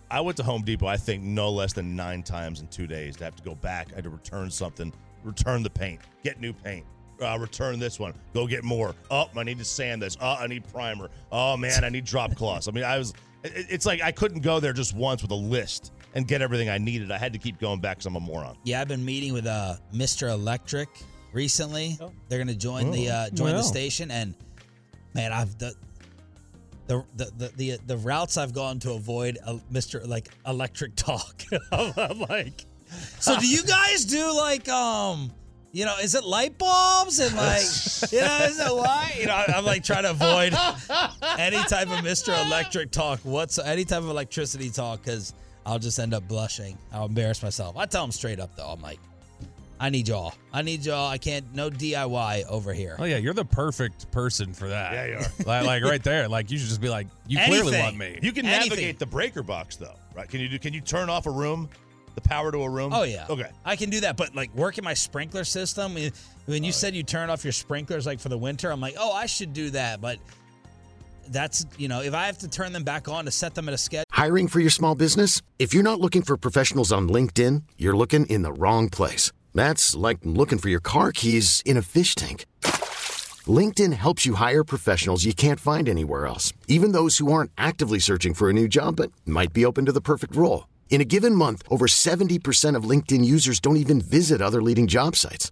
I 0.10 0.20
went 0.20 0.36
to 0.38 0.44
Home 0.44 0.64
Depot, 0.64 0.88
I 0.88 0.98
think 0.98 1.24
no 1.24 1.50
less 1.50 1.72
than 1.72 1.96
nine 1.96 2.24
times 2.24 2.60
in 2.60 2.68
two 2.68 2.88
days 2.88 3.16
to 3.18 3.24
have 3.24 3.36
to 3.38 3.44
go 3.44 3.56
back. 3.56 3.90
I 3.94 3.96
had 3.96 4.04
to 4.04 4.10
return 4.10 4.52
something, 4.52 4.92
return 5.24 5.64
the 5.64 5.70
paint, 5.70 6.02
get 6.22 6.42
new 6.42 6.52
paint, 6.52 6.86
uh, 7.22 7.38
return 7.40 7.80
this 7.80 7.98
one, 7.98 8.14
go 8.34 8.46
get 8.46 8.66
more. 8.66 8.94
Oh, 9.10 9.30
I 9.38 9.44
need 9.44 9.60
to 9.60 9.66
sand 9.66 10.02
this. 10.02 10.18
Oh, 10.20 10.36
I 10.40 10.48
need 10.48 10.68
primer. 10.74 11.10
Oh 11.32 11.56
man, 11.56 11.84
I 11.84 11.90
need 11.90 12.06
drop 12.06 12.36
cloths. 12.36 12.68
I 12.68 12.72
mean, 12.72 12.84
I 12.84 12.98
was. 12.98 13.14
It's 13.44 13.86
like 13.86 14.02
I 14.02 14.12
couldn't 14.12 14.42
go 14.42 14.60
there 14.60 14.74
just 14.74 14.96
once 14.96 15.22
with 15.22 15.32
a 15.32 15.36
list 15.36 15.92
and 16.14 16.28
get 16.28 16.42
everything 16.42 16.70
I 16.70 16.78
needed. 16.78 17.12
I 17.12 17.18
had 17.18 17.34
to 17.34 17.40
keep 17.40 17.60
going 17.60 17.80
back 17.80 17.98
because 17.98 18.06
I'm 18.06 18.16
a 18.16 18.20
moron. 18.20 18.58
Yeah, 18.64 18.82
I've 18.82 18.88
been 18.88 19.04
meeting 19.06 19.34
with 19.34 19.46
uh, 19.46 19.76
Mr. 19.94 20.30
Electric 20.30 20.90
recently. 21.34 21.98
They're 22.28 22.38
going 22.40 22.48
to 22.48 22.56
join 22.56 22.92
the 22.92 23.10
uh, 23.10 23.30
join 23.30 23.52
the 23.56 23.64
station, 23.64 24.12
and 24.12 24.36
man, 25.14 25.32
I've 25.32 25.58
the 25.58 25.74
the 26.88 27.06
the 27.16 27.26
the 27.38 27.52
the, 27.56 27.80
the 27.88 27.98
routes 27.98 28.38
I've 28.38 28.54
gone 28.54 28.80
to 28.80 28.92
avoid 28.94 29.38
uh, 29.46 29.58
Mr. 29.72 30.06
like 30.08 30.30
Electric 30.46 30.96
talk. 30.96 31.44
I'm 31.72 32.20
like, 32.20 32.66
so 33.20 33.40
do 33.40 33.48
you 33.48 33.64
guys 33.64 34.06
do 34.06 34.34
like 34.36 34.68
um 34.70 35.32
you 35.74 35.86
know, 35.86 35.96
is 36.02 36.16
it 36.16 36.26
light 36.26 36.58
bulbs 36.58 37.20
and 37.20 37.34
like, 37.36 37.62
you 38.12 38.20
know, 38.20 38.40
is 38.44 38.60
it 38.60 38.76
why? 38.76 39.16
You 39.18 39.28
know, 39.28 39.36
I- 39.36 39.54
I'm 39.56 39.64
like 39.64 39.86
trying 39.86 40.04
to 40.04 40.12
avoid 40.12 40.54
any 41.40 41.56
type 41.64 41.88
of 41.88 42.04
Mr. 42.04 42.46
Electric 42.46 42.92
talk, 42.92 43.20
what's 43.24 43.58
any 43.58 43.86
type 43.86 44.00
of 44.04 44.10
electricity 44.10 44.70
talk, 44.70 45.02
because 45.02 45.34
I'll 45.66 45.80
just 45.80 46.00
end 46.00 46.14
up 46.14 46.28
blushing. 46.28 46.78
I'll 46.92 47.06
embarrass 47.06 47.44
myself. 47.44 47.78
I 47.78 47.86
tell 47.86 48.04
them 48.04 48.12
straight 48.12 48.40
up 48.40 48.56
though. 48.56 48.68
I'm 48.68 48.82
like, 48.82 49.00
I 49.80 49.90
need 49.90 50.08
y'all. 50.08 50.34
I 50.54 50.62
need 50.62 50.86
y'all. 50.86 51.08
I 51.08 51.18
can't. 51.18 51.56
No 51.56 51.72
DIY 51.72 52.46
over 52.48 52.72
here. 52.72 52.96
Oh 53.00 53.04
yeah, 53.06 53.18
you're 53.18 53.34
the 53.34 53.46
perfect 53.46 54.12
person 54.12 54.54
for 54.54 54.68
that. 54.68 54.94
Yeah, 54.94 55.06
you 55.06 55.16
are. 55.16 55.46
like, 55.46 55.66
like 55.66 55.84
right 55.84 56.04
there. 56.04 56.28
Like 56.28 56.52
you 56.52 56.60
should 56.60 56.68
just 56.68 56.82
be 56.82 56.90
like, 56.90 57.08
you 57.28 57.40
clearly 57.46 57.78
want 57.78 57.98
me. 57.98 58.20
You 58.22 58.32
can 58.32 58.46
Anything. 58.46 58.70
navigate 58.70 59.00
the 59.00 59.08
breaker 59.08 59.42
box 59.42 59.78
though, 59.78 59.96
right? 60.16 60.30
Can 60.30 60.40
you 60.40 60.50
do? 60.50 60.60
Can 60.60 60.74
you 60.74 60.82
turn 60.82 61.10
off 61.10 61.26
a 61.26 61.32
room, 61.32 61.68
the 62.14 62.22
power 62.22 62.52
to 62.52 62.60
a 62.60 62.70
room? 62.70 62.94
Oh 62.94 63.04
yeah. 63.04 63.26
Okay. 63.28 63.50
I 63.66 63.76
can 63.76 63.90
do 63.90 64.02
that, 64.02 64.18
but 64.18 64.36
like 64.36 64.54
working 64.56 64.84
my 64.84 64.94
sprinkler 64.94 65.44
system. 65.44 65.96
When 65.96 66.12
when 66.46 66.64
you 66.64 66.72
said 66.72 66.94
you 66.96 67.02
turn 67.02 67.32
off 67.32 67.44
your 67.44 67.54
sprinklers 67.54 68.06
like 68.06 68.20
for 68.20 68.30
the 68.30 68.38
winter, 68.38 68.72
I'm 68.72 68.82
like, 68.82 68.96
oh, 69.00 69.12
I 69.12 69.26
should 69.26 69.54
do 69.54 69.72
that, 69.72 70.00
but. 70.00 70.18
That's, 71.30 71.66
you 71.78 71.88
know, 71.88 72.02
if 72.02 72.14
I 72.14 72.26
have 72.26 72.38
to 72.40 72.48
turn 72.48 72.74
them 72.74 72.84
back 72.84 73.08
on 73.08 73.26
to 73.26 73.32
set 73.32 73.56
them 73.56 73.68
at 73.68 73.74
a 73.74 73.78
schedule. 73.78 74.06
Hiring 74.12 74.48
for 74.48 74.60
your 74.60 74.70
small 74.70 74.96
business? 74.96 75.42
If 75.60 75.74
you're 75.74 75.84
not 75.84 76.00
looking 76.00 76.22
for 76.22 76.38
professionals 76.38 76.92
on 76.92 77.10
LinkedIn, 77.10 77.64
you're 77.78 77.96
looking 77.96 78.26
in 78.28 78.42
the 78.42 78.54
wrong 78.54 78.90
place. 78.90 79.32
That's 79.54 79.96
like 79.96 80.20
looking 80.24 80.60
for 80.60 80.70
your 80.70 80.80
car 80.80 81.12
keys 81.12 81.64
in 81.66 81.78
a 81.78 81.82
fish 81.82 82.16
tank. 82.16 82.46
LinkedIn 83.48 83.94
helps 83.94 84.26
you 84.26 84.36
hire 84.36 84.64
professionals 84.64 85.26
you 85.26 85.34
can't 85.34 85.60
find 85.60 85.90
anywhere 85.90 86.28
else, 86.28 86.54
even 86.68 86.92
those 86.92 87.18
who 87.18 87.32
aren't 87.32 87.52
actively 87.58 88.00
searching 88.00 88.36
for 88.36 88.50
a 88.50 88.54
new 88.54 88.68
job 88.68 88.98
but 88.98 89.12
might 89.26 89.52
be 89.52 89.66
open 89.66 89.86
to 89.86 89.92
the 89.92 90.02
perfect 90.02 90.36
role. 90.36 90.68
In 90.90 91.02
a 91.02 91.06
given 91.06 91.34
month, 91.34 91.64
over 91.70 91.88
70% 91.88 92.76
of 92.76 92.84
LinkedIn 92.84 93.26
users 93.26 93.60
don't 93.60 93.78
even 93.78 94.00
visit 94.00 94.42
other 94.42 94.62
leading 94.62 94.88
job 94.88 95.16
sites. 95.16 95.52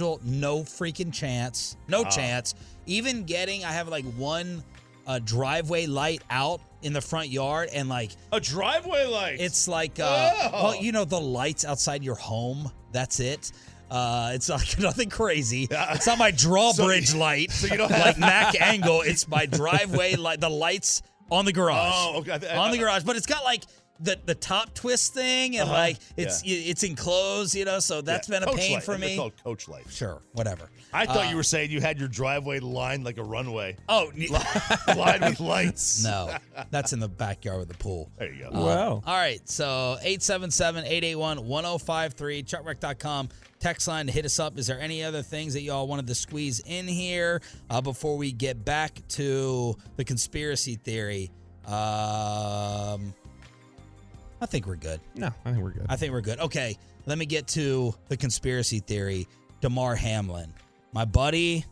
No 0.23 0.59
freaking 0.59 1.13
chance. 1.13 1.77
No 1.87 2.03
chance. 2.03 2.55
Even 2.85 3.23
getting, 3.23 3.63
I 3.63 3.71
have 3.71 3.87
like 3.87 4.05
one 4.15 4.63
uh, 5.07 5.19
driveway 5.23 5.85
light 5.85 6.21
out 6.29 6.61
in 6.81 6.93
the 6.93 7.01
front 7.01 7.29
yard, 7.29 7.69
and 7.73 7.87
like 7.89 8.11
A 8.31 8.39
driveway 8.39 9.05
light. 9.05 9.37
it's 9.39 9.67
like, 9.67 9.99
uh, 9.99 10.31
Oh. 10.53 10.63
well, 10.63 10.75
you 10.75 10.91
know, 10.91 11.05
the 11.05 11.19
lights 11.21 11.63
outside 11.65 12.03
your 12.03 12.15
home. 12.15 12.71
That's 12.91 13.19
it. 13.19 13.51
Uh, 13.89 14.31
it's 14.33 14.49
like 14.49 14.79
nothing 14.79 15.09
crazy. 15.09 15.67
It's 15.69 16.07
not 16.07 16.17
my 16.17 16.31
drawbridge 16.45 17.09
So- 17.09 17.17
light. 17.19 17.51
so 17.51 17.67
you 17.67 17.77
don't 17.77 17.91
like 17.91 18.17
Mac 18.17 18.59
Angle. 18.61 19.01
It's 19.01 19.27
my 19.27 19.45
driveway 19.45 20.15
light. 20.15 20.39
The 20.41 20.49
lights 20.49 21.01
on 21.29 21.45
the 21.45 21.53
garage. 21.53 21.93
Oh, 21.95 22.17
okay. 22.27 22.55
On 22.55 22.71
the 22.71 22.77
garage, 22.77 23.03
but 23.03 23.15
it's 23.15 23.25
got 23.27 23.43
like 23.43 23.63
the 23.99 24.19
the 24.25 24.33
top 24.35 24.73
twist 24.73 25.13
thing, 25.13 25.57
and 25.57 25.69
Uh-huh. 25.69 25.77
like 25.77 25.97
it's 26.17 26.41
it's 26.45 26.83
enclosed, 26.83 27.53
you 27.55 27.65
know. 27.65 27.79
So 27.79 28.01
that's 28.01 28.27
Yeah. 28.27 28.39
been 28.39 28.43
a 28.43 28.51
Coach 28.51 28.59
pain 28.59 28.73
light. 28.75 28.83
for 28.83 28.97
They're 28.97 29.09
me. 29.09 29.15
called 29.17 29.33
coach 29.43 29.67
light. 29.67 29.85
Sure, 29.89 30.21
whatever. 30.33 30.69
I 30.93 31.05
thought 31.05 31.27
Uh, 31.27 31.29
you 31.29 31.35
were 31.35 31.43
saying 31.43 31.71
you 31.71 31.79
had 31.81 31.99
your 31.99 32.07
driveway 32.09 32.59
lined 32.59 33.03
like 33.05 33.17
a 33.17 33.23
runway, 33.23 33.77
Oh, 33.87 34.11
lined 34.95 35.23
with 35.23 35.39
lights. 35.39 36.03
no, 36.03 36.35
that's 36.71 36.93
in 36.93 36.99
the 36.99 37.07
backyard 37.07 37.59
with 37.59 37.67
the 37.69 37.77
pool. 37.77 38.09
There 38.17 38.33
you 38.33 38.49
go. 38.49 38.49
Uh, 38.49 38.99
All 39.05 39.17
right. 39.17 39.47
So 39.49 39.97
877 40.01 40.83
881 40.85 41.45
1053, 41.47 42.43
truckwreck.com. 42.43 43.29
Text 43.59 43.87
line 43.87 44.07
to 44.07 44.11
hit 44.11 44.25
us 44.25 44.39
up. 44.39 44.57
Is 44.57 44.65
there 44.67 44.79
any 44.81 45.03
other 45.03 45.21
things 45.21 45.53
that 45.53 45.61
y'all 45.61 45.87
wanted 45.87 46.07
to 46.07 46.15
squeeze 46.15 46.59
in 46.65 46.87
here 46.87 47.41
uh, 47.69 47.79
before 47.79 48.17
we 48.17 48.31
get 48.31 48.65
back 48.65 48.99
to 49.09 49.77
the 49.97 50.03
conspiracy 50.03 50.75
theory? 50.75 51.29
Um, 51.65 53.13
I 54.41 54.47
think 54.47 54.65
we're 54.65 54.75
good. 54.75 54.99
no, 55.15 55.29
I 55.45 55.51
think 55.51 55.63
we're 55.63 55.71
good. 55.71 55.85
I 55.87 55.95
think 55.95 56.11
we're 56.11 56.21
good. 56.21 56.39
Okay, 56.39 56.77
let 57.05 57.17
me 57.17 57.25
get 57.25 57.47
to 57.49 57.93
the 58.09 58.17
conspiracy 58.17 58.79
theory. 58.79 59.27
Damar 59.61 59.95
Hamlin, 59.95 60.51
my 60.91 61.05
buddy, 61.05 61.63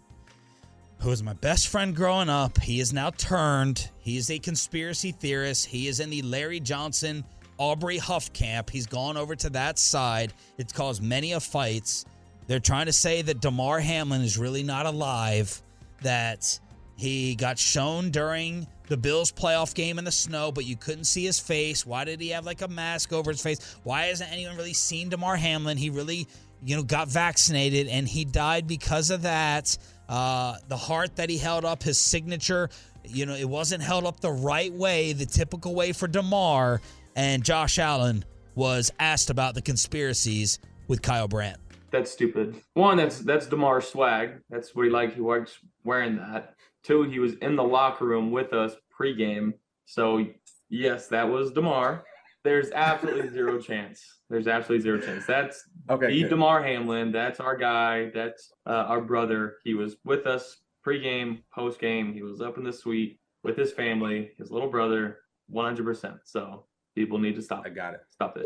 who 1.00 1.10
was 1.10 1.24
my 1.24 1.34
best 1.34 1.68
friend 1.70 1.96
growing 1.96 2.30
up. 2.30 2.62
He 2.62 2.80
is 2.80 2.94
now 2.94 3.10
turned. 3.12 3.90
He 4.00 4.18
is 4.18 4.30
a 4.30 4.38
conspiracy 4.38 5.12
theorist. 5.12 5.66
He 5.66 5.88
is 5.88 6.00
in 6.00 6.10
the 6.10 6.22
Larry 6.22 6.60
Johnson, 6.60 7.24
Aubrey 7.58 7.98
Huff 7.98 8.32
camp. 8.34 8.70
He's 8.70 8.86
gone 8.86 9.18
over 9.18 9.36
to 9.38 9.50
that 9.52 9.80
side. 9.80 10.34
It's 10.58 10.72
caused 10.72 11.02
many 11.02 11.34
of 11.34 11.44
fights. 11.44 12.06
They're 12.48 12.60
trying 12.60 12.86
to 12.88 12.94
say 12.94 13.22
that 13.24 13.42
Damar 13.42 13.80
Hamlin 13.80 14.22
is 14.22 14.38
really 14.38 14.64
not 14.64 14.86
alive. 14.86 15.62
That 16.02 16.60
he 16.96 17.36
got 17.36 17.58
shown 17.58 18.12
during 18.12 18.68
the 18.90 18.98
Bills 18.98 19.32
playoff 19.32 19.74
game 19.74 19.98
in 19.98 20.06
the 20.06 20.12
snow, 20.12 20.52
but 20.52 20.66
you 20.66 20.76
couldn't 20.76 21.06
see 21.06 21.24
his 21.24 21.40
face. 21.40 21.86
Why 21.86 22.04
did 22.04 22.20
he 22.20 22.30
have 22.30 22.46
like 22.46 22.62
a 22.62 22.68
mask 22.68 23.14
over 23.14 23.32
his 23.32 23.42
face? 23.42 23.78
Why 23.84 24.08
hasn't 24.08 24.32
anyone 24.32 24.58
really 24.58 24.74
seen 24.74 25.10
Damar 25.10 25.38
Hamlin? 25.38 25.78
He 25.78 25.90
really, 25.90 26.28
you 26.64 26.76
know, 26.76 26.84
got 26.84 27.08
vaccinated 27.08 27.88
and 27.88 28.08
he 28.08 28.26
died 28.26 28.68
because 28.68 29.10
of 29.10 29.22
that. 29.22 29.78
Uh, 30.10 30.56
the 30.68 30.78
heart 30.78 31.16
that 31.16 31.30
he 31.30 31.38
held 31.38 31.64
up, 31.66 31.84
his 31.84 31.98
signature, 31.98 32.70
you 33.06 33.26
know, 33.26 33.36
it 33.36 33.48
wasn't 33.48 33.82
held 33.82 34.06
up 34.06 34.20
the 34.20 34.32
right 34.32 34.74
way, 34.74 35.14
the 35.14 35.26
typical 35.26 35.76
way 35.76 35.94
for 35.94 36.08
Damar. 36.08 36.82
And 37.16 37.44
Josh 37.44 37.80
Allen 37.80 38.26
was 38.56 38.92
asked 39.00 39.30
about 39.30 39.56
the 39.56 39.62
conspiracies 39.62 40.60
with 40.88 41.02
Kyle 41.02 41.28
Brandt. 41.28 41.58
That's 41.92 42.12
stupid. 42.12 42.62
One, 42.74 42.98
that's 42.98 43.20
that's 43.20 43.48
Damar's 43.48 43.88
swag. 43.88 44.42
That's 44.50 44.76
what 44.76 44.86
he 44.86 44.92
liked. 44.92 45.16
He 45.16 45.22
likes 45.22 45.58
wearing 45.84 46.18
that. 46.18 46.56
Two, 46.90 47.04
he 47.04 47.20
was 47.20 47.36
in 47.36 47.56
the 47.56 47.64
locker 47.64 48.04
room 48.04 48.32
with 48.32 48.52
us 48.52 48.74
pregame. 49.00 49.54
So 49.86 50.26
yes, 50.70 51.06
that 51.10 51.30
was 51.30 51.52
Damar. 51.52 52.04
There's 52.44 52.72
absolutely 52.72 53.30
zero 53.34 53.62
chance. 53.62 54.02
There's 54.28 54.48
absolutely 54.48 54.82
zero 54.82 55.00
chance. 55.00 55.28
That's 55.28 55.64
Okay, 55.88 56.08
the 56.08 56.22
good. 56.24 56.30
Damar 56.30 56.64
Hamlin. 56.64 57.12
That's 57.12 57.40
our 57.40 57.56
guy. 57.56 58.10
That's 58.10 58.52
uh, 58.66 58.86
our 58.88 59.02
brother. 59.02 59.58
He 59.64 59.76
was 59.76 59.98
with 60.04 60.26
us 60.26 60.58
pregame, 60.84 61.44
postgame. 61.56 62.12
He 62.12 62.24
was 62.24 62.42
up 62.42 62.58
in 62.58 62.64
the 62.64 62.74
suite 62.74 63.20
with 63.44 63.56
his 63.56 63.72
family, 63.72 64.32
his 64.40 64.50
little 64.50 64.72
brother, 64.72 65.20
100%. 65.54 66.18
So 66.24 66.66
people 66.96 67.20
need 67.20 67.36
to 67.36 67.44
stop. 67.44 67.64
I 67.68 67.70
got 67.70 67.94
it. 67.94 68.00
Stop 68.10 68.36
it. 68.36 68.46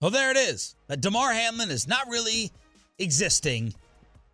Well, 0.00 0.12
there 0.12 0.30
it 0.30 0.36
is. 0.36 0.76
That 0.86 1.00
Damar 1.00 1.32
Hamlin 1.32 1.72
is 1.72 1.88
not 1.88 2.06
really 2.08 2.52
existing. 3.00 3.74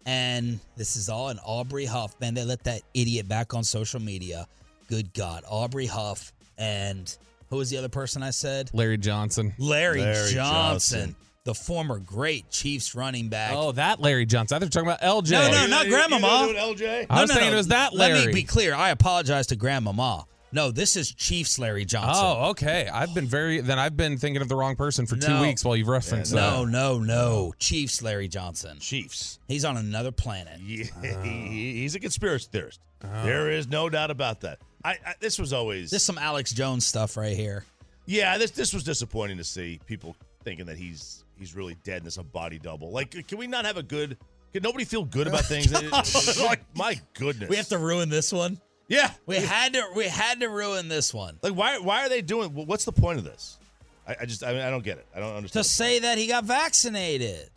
And 0.09 0.59
this 0.75 0.97
is 0.97 1.11
all 1.11 1.29
an 1.29 1.39
Aubrey 1.45 1.85
Huff. 1.85 2.19
Man, 2.19 2.33
they 2.33 2.43
let 2.43 2.65
that 2.65 2.81
idiot 2.95 3.29
back 3.29 3.53
on 3.53 3.63
social 3.63 4.01
media. 4.01 4.47
Good 4.89 5.13
God. 5.13 5.45
Aubrey 5.47 5.85
Huff 5.85 6.33
and 6.57 7.15
who 7.51 7.57
was 7.57 7.69
the 7.69 7.77
other 7.77 7.91
person 7.91 8.23
I 8.23 8.31
said? 8.31 8.71
Larry 8.73 8.97
Johnson. 8.97 9.53
Larry, 9.59 10.01
Larry 10.01 10.33
Johnson, 10.33 11.01
Johnson. 11.01 11.17
the 11.45 11.53
former 11.55 11.99
great 11.99 12.49
Chiefs 12.49 12.95
running 12.95 13.29
back. 13.29 13.53
Oh, 13.55 13.73
that 13.73 14.01
Larry 14.01 14.25
Johnson. 14.25 14.57
I 14.57 14.61
thought 14.61 14.75
you 14.75 14.81
were 14.83 14.89
talking 14.89 15.07
about 15.07 15.25
LJ. 15.25 15.31
No, 15.33 15.51
no, 15.51 15.67
not 15.67 15.87
Grandmama. 15.89 16.55
LJ? 16.55 17.07
I 17.11 17.21
was 17.21 17.31
thinking 17.31 17.53
it 17.53 17.57
was 17.57 17.69
that 17.69 17.93
Let 17.95 18.27
me 18.27 18.33
be 18.33 18.45
clear. 18.45 18.75
I 18.75 18.89
apologize 18.89 19.49
to 19.49 19.57
Grandmama. 19.57 20.25
No, 20.51 20.71
this 20.71 20.97
is 20.97 21.13
Chiefs 21.13 21.59
Larry 21.59 21.85
Johnson. 21.85 22.25
Oh, 22.25 22.51
okay. 22.51 22.89
I've 22.93 23.15
been 23.15 23.27
very. 23.27 23.61
Then 23.61 23.79
I've 23.79 23.97
been 23.97 24.17
thinking 24.17 24.41
of 24.41 24.49
the 24.49 24.57
wrong 24.57 24.77
person 24.77 25.07
for 25.07 25.17
two 25.17 25.29
No. 25.29 25.43
weeks 25.43 25.63
while 25.65 25.77
you've 25.77 25.89
referenced 25.89 26.33
no, 26.33 26.65
that. 26.65 26.71
no, 26.73 26.99
no. 26.99 27.53
Chiefs 27.59 28.01
Larry 28.03 28.29
Johnson. 28.29 28.79
Chiefs. 28.81 29.39
He's 29.47 29.65
on 29.67 29.77
another 29.77 30.11
planet. 30.11 30.59
Yeah, 30.61 30.85
he- 31.23 31.75
he's 31.81 31.95
a 31.95 32.01
conspiracy 32.01 32.49
theorist. 32.51 32.81
Uh-huh. 33.05 33.25
There 33.25 33.51
is 33.51 33.69
no 33.69 33.89
doubt 33.91 34.11
about 34.11 34.41
that. 34.41 34.59
I, 34.85 34.93
I 35.05 35.15
this 35.21 35.39
was 35.39 35.53
always 35.53 35.91
This 35.91 36.01
is 36.03 36.07
some 36.07 36.19
Alex 36.19 36.53
Jones 36.53 36.87
stuff 36.87 37.17
right 37.17 37.37
here. 37.37 37.65
yeah. 38.07 38.39
This 38.39 38.51
this 38.53 38.73
was 38.73 38.85
disappointing 38.85 39.37
to 39.37 39.45
see 39.45 39.81
people 39.87 40.17
thinking 40.45 40.65
that 40.67 40.79
he's 40.79 41.25
he's 41.39 41.55
really 41.55 41.77
dead 41.85 41.99
and 41.99 42.07
it's 42.07 42.17
a 42.17 42.23
body 42.23 42.59
double. 42.59 42.91
Like, 42.91 43.27
can 43.29 43.37
we 43.39 43.47
not 43.47 43.67
have 43.67 43.77
a 43.77 43.83
good? 43.83 44.17
Can 44.55 44.63
nobody 44.63 44.87
feel 44.87 45.05
good 45.05 45.27
about 45.27 45.45
things? 45.45 45.71
like, 46.43 46.61
my 46.75 46.99
goodness, 47.15 47.51
We 47.51 47.57
have 47.57 47.69
to 47.69 47.77
ruin 47.79 48.09
this 48.09 48.33
one. 48.33 48.59
Yeah, 48.89 49.11
We 49.27 49.37
had 49.37 49.75
to. 49.75 49.85
We 49.95 50.07
had 50.07 50.41
to 50.41 50.49
ruin 50.49 50.89
this 50.89 51.13
one 51.13 51.39
Like, 51.43 51.53
why 51.55 51.79
why 51.79 52.05
are 52.07 52.09
they 52.09 52.23
doing? 52.23 52.51
What's 52.55 52.85
the 52.87 52.93
point 52.93 53.19
of 53.19 53.25
this? 53.25 53.59
I, 54.07 54.17
I 54.23 54.25
just 54.25 54.43
I, 54.43 54.53
mean, 54.53 54.63
I 54.63 54.71
don't 54.71 54.83
get 54.83 54.97
it. 54.99 55.07
I 55.15 55.21
don't 55.21 55.37
understand. 55.37 55.53
to 55.53 55.59
understand. 55.59 55.67
say 55.67 55.99
that 56.01 56.17
he 56.19 56.27
got 56.27 56.45
vaccinated. 56.45 57.51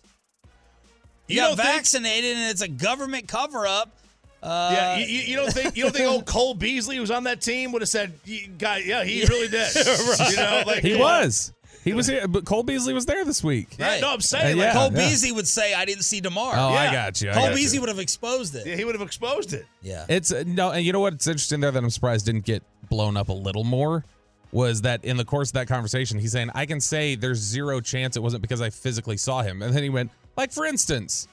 He 1.27 1.35
You 1.35 1.39
got 1.41 1.47
don't 1.49 1.57
think- 1.57 1.69
vaccinated, 1.69 2.35
and 2.37 2.51
it's 2.51 2.61
a 2.61 2.67
government 2.67 3.27
cover 3.29 3.65
up. 3.65 3.95
Uh, 4.43 4.71
yeah, 4.73 4.97
you, 4.97 5.05
you 5.05 5.21
you 5.21 5.35
don't 5.37 5.53
think 5.53 5.77
you 5.77 5.83
don't 5.83 5.95
think 5.95 6.09
old 6.09 6.25
Cole 6.25 6.55
Beasley 6.55 6.95
who 6.95 7.01
was 7.01 7.11
on 7.11 7.25
that 7.25 7.41
team 7.41 7.71
would 7.73 7.83
have 7.83 7.89
said, 7.89 8.11
"Y- 8.27 8.49
"Guy, 8.57 8.77
yeah, 8.79 9.03
he 9.03 9.23
really 9.25 9.47
did." 9.47 9.69
You 10.31 10.35
know, 10.35 10.63
like 10.65 10.81
He 10.83 10.95
was. 10.95 11.53
He 11.83 11.93
was 11.93 12.07
here, 12.07 12.27
but 12.27 12.45
Cole 12.45 12.63
Beasley 12.63 12.93
was 12.93 13.05
there 13.05 13.25
this 13.25 13.43
week. 13.43 13.69
Yeah, 13.79 13.99
no, 14.01 14.13
I'm 14.13 14.21
saying, 14.21 14.53
Uh, 14.53 14.57
like, 14.57 14.65
yeah, 14.67 14.73
Cole 14.73 14.91
yeah. 14.91 14.97
Beasley 15.09 15.31
would 15.31 15.47
say, 15.47 15.73
"I 15.73 15.85
didn't 15.85 16.03
see 16.03 16.21
Damar." 16.21 16.53
Oh, 16.55 16.69
I 16.69 16.91
got 16.91 17.21
you. 17.21 17.31
I 17.31 17.33
Cole 17.33 17.47
got 17.47 17.55
Beasley 17.55 17.75
you. 17.75 17.81
would 17.81 17.89
have 17.89 17.99
exposed 17.99 18.55
it. 18.55 18.67
Yeah, 18.67 18.75
he 18.75 18.85
would 18.85 18.93
have 18.95 19.01
exposed 19.01 19.53
it. 19.53 19.65
Yeah. 19.81 20.05
It's 20.07 20.31
uh, 20.31 20.43
no, 20.45 20.71
and 20.71 20.85
you 20.85 20.93
know 20.93 20.99
what? 20.99 21.13
It's 21.13 21.27
interesting 21.27 21.59
there 21.59 21.71
that 21.71 21.83
I'm 21.83 21.89
surprised 21.89 22.25
didn't 22.27 22.45
get 22.45 22.61
blown 22.89 23.17
up 23.17 23.29
a 23.29 23.33
little 23.33 23.63
more. 23.63 24.05
Was 24.51 24.81
that 24.81 25.05
in 25.05 25.15
the 25.17 25.23
course 25.25 25.49
of 25.49 25.53
that 25.53 25.67
conversation, 25.69 26.19
he's 26.19 26.33
saying, 26.33 26.49
I 26.53 26.65
can 26.65 26.81
say 26.81 27.15
there's 27.15 27.37
zero 27.39 27.79
chance 27.79 28.17
it 28.17 28.21
wasn't 28.21 28.41
because 28.41 28.59
I 28.59 28.69
physically 28.69 29.15
saw 29.15 29.41
him. 29.41 29.61
And 29.61 29.73
then 29.73 29.81
he 29.81 29.89
went, 29.89 30.11
like, 30.35 30.51
for 30.51 30.65
instance, 30.65 31.29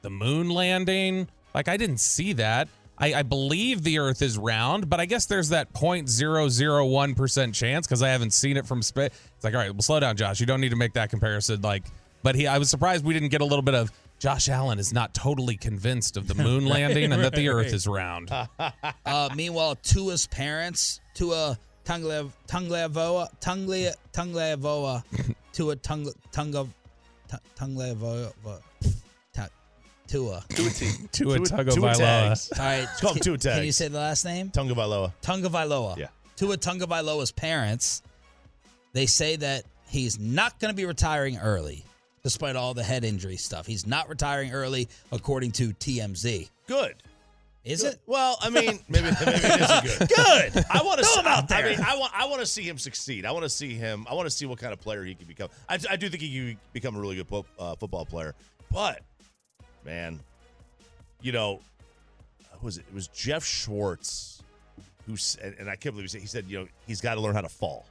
the 0.00 0.08
moon 0.08 0.48
landing. 0.48 1.28
Like, 1.54 1.68
I 1.68 1.76
didn't 1.76 1.98
see 2.00 2.32
that. 2.32 2.68
I, 3.02 3.14
I 3.14 3.22
believe 3.22 3.82
the 3.82 3.98
earth 3.98 4.22
is 4.22 4.38
round, 4.38 4.88
but 4.88 5.00
I 5.00 5.06
guess 5.06 5.26
there's 5.26 5.48
that 5.48 5.72
0.001% 5.72 7.52
chance 7.52 7.86
because 7.86 8.00
I 8.00 8.10
haven't 8.10 8.32
seen 8.32 8.56
it 8.56 8.64
from 8.64 8.80
space. 8.80 9.10
It's 9.34 9.42
like, 9.42 9.54
all 9.54 9.60
right, 9.60 9.72
well, 9.72 9.82
slow 9.82 9.98
down, 9.98 10.16
Josh. 10.16 10.38
You 10.38 10.46
don't 10.46 10.60
need 10.60 10.68
to 10.70 10.76
make 10.76 10.92
that 10.92 11.10
comparison. 11.10 11.60
Like, 11.62 11.82
but 12.22 12.36
he, 12.36 12.46
I 12.46 12.58
was 12.58 12.70
surprised 12.70 13.04
we 13.04 13.12
didn't 13.12 13.30
get 13.30 13.40
a 13.40 13.44
little 13.44 13.62
bit 13.62 13.74
of 13.74 13.90
Josh 14.20 14.48
Allen 14.48 14.78
is 14.78 14.92
not 14.92 15.14
totally 15.14 15.56
convinced 15.56 16.16
of 16.16 16.28
the 16.28 16.34
moon 16.42 16.62
Right, 16.64 16.74
landing 16.74 17.12
and 17.12 17.24
that 17.24 17.34
the 17.34 17.48
right, 17.48 17.54
earth 17.56 17.66
right. 17.66 17.74
is 17.74 17.88
round. 17.88 18.30
Uh, 19.04 19.28
meanwhile, 19.34 19.74
Tua's 19.82 20.28
parents, 20.28 21.00
Tua 21.14 21.58
Tunglev 21.84 22.30
Tunglevoa 22.46 23.28
Tungle 23.40 23.92
Tunglevoa 24.12 25.02
Tua 25.52 25.76
Tung 25.76 26.06
Tunga 26.30 26.68
Tunglevoa 27.58 28.32
Ta- 30.12 30.44
Tua 30.48 30.70
Tua 30.70 30.90
Tua 31.12 31.36
Tua- 31.38 31.46
Tagovailoa. 31.46 31.74
Tua 31.74 31.94
tags. 31.94 32.52
All 32.52 32.64
right, 32.64 32.82
It's 32.90 33.00
called 33.00 33.22
Tua 33.22 33.38
tags. 33.38 33.56
Can 33.56 33.64
you 33.66 33.72
say 33.72 33.88
the 33.88 33.98
last 33.98 34.24
name? 34.24 34.50
Tunga 34.50 34.74
Vailoa. 34.74 35.12
Tungavailoa. 35.22 35.96
Yeah. 35.98 36.06
Tua 36.36 36.56
Tungavailoa's 36.56 37.32
parents, 37.32 38.02
they 38.92 39.06
say 39.06 39.36
that 39.36 39.64
he's 39.88 40.18
not 40.18 40.58
going 40.58 40.70
to 40.72 40.76
be 40.76 40.84
retiring 40.86 41.38
early, 41.38 41.84
despite 42.22 42.56
all 42.56 42.74
the 42.74 42.82
head 42.82 43.04
injury 43.04 43.36
stuff. 43.36 43.66
He's 43.66 43.86
not 43.86 44.08
retiring 44.08 44.52
early, 44.52 44.88
according 45.12 45.52
to 45.52 45.68
TMZ. 45.70 46.48
Good. 46.66 46.94
Is 47.64 47.84
it? 47.84 48.00
Well, 48.06 48.38
I 48.40 48.50
mean, 48.50 48.80
maybe, 48.88 49.04
maybe 49.04 49.12
it 49.20 49.60
isn't 49.60 50.08
good. 50.08 50.08
Good. 50.16 50.64
I 50.68 50.82
want 50.82 50.98
to 50.98 51.04
Throw 51.04 51.14
see 51.14 51.20
him 51.20 51.26
out 51.28 51.46
there. 51.48 51.64
I 51.64 51.70
mean, 51.70 51.80
I 51.80 51.96
want 51.96 52.12
I 52.12 52.24
want 52.26 52.40
to 52.40 52.46
see 52.46 52.62
him 52.64 52.76
succeed. 52.76 53.24
I 53.24 53.30
want 53.30 53.44
to 53.44 53.48
see 53.48 53.74
him. 53.74 54.04
I 54.10 54.14
want 54.14 54.26
to 54.26 54.30
see 54.30 54.46
what 54.46 54.58
kind 54.58 54.72
of 54.72 54.80
player 54.80 55.04
he 55.04 55.14
can 55.14 55.28
become. 55.28 55.48
I, 55.68 55.78
I 55.88 55.94
do 55.96 56.08
think 56.08 56.22
he 56.22 56.32
can 56.34 56.58
become 56.72 56.96
a 56.96 57.00
really 57.00 57.14
good 57.16 57.28
fo- 57.28 57.46
uh, 57.60 57.76
football 57.76 58.04
player. 58.04 58.34
But 58.72 59.02
man, 59.84 60.20
you 61.20 61.32
know, 61.32 61.60
who 62.58 62.66
was 62.66 62.78
it? 62.78 62.84
It 62.88 62.94
was 62.94 63.08
Geoff 63.08 63.44
Schwartz 63.44 64.42
who 65.06 65.16
said, 65.16 65.56
and 65.58 65.68
I 65.68 65.76
can't 65.76 65.94
believe 65.94 66.04
he 66.04 66.08
said, 66.08 66.20
he 66.20 66.26
said, 66.26 66.44
you 66.48 66.60
know, 66.60 66.68
he's 66.86 67.00
got 67.00 67.14
to 67.14 67.20
learn 67.20 67.34
how 67.34 67.40
to 67.40 67.48
fall. 67.48 67.86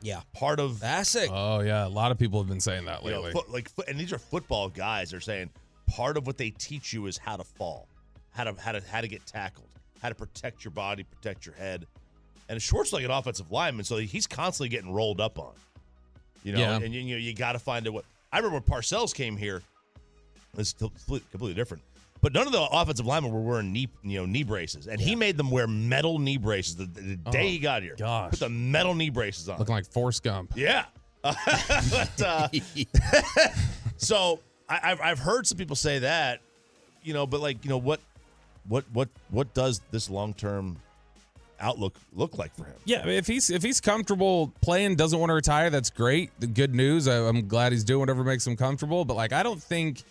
Yeah. 0.00 0.20
Part 0.34 0.60
of 0.60 0.80
That's 0.80 1.14
it. 1.14 1.30
Oh 1.32 1.60
yeah, 1.60 1.86
a 1.86 1.88
lot 1.88 2.12
of 2.12 2.18
people 2.18 2.40
have 2.40 2.48
been 2.48 2.60
saying 2.60 2.84
that 2.84 3.02
you 3.04 3.10
know, 3.10 3.16
lately. 3.22 3.32
foot, 3.32 3.50
like, 3.50 3.70
and 3.88 3.98
these 3.98 4.12
are 4.12 4.18
football 4.18 4.68
guys. 4.68 5.10
They're 5.10 5.20
saying 5.20 5.50
part 5.88 6.16
of 6.16 6.26
what 6.26 6.38
they 6.38 6.50
teach 6.50 6.92
you 6.92 7.06
is 7.06 7.18
how 7.18 7.36
to 7.36 7.44
fall, 7.44 7.88
how 8.30 8.44
to 8.44 8.54
how 8.60 8.72
to 8.72 8.80
how 8.88 9.00
to 9.00 9.08
get 9.08 9.26
tackled, 9.26 9.68
how 10.00 10.08
to 10.08 10.14
protect 10.14 10.64
your 10.64 10.70
body, 10.70 11.02
protect 11.02 11.46
your 11.46 11.54
head. 11.56 11.86
And 12.48 12.62
Schwartz 12.62 12.90
is 12.90 12.92
like 12.94 13.04
an 13.04 13.10
offensive 13.10 13.50
lineman, 13.50 13.84
so 13.84 13.96
he's 13.96 14.26
constantly 14.26 14.68
getting 14.68 14.92
rolled 14.92 15.20
up 15.20 15.38
on. 15.38 15.52
You 16.44 16.52
know, 16.52 16.60
Yeah. 16.60 16.76
and 16.76 16.94
you, 16.94 17.00
you 17.00 17.14
know 17.16 17.20
you 17.20 17.34
got 17.34 17.52
to 17.52 17.58
find 17.58 17.86
a 17.86 17.92
what. 17.92 18.04
I 18.32 18.38
remember 18.38 18.60
when 18.60 18.62
Parcells 18.80 19.12
came 19.14 19.36
here. 19.36 19.62
It's 20.56 20.72
completely, 20.72 21.54
different. 21.54 21.82
But 22.20 22.32
none 22.32 22.46
of 22.46 22.52
the 22.52 22.62
offensive 22.62 23.06
linemen 23.06 23.32
were 23.32 23.40
wearing 23.40 23.72
knee, 23.72 23.88
you 24.02 24.18
know, 24.18 24.26
knee 24.26 24.42
braces, 24.42 24.88
and 24.88 25.00
he 25.00 25.14
made 25.14 25.36
them 25.36 25.50
wear 25.50 25.66
metal 25.68 26.18
knee 26.18 26.36
braces 26.36 26.74
the, 26.76 26.86
the 26.86 27.16
day 27.16 27.44
Oh, 27.44 27.48
he 27.48 27.58
got 27.58 27.82
here. 27.82 27.94
gosh. 27.96 28.30
put 28.30 28.40
the 28.40 28.48
metal 28.48 28.94
knee 28.94 29.10
braces 29.10 29.48
on. 29.48 29.58
Looking 29.58 29.74
like 29.74 29.86
Forrest 29.86 30.24
Gump. 30.24 30.52
Yeah. 30.56 30.86
but, 31.22 32.22
uh, 32.22 32.48
so 33.96 34.40
I, 34.68 34.80
I've 34.82 35.00
I've 35.00 35.18
heard 35.18 35.46
some 35.46 35.58
people 35.58 35.76
say 35.76 36.00
that, 36.00 36.40
you 37.02 37.12
know, 37.14 37.26
but 37.26 37.40
like 37.40 37.64
you 37.64 37.70
know 37.70 37.78
what, 37.78 38.00
what 38.68 38.84
what 38.92 39.08
what 39.30 39.52
does 39.54 39.80
this 39.90 40.08
long 40.10 40.34
term 40.34 40.76
outlook 41.60 41.96
look 42.14 42.38
like 42.38 42.54
for 42.54 42.64
him? 42.64 42.74
Yeah, 42.84 43.06
if 43.06 43.26
he's 43.26 43.50
if 43.50 43.62
he's 43.62 43.80
comfortable 43.80 44.52
playing, 44.62 44.96
doesn't 44.96 45.18
want 45.18 45.30
to 45.30 45.34
retire, 45.34 45.70
that's 45.70 45.90
great. 45.90 46.30
The 46.40 46.46
Good 46.46 46.74
news. 46.74 47.08
I, 47.08 47.16
I'm 47.18 47.48
glad 47.48 47.72
he's 47.72 47.84
doing 47.84 48.00
whatever 48.00 48.24
makes 48.24 48.46
him 48.46 48.56
comfortable. 48.56 49.04
But 49.04 49.14
like, 49.14 49.32
I 49.32 49.42
don't 49.42 49.62
think 49.62 50.02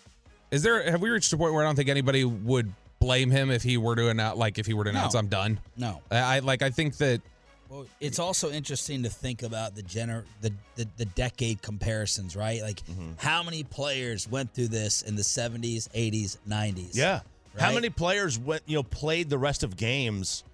is 0.50 0.62
there. 0.62 0.90
Have 0.90 1.00
we 1.00 1.10
reached 1.10 1.32
a 1.32 1.36
point 1.36 1.52
where 1.54 1.62
I 1.62 1.66
don't 1.66 1.76
think 1.76 1.88
anybody 1.88 2.24
would 2.24 2.72
blame 3.00 3.30
him 3.30 3.50
if 3.50 3.62
he 3.62 3.76
were 3.76 3.94
to 3.96 4.08
announce 4.08 4.38
like 4.38 4.58
if 4.58 4.66
he 4.66 4.74
were 4.74 4.84
to 4.84 4.90
announce 4.90 5.14
No. 5.14 5.20
I'm 5.20 5.28
done. 5.28 5.60
No. 5.76 6.00
I, 6.10 6.16
I 6.18 6.38
like. 6.40 6.62
I 6.62 6.70
think 6.70 6.96
that 6.98 7.20
Well, 7.68 7.86
it's 8.00 8.18
also 8.18 8.50
interesting 8.50 9.02
to 9.04 9.08
think 9.10 9.42
about 9.42 9.74
the 9.76 9.82
gener 9.82 10.24
the, 10.40 10.52
the, 10.76 10.88
the 10.96 11.04
decade 11.04 11.62
comparisons, 11.62 12.34
right? 12.36 12.60
Like 12.62 12.82
Mm-hmm. 12.86 13.10
how 13.18 13.42
many 13.42 13.62
players 13.62 14.28
went 14.28 14.52
through 14.54 14.68
this 14.68 15.02
in 15.02 15.14
the 15.16 15.22
70s, 15.22 15.88
80s, 15.90 16.38
90s? 16.48 16.90
Yeah. 16.96 17.20
How 17.58 17.66
Right? 17.68 17.74
many 17.74 17.90
players 17.90 18.38
went 18.38 18.62
you 18.66 18.76
know 18.76 18.82
played 18.82 19.30
the 19.30 19.38
rest 19.38 19.62
of 19.62 19.76
games 19.76 20.44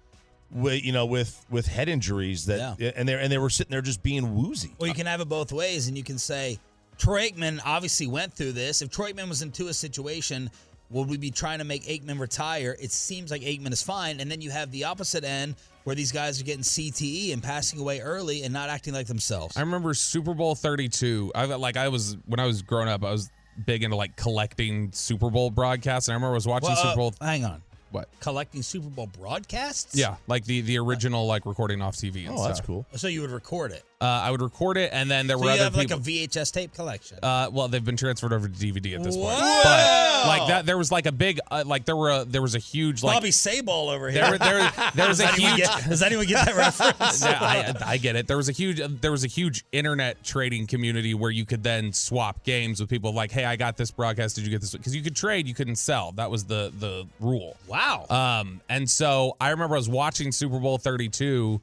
with 0.51 0.83
you 0.85 0.91
know 0.91 1.05
with 1.05 1.43
with 1.49 1.65
head 1.67 1.89
injuries 1.89 2.45
that 2.45 2.79
and 2.95 3.07
they 3.09 3.13
and 3.13 3.31
they 3.31 3.37
were 3.37 3.49
sitting 3.49 3.71
there 3.71 3.81
just 3.81 4.03
being 4.03 4.35
woozy. 4.35 4.73
Well, 4.79 4.87
you 4.87 4.93
can 4.93 5.05
have 5.07 5.19
it 5.21 5.29
both 5.29 5.51
ways, 5.51 5.87
and 5.87 5.97
you 5.97 6.03
can 6.03 6.17
say 6.19 6.59
Troy 6.97 7.29
Aikman 7.29 7.59
obviously 7.65 8.07
went 8.07 8.33
through 8.33 8.53
this. 8.53 8.81
If 8.81 8.89
Troy 8.89 9.11
Aikman 9.11 9.29
was 9.29 9.41
into 9.41 9.67
a 9.67 9.73
situation, 9.73 10.49
would 10.89 11.09
we 11.09 11.17
be 11.17 11.31
trying 11.31 11.59
to 11.59 11.65
make 11.65 11.83
Aikman 11.85 12.19
retire? 12.19 12.75
It 12.79 12.91
seems 12.91 13.31
like 13.31 13.41
Aikman 13.41 13.71
is 13.73 13.81
fine, 13.81 14.19
and 14.19 14.29
then 14.29 14.41
you 14.41 14.51
have 14.51 14.71
the 14.71 14.83
opposite 14.85 15.23
end 15.23 15.55
where 15.83 15.95
these 15.95 16.11
guys 16.11 16.41
are 16.41 16.43
getting 16.43 16.63
CTE 16.63 17.33
and 17.33 17.41
passing 17.43 17.79
away 17.79 17.99
early 18.01 18.43
and 18.43 18.53
not 18.53 18.69
acting 18.69 18.93
like 18.93 19.07
themselves. 19.07 19.55
I 19.55 19.61
remember 19.61 19.93
Super 19.93 20.33
Bowl 20.33 20.55
32. 20.55 21.31
I 21.35 21.45
like 21.45 21.77
I 21.77 21.87
was 21.89 22.17
when 22.25 22.39
I 22.39 22.45
was 22.45 22.61
growing 22.61 22.87
up, 22.87 23.03
I 23.03 23.11
was 23.11 23.29
big 23.65 23.83
into 23.83 23.95
like 23.95 24.15
collecting 24.15 24.91
Super 24.91 25.29
Bowl 25.29 25.49
broadcasts. 25.49 26.07
And 26.07 26.13
I 26.13 26.15
remember 26.15 26.33
I 26.33 26.35
was 26.35 26.47
watching 26.47 26.69
Well, 26.69 26.77
uh, 26.77 26.81
Super 26.83 26.95
Bowl. 26.97 27.13
hang 27.21 27.45
on. 27.45 27.61
What? 27.91 28.09
Collecting 28.19 28.61
Super 28.61 28.89
Bowl 28.89 29.07
broadcasts? 29.07 29.95
Yeah, 29.95 30.15
like 30.27 30.43
the 30.45 30.61
the 30.61 30.77
original 30.79 31.27
like 31.27 31.45
recording 31.45 31.81
off 31.81 31.95
TV. 31.95 32.27
And 32.27 32.37
Oh, 32.37 32.43
that's 32.43 32.59
cool. 32.61 32.85
So 32.95 33.07
you 33.07 33.21
would 33.21 33.31
record 33.31 33.71
it. 33.71 33.83
Uh, 34.01 34.05
I 34.05 34.29
would 34.29 34.41
record 34.41 34.75
it, 34.77 34.89
and 34.91 35.09
then 35.09 35.25
there 35.25 35.37
So 35.37 35.43
were 35.43 35.47
you 35.47 35.53
other 35.53 35.63
have 35.65 35.73
people. 35.73 35.97
like 35.97 36.05
a 36.05 36.09
VHS 36.27 36.51
tape 36.51 36.73
collection. 36.73 37.17
Uh, 37.23 37.49
well, 37.51 37.69
they've 37.69 37.83
been 37.83 37.95
transferred 37.95 38.33
over 38.33 38.49
to 38.49 38.53
DVD 38.53 38.95
at 38.95 39.03
this 39.03 39.15
point. 39.15 39.29
But 39.39 40.27
like 40.27 40.47
that, 40.49 40.65
there 40.65 40.77
was 40.77 40.91
like 40.91 41.05
a 41.05 41.13
big, 41.13 41.39
uh, 41.49 41.63
like 41.65 41.85
there 41.85 41.95
were 41.95 42.09
a, 42.11 42.25
there 42.25 42.41
was 42.41 42.55
a 42.55 42.59
huge 42.59 43.03
like 43.03 43.15
Bobby 43.15 43.29
Sabol 43.29 43.93
over 43.95 44.09
here. 44.11 44.21
there, 44.21 44.31
were- 44.31 44.37
there, 44.37 44.71
there 44.95 45.07
was 45.07 45.19
a 45.21 45.27
huge. 45.27 45.55
get- 45.57 45.87
does 45.87 46.01
anyone 46.03 46.25
get 46.25 46.45
that 46.45 46.55
reference? 46.57 47.21
Yeah, 47.25 47.37
I, 47.41 47.73
I 47.93 47.97
get 47.97 48.17
it. 48.17 48.27
There 48.27 48.35
was 48.37 48.49
a 48.49 48.51
huge, 48.51 48.81
there 49.01 49.11
was 49.11 49.23
a 49.23 49.27
huge 49.27 49.63
internet 49.71 50.21
trading 50.25 50.67
community 50.67 51.13
where 51.13 51.31
you 51.31 51.45
could 51.45 51.63
then 51.63 51.93
swap 51.93 52.43
games 52.43 52.81
with 52.81 52.89
people. 52.89 53.13
Like, 53.13 53.31
hey, 53.31 53.45
I 53.45 53.55
got 53.55 53.77
this 53.77 53.91
broadcast. 53.91 54.35
Did 54.35 54.43
you 54.45 54.51
get 54.51 54.59
this? 54.59 54.73
Because 54.73 54.93
you 54.93 55.03
could 55.03 55.15
trade, 55.15 55.47
you 55.47 55.53
couldn't 55.53 55.77
sell. 55.77 56.11
That 56.11 56.29
was 56.29 56.43
the 56.43 56.73
the 56.77 57.07
rule. 57.21 57.55
Wow. 57.67 58.05
Um, 58.09 58.59
and 58.67 58.89
so 58.89 59.37
I 59.39 59.51
remember 59.51 59.75
I 59.75 59.77
was 59.79 59.87
watching 59.89 60.33
Super 60.33 60.59
Bowl 60.59 60.77
32, 60.77 61.61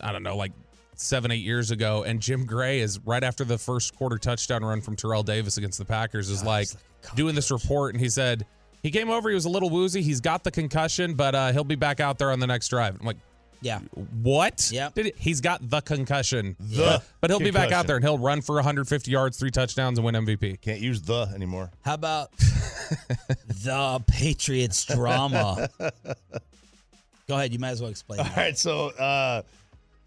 I 0.00 0.12
don't 0.12 0.22
know, 0.22 0.36
like 0.36 0.52
seven, 1.00 1.30
eight 1.30 1.44
years 1.44 1.70
ago, 1.70 2.04
and 2.04 2.20
Jim 2.20 2.44
Gray 2.44 2.80
is 2.80 2.98
right 3.00 3.22
after 3.22 3.44
the 3.44 3.58
first 3.58 3.96
quarter 3.96 4.18
touchdown 4.18 4.64
run 4.64 4.80
from 4.80 4.96
Terrell 4.96 5.22
Davis 5.22 5.56
against 5.56 5.78
the 5.78 5.84
Packers, 5.84 6.30
is 6.30 6.44
like 6.44 6.68
doing 7.14 7.34
this 7.34 7.50
report, 7.50 7.94
and 7.94 8.00
he 8.00 8.08
said 8.08 8.46
he 8.82 8.90
came 8.90 9.10
over, 9.10 9.28
he 9.28 9.34
was 9.34 9.44
a 9.44 9.50
little 9.50 9.70
woozy, 9.70 10.02
he's 10.02 10.20
got 10.20 10.44
the 10.44 10.50
concussion, 10.50 11.14
but 11.14 11.34
uh, 11.34 11.52
he'll 11.52 11.64
be 11.64 11.74
back 11.74 12.00
out 12.00 12.18
there 12.18 12.30
on 12.30 12.40
the 12.40 12.46
next 12.46 12.68
drive. 12.68 12.96
I'm 13.00 13.06
like, 13.06 13.16
yeah. 13.62 13.80
what? 14.22 14.70
Yeah. 14.72 14.88
Did 14.94 15.06
it, 15.06 15.16
he's 15.18 15.40
got 15.40 15.68
the 15.68 15.80
concussion. 15.80 16.56
The 16.58 16.82
but, 16.84 17.04
but 17.20 17.30
he'll 17.30 17.40
be 17.40 17.50
back 17.50 17.72
out 17.72 17.86
there 17.86 17.96
and 17.96 18.04
he'll 18.04 18.18
run 18.18 18.40
for 18.40 18.54
150 18.54 19.10
yards, 19.10 19.38
three 19.38 19.50
touchdowns, 19.50 19.98
and 19.98 20.04
win 20.04 20.14
MVP. 20.14 20.60
Can't 20.60 20.80
use 20.80 21.02
the 21.02 21.30
anymore. 21.34 21.70
How 21.82 21.94
about 21.94 22.30
the 22.38 24.02
Patriots 24.06 24.84
drama? 24.84 25.68
Go 27.28 27.36
ahead. 27.36 27.52
You 27.52 27.58
might 27.58 27.70
as 27.70 27.82
well 27.82 27.90
explain. 27.90 28.20
All 28.20 28.24
that. 28.24 28.36
right, 28.36 28.58
so 28.58 28.88
uh 28.88 29.42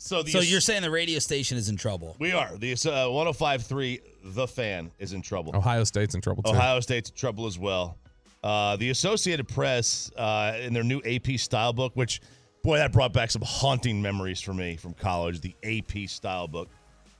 so 0.03 0.21
the 0.21 0.31
So 0.31 0.39
you're 0.39 0.59
saying 0.59 0.81
the 0.81 0.91
radio 0.91 1.19
station 1.19 1.57
is 1.57 1.69
in 1.69 1.77
trouble? 1.77 2.15
we 2.19 2.33
are 2.33 2.57
the 2.57 2.73
uh, 2.73 2.75
105.3 2.75 4.01
The 4.35 4.47
Fan 4.47 4.91
is 4.99 5.13
in 5.13 5.21
trouble. 5.21 5.55
Ohio 5.55 5.85
State's 5.85 6.13
in 6.13 6.19
trouble 6.19 6.43
too. 6.43 6.51
Ohio 6.51 6.81
State's 6.81 7.09
in 7.09 7.15
trouble 7.15 7.45
as 7.45 7.57
well. 7.57 7.97
Uh, 8.43 8.75
the 8.75 8.89
Associated 8.89 9.47
Press, 9.47 10.11
uh, 10.17 10.57
in 10.59 10.73
their 10.73 10.83
new 10.83 11.01
AP 11.05 11.39
style 11.39 11.71
book, 11.71 11.93
which, 11.95 12.19
boy, 12.61 12.75
that 12.77 12.91
brought 12.91 13.13
back 13.13 13.31
some 13.31 13.41
haunting 13.43 14.01
memories 14.01 14.41
for 14.41 14.53
me 14.53 14.75
from 14.75 14.93
college, 14.93 15.39
the 15.39 15.55
AP 15.63 16.09
style 16.09 16.49
book. 16.49 16.67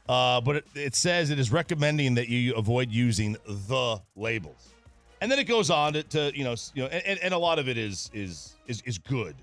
Uh, 0.10 0.42
but 0.42 0.58
it, 0.58 0.66
it 0.76 0.96
says 0.96 1.30
it 1.30 1.40
is 1.40 1.50
recommending 1.54 2.16
that 2.16 2.28
you 2.28 2.54
avoid 2.56 2.92
using 2.92 3.38
the 3.46 4.02
labels. 4.18 4.74
And 5.22 5.32
then 5.32 5.40
it 5.40 5.46
goes 5.46 5.70
on 5.70 5.94
to, 5.94 6.04
to 6.04 6.38
you 6.38 6.44
know, 6.44 6.56
you 6.74 6.84
know, 6.84 6.90
and, 6.90 7.18
and 7.20 7.34
a 7.34 7.38
lot 7.38 7.58
of 7.58 7.70
it 7.70 7.78
is 7.78 8.12
is 8.14 8.56
is 8.68 8.82
is 8.82 8.98
good 8.98 9.36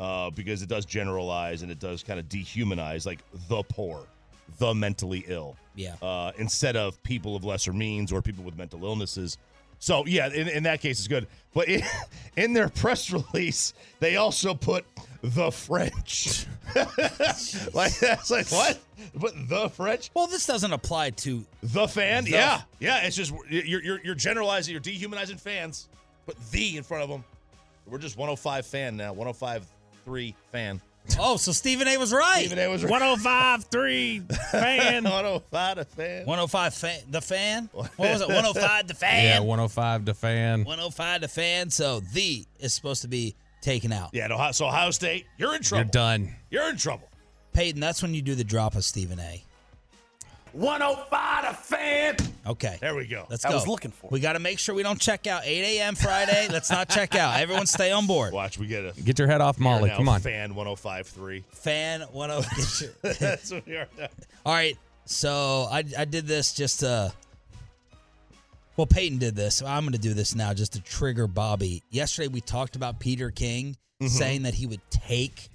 uh, 0.00 0.30
because 0.30 0.62
it 0.62 0.68
does 0.68 0.84
generalize 0.84 1.62
and 1.62 1.70
it 1.70 1.78
does 1.78 2.02
kind 2.02 2.18
of 2.18 2.26
dehumanize, 2.28 3.06
like 3.06 3.20
the 3.48 3.62
poor, 3.64 4.02
the 4.58 4.74
mentally 4.74 5.24
ill 5.28 5.56
Yeah. 5.76 5.94
uh, 6.02 6.32
instead 6.38 6.74
of 6.76 7.00
people 7.04 7.36
of 7.36 7.44
lesser 7.44 7.72
means 7.72 8.10
or 8.12 8.20
people 8.22 8.42
with 8.42 8.56
mental 8.58 8.84
illnesses. 8.84 9.38
So 9.78 10.04
yeah, 10.06 10.28
in, 10.28 10.48
in 10.48 10.62
that 10.64 10.80
case, 10.80 10.98
it's 10.98 11.08
good. 11.08 11.26
But 11.54 11.68
in, 11.68 11.82
in 12.36 12.52
their 12.54 12.68
press 12.68 13.10
release, 13.12 13.72
they 14.00 14.16
also 14.16 14.54
put 14.54 14.84
the 15.22 15.50
French. 15.50 16.46
like 17.74 17.98
that's 17.98 18.30
like 18.30 18.50
what? 18.50 18.78
But 19.14 19.32
the 19.48 19.68
French? 19.70 20.10
Well, 20.14 20.26
this 20.26 20.46
doesn't 20.46 20.72
apply 20.72 21.10
to 21.10 21.44
The 21.62 21.88
fan? 21.88 22.24
The- 22.24 22.30
yeah, 22.30 22.60
yeah. 22.78 23.02
It's 23.06 23.16
just 23.16 23.32
you're, 23.48 23.82
you're 23.82 24.00
you're 24.04 24.14
generalizing, 24.14 24.72
you're 24.72 24.80
dehumanizing 24.80 25.38
fans. 25.38 25.88
Put 26.26 26.36
the 26.50 26.76
in 26.76 26.82
front 26.82 27.02
of 27.02 27.08
them. 27.10 27.24
We're 27.86 27.98
just 27.98 28.16
105 28.16 28.66
fan 28.66 28.96
now. 28.96 29.12
105.3 30.06 30.34
fan. 30.52 30.80
Oh, 31.18 31.36
so 31.36 31.52
Stephen 31.52 31.88
A 31.88 31.96
was 31.96 32.12
right. 32.12 32.40
Stephen 32.40 32.58
A 32.58 32.68
was 32.68 32.84
right. 32.84 32.92
105.3 32.92 34.36
fan. 34.50 35.04
105 35.04 35.78
a 35.78 35.84
fan. 35.84 36.26
105 36.26 36.74
fan, 36.74 37.00
the 37.10 37.20
fan. 37.20 37.70
Oh 37.74 37.78
what 37.96 38.10
was 38.12 38.20
it? 38.20 38.28
105 38.28 38.88
the 38.88 38.94
fan. 38.94 39.24
Yeah, 39.24 39.40
105 39.40 40.04
the 40.04 40.14
fan. 40.14 40.64
105 40.64 41.20
the 41.22 41.28
fan. 41.28 41.70
So 41.70 42.00
the 42.00 42.44
is 42.58 42.74
supposed 42.74 43.02
to 43.02 43.08
be 43.08 43.34
taken 43.60 43.92
out. 43.92 44.10
Yeah, 44.12 44.28
no, 44.28 44.52
so 44.52 44.66
Ohio 44.66 44.90
State, 44.90 45.26
you're 45.36 45.54
in 45.54 45.62
trouble. 45.62 45.84
You're 45.84 45.90
done. 45.90 46.36
You're 46.50 46.68
in 46.70 46.76
trouble. 46.76 47.08
Peyton, 47.52 47.80
that's 47.80 48.02
when 48.02 48.14
you 48.14 48.22
do 48.22 48.34
the 48.34 48.44
drop 48.44 48.74
of 48.76 48.84
Stephen 48.84 49.18
A. 49.18 49.42
105 50.52 51.48
to 51.48 51.54
fan. 51.54 52.16
Okay. 52.46 52.78
There 52.80 52.94
we 52.94 53.06
go. 53.06 53.26
Let's 53.30 53.44
I 53.44 53.50
go. 53.50 53.56
was 53.56 53.66
looking 53.66 53.90
for 53.90 54.06
it. 54.06 54.12
We 54.12 54.20
got 54.20 54.32
to 54.34 54.38
make 54.38 54.58
sure 54.58 54.74
we 54.74 54.82
don't 54.82 55.00
check 55.00 55.26
out 55.26 55.42
8 55.44 55.78
a.m. 55.78 55.94
Friday. 55.94 56.48
Let's 56.50 56.70
not 56.70 56.88
check 56.88 57.14
out. 57.14 57.38
Everyone 57.40 57.66
stay 57.66 57.92
on 57.92 58.06
board. 58.06 58.32
Watch, 58.32 58.58
we 58.58 58.66
get 58.66 58.84
a 58.84 59.00
Get 59.02 59.18
your 59.18 59.28
head 59.28 59.40
off 59.40 59.58
Molly. 59.58 59.90
now 59.90 59.96
Come 59.96 60.08
on. 60.08 60.20
fan 60.20 60.54
105.3. 60.54 61.44
Fan 61.46 62.00
10. 62.12 62.90
That's 63.20 63.52
what 63.52 63.66
we 63.66 63.76
are 63.76 63.88
now. 63.98 64.08
All 64.44 64.52
right. 64.52 64.76
So 65.04 65.68
I, 65.70 65.84
I 65.98 66.04
did 66.04 66.26
this 66.26 66.54
just 66.54 66.80
to. 66.80 67.12
Well, 68.76 68.86
Peyton 68.86 69.18
did 69.18 69.34
this. 69.36 69.62
I'm 69.62 69.82
going 69.82 69.92
to 69.92 69.98
do 69.98 70.14
this 70.14 70.34
now 70.34 70.54
just 70.54 70.72
to 70.72 70.80
trigger 70.80 71.26
Bobby. 71.26 71.82
Yesterday, 71.90 72.28
we 72.28 72.40
talked 72.40 72.76
about 72.76 72.98
Peter 72.98 73.30
King 73.30 73.76
mm-hmm. 74.00 74.06
saying 74.06 74.42
that 74.42 74.54
he 74.54 74.66
would 74.66 74.80
take 74.90 75.48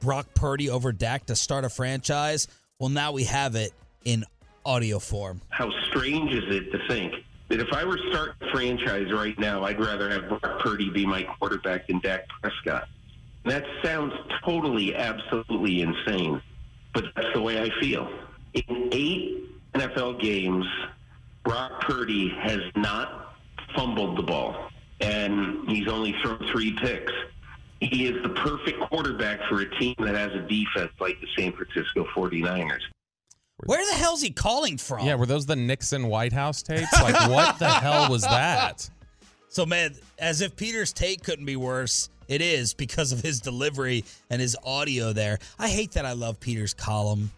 Brock 0.00 0.26
Purdy 0.34 0.70
over 0.70 0.90
Dak 0.90 1.26
to 1.26 1.36
start 1.36 1.64
a 1.64 1.68
franchise. 1.68 2.48
Well, 2.78 2.88
now 2.88 3.12
we 3.12 3.24
have 3.24 3.54
it 3.54 3.72
in 4.04 4.24
audio 4.64 4.98
form. 4.98 5.40
How 5.50 5.70
strange 5.88 6.32
is 6.32 6.44
it 6.48 6.72
to 6.72 6.78
think 6.88 7.14
that 7.48 7.60
if 7.60 7.72
I 7.72 7.84
were 7.84 7.98
starting 8.10 8.34
a 8.40 8.50
franchise 8.52 9.12
right 9.12 9.38
now, 9.38 9.64
I'd 9.64 9.78
rather 9.78 10.10
have 10.10 10.28
Brock 10.28 10.60
Purdy 10.60 10.90
be 10.90 11.06
my 11.06 11.22
quarterback 11.22 11.86
than 11.88 12.00
Dak 12.00 12.26
Prescott. 12.40 12.88
That 13.44 13.64
sounds 13.82 14.12
totally, 14.44 14.94
absolutely 14.96 15.82
insane, 15.82 16.40
but 16.94 17.04
that's 17.14 17.28
the 17.34 17.42
way 17.42 17.60
I 17.60 17.68
feel. 17.80 18.08
In 18.54 18.88
eight 18.92 19.44
NFL 19.74 20.20
games, 20.20 20.64
Brock 21.44 21.82
Purdy 21.82 22.30
has 22.40 22.60
not 22.74 23.34
fumbled 23.76 24.16
the 24.16 24.22
ball, 24.22 24.70
and 25.00 25.68
he's 25.68 25.88
only 25.88 26.14
thrown 26.22 26.38
three 26.52 26.74
picks. 26.80 27.12
He 27.80 28.06
is 28.06 28.22
the 28.22 28.30
perfect 28.30 28.80
quarterback 28.80 29.40
for 29.48 29.60
a 29.60 29.78
team 29.78 29.94
that 29.98 30.14
has 30.14 30.32
a 30.32 30.40
defense 30.48 30.92
like 31.00 31.20
the 31.20 31.26
San 31.36 31.52
Francisco 31.52 32.06
49ers. 32.16 32.80
Where 33.66 33.84
the 33.90 33.96
hell's 33.96 34.20
he 34.22 34.30
calling 34.30 34.78
from? 34.78 35.06
Yeah, 35.06 35.14
were 35.14 35.26
those 35.26 35.46
the 35.46 35.56
Nixon 35.56 36.08
White 36.08 36.32
House 36.32 36.62
tapes? 36.62 36.92
Like, 36.92 37.28
what 37.30 37.58
the 37.58 37.68
hell 37.70 38.10
was 38.10 38.22
that? 38.22 38.88
So, 39.48 39.64
man, 39.66 39.94
as 40.18 40.40
if 40.40 40.56
Peter's 40.56 40.92
take 40.92 41.22
couldn't 41.22 41.44
be 41.46 41.56
worse, 41.56 42.10
it 42.28 42.40
is 42.42 42.74
because 42.74 43.12
of 43.12 43.20
his 43.20 43.40
delivery 43.40 44.04
and 44.30 44.40
his 44.40 44.56
audio 44.64 45.12
there. 45.12 45.38
I 45.58 45.68
hate 45.68 45.92
that 45.92 46.04
I 46.04 46.12
love 46.12 46.40
Peter's 46.40 46.74
column. 46.74 47.30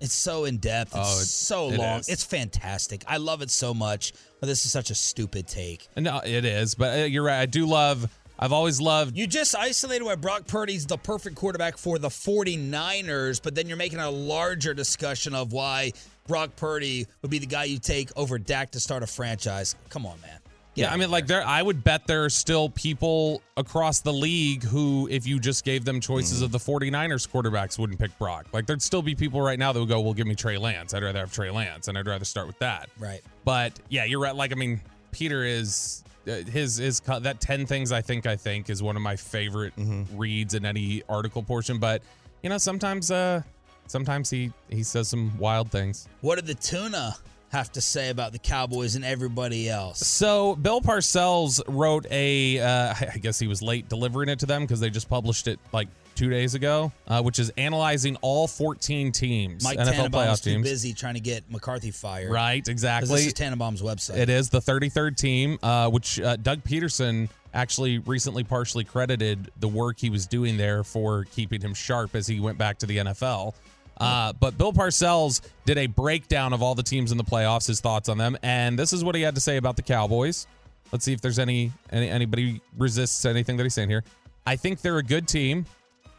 It's 0.00 0.12
so 0.14 0.44
in 0.44 0.58
depth. 0.58 0.94
It's 0.94 1.16
Oh, 1.18 1.20
it- 1.20 1.24
so 1.26 1.70
it 1.70 1.78
long. 1.78 1.98
is. 2.00 2.08
It's 2.08 2.22
fantastic. 2.24 3.02
I 3.08 3.16
love 3.16 3.42
it 3.42 3.50
so 3.50 3.74
much. 3.74 4.12
But 4.40 4.46
this 4.46 4.64
is 4.64 4.70
such 4.70 4.90
a 4.90 4.94
stupid 4.94 5.48
take. 5.48 5.88
No, 5.96 6.20
it 6.24 6.44
is, 6.44 6.76
but 6.76 7.00
uh, 7.00 7.04
you're 7.06 7.24
right. 7.24 7.40
I 7.40 7.46
do 7.46 7.66
love. 7.66 8.08
I've 8.38 8.52
always 8.52 8.80
loved. 8.80 9.16
You 9.16 9.26
just 9.26 9.56
isolated 9.56 10.04
why 10.04 10.14
Brock 10.14 10.46
Purdy's 10.46 10.86
the 10.86 10.96
perfect 10.96 11.34
quarterback 11.34 11.76
for 11.76 11.98
the 11.98 12.08
49ers, 12.08 13.42
but 13.42 13.54
then 13.54 13.66
you're 13.66 13.76
making 13.76 13.98
a 13.98 14.10
larger 14.10 14.74
discussion 14.74 15.34
of 15.34 15.52
why 15.52 15.92
Brock 16.28 16.54
Purdy 16.54 17.06
would 17.22 17.30
be 17.30 17.38
the 17.38 17.46
guy 17.46 17.64
you 17.64 17.78
take 17.78 18.10
over 18.16 18.38
Dak 18.38 18.70
to 18.72 18.80
start 18.80 19.02
a 19.02 19.06
franchise. 19.06 19.74
Come 19.88 20.06
on, 20.06 20.20
man. 20.20 20.38
Yeah, 20.74 20.92
I 20.92 20.96
mean, 20.96 21.10
like 21.10 21.26
there, 21.26 21.44
I 21.44 21.60
would 21.60 21.82
bet 21.82 22.06
there 22.06 22.24
are 22.24 22.30
still 22.30 22.68
people 22.68 23.42
across 23.56 24.00
the 24.00 24.12
league 24.12 24.62
who, 24.62 25.08
if 25.10 25.26
you 25.26 25.40
just 25.40 25.64
gave 25.64 25.84
them 25.84 26.00
choices 26.00 26.38
hmm. 26.38 26.44
of 26.44 26.52
the 26.52 26.58
49ers 26.58 27.28
quarterbacks, 27.28 27.80
wouldn't 27.80 27.98
pick 27.98 28.16
Brock. 28.16 28.46
Like 28.52 28.66
there'd 28.66 28.82
still 28.82 29.02
be 29.02 29.16
people 29.16 29.40
right 29.40 29.58
now 29.58 29.72
that 29.72 29.80
would 29.80 29.88
go, 29.88 30.00
"Well, 30.00 30.14
give 30.14 30.28
me 30.28 30.36
Trey 30.36 30.56
Lance. 30.56 30.94
I'd 30.94 31.02
rather 31.02 31.18
have 31.18 31.32
Trey 31.32 31.50
Lance, 31.50 31.88
and 31.88 31.98
I'd 31.98 32.06
rather 32.06 32.24
start 32.24 32.46
with 32.46 32.60
that." 32.60 32.90
Right. 32.96 33.22
But 33.44 33.80
yeah, 33.88 34.04
you're 34.04 34.20
right. 34.20 34.36
Like 34.36 34.52
I 34.52 34.54
mean, 34.54 34.80
Peter 35.10 35.42
is 35.42 36.04
his 36.28 36.76
his 36.76 37.00
that 37.00 37.40
10 37.40 37.66
things 37.66 37.92
I 37.92 38.00
think 38.00 38.26
I 38.26 38.36
think 38.36 38.70
is 38.70 38.82
one 38.82 38.96
of 38.96 39.02
my 39.02 39.16
favorite 39.16 39.72
reads 40.14 40.54
in 40.54 40.64
any 40.64 41.02
article 41.08 41.42
portion. 41.42 41.78
But 41.78 42.02
you 42.42 42.50
know, 42.50 42.58
sometimes 42.58 43.10
uh 43.10 43.42
sometimes 43.86 44.30
he 44.30 44.52
he 44.68 44.82
says 44.82 45.08
some 45.08 45.36
wild 45.38 45.70
things. 45.70 46.08
What 46.20 46.36
did 46.36 46.46
the 46.46 46.54
tuna 46.54 47.16
have 47.50 47.72
to 47.72 47.80
say 47.80 48.10
about 48.10 48.32
the 48.32 48.38
Cowboys 48.38 48.94
and 48.94 49.04
everybody 49.04 49.68
else? 49.68 50.06
So 50.06 50.56
Bill 50.56 50.80
Parcells 50.80 51.60
wrote 51.66 52.06
a, 52.10 52.60
uh, 52.60 52.94
I 53.14 53.18
guess 53.18 53.38
he 53.38 53.46
was 53.46 53.62
late 53.62 53.88
delivering 53.88 54.28
it 54.28 54.38
to 54.40 54.46
them 54.46 54.62
because 54.62 54.80
they 54.80 54.90
just 54.90 55.08
published 55.08 55.48
it 55.48 55.58
like 55.72 55.88
two 56.18 56.28
days 56.30 56.54
ago, 56.54 56.90
uh, 57.06 57.22
which 57.22 57.38
is 57.38 57.50
analyzing 57.56 58.16
all 58.22 58.48
14 58.48 59.12
teams, 59.12 59.62
Mike 59.62 59.78
NFL 59.78 60.08
playoff 60.10 60.42
too 60.42 60.50
teams. 60.54 60.64
busy 60.68 60.92
trying 60.92 61.14
to 61.14 61.20
get 61.20 61.50
McCarthy 61.50 61.90
fired. 61.92 62.30
Right, 62.30 62.62
'Cause 62.64 62.68
exactly. 62.70 63.16
This 63.18 63.26
is 63.28 63.34
Tannenbaum's 63.34 63.80
website. 63.82 64.16
It 64.16 64.28
is 64.28 64.48
the 64.48 64.60
33rd 64.60 65.16
team, 65.16 65.58
uh, 65.62 65.88
which 65.88 66.18
uh, 66.20 66.36
Doug 66.36 66.64
Pederson 66.64 67.28
actually 67.54 67.98
recently 67.98 68.44
partially 68.44 68.84
credited 68.84 69.50
the 69.60 69.68
work 69.68 69.98
he 69.98 70.10
was 70.10 70.26
doing 70.26 70.56
there 70.56 70.82
for 70.84 71.24
keeping 71.24 71.60
him 71.60 71.72
sharp 71.72 72.14
as 72.14 72.26
he 72.26 72.40
went 72.40 72.58
back 72.58 72.78
to 72.78 72.86
the 72.86 72.98
NFL. 72.98 73.54
Uh, 74.00 74.32
but 74.34 74.56
Bill 74.58 74.72
Parcells 74.72 75.40
did 75.64 75.78
a 75.78 75.86
breakdown 75.86 76.52
of 76.52 76.62
all 76.62 76.74
the 76.74 76.82
teams 76.82 77.10
in 77.10 77.18
the 77.18 77.24
playoffs, 77.24 77.66
his 77.66 77.80
thoughts 77.80 78.08
on 78.08 78.18
them, 78.18 78.36
and 78.42 78.78
this 78.78 78.92
is 78.92 79.02
what 79.02 79.14
he 79.14 79.22
had 79.22 79.34
to 79.36 79.40
say 79.40 79.56
about 79.56 79.76
the 79.76 79.82
Cowboys. 79.82 80.46
Let's 80.92 81.04
see 81.04 81.12
if 81.12 81.20
there's 81.20 81.38
any, 81.38 81.72
any 81.90 82.08
anybody 82.08 82.60
resists 82.76 83.24
anything 83.24 83.56
that 83.56 83.62
he's 83.64 83.74
saying 83.74 83.88
here. 83.90 84.04
I 84.46 84.56
think 84.56 84.80
they're 84.80 84.98
a 84.98 85.02
good 85.02 85.26
team. 85.28 85.66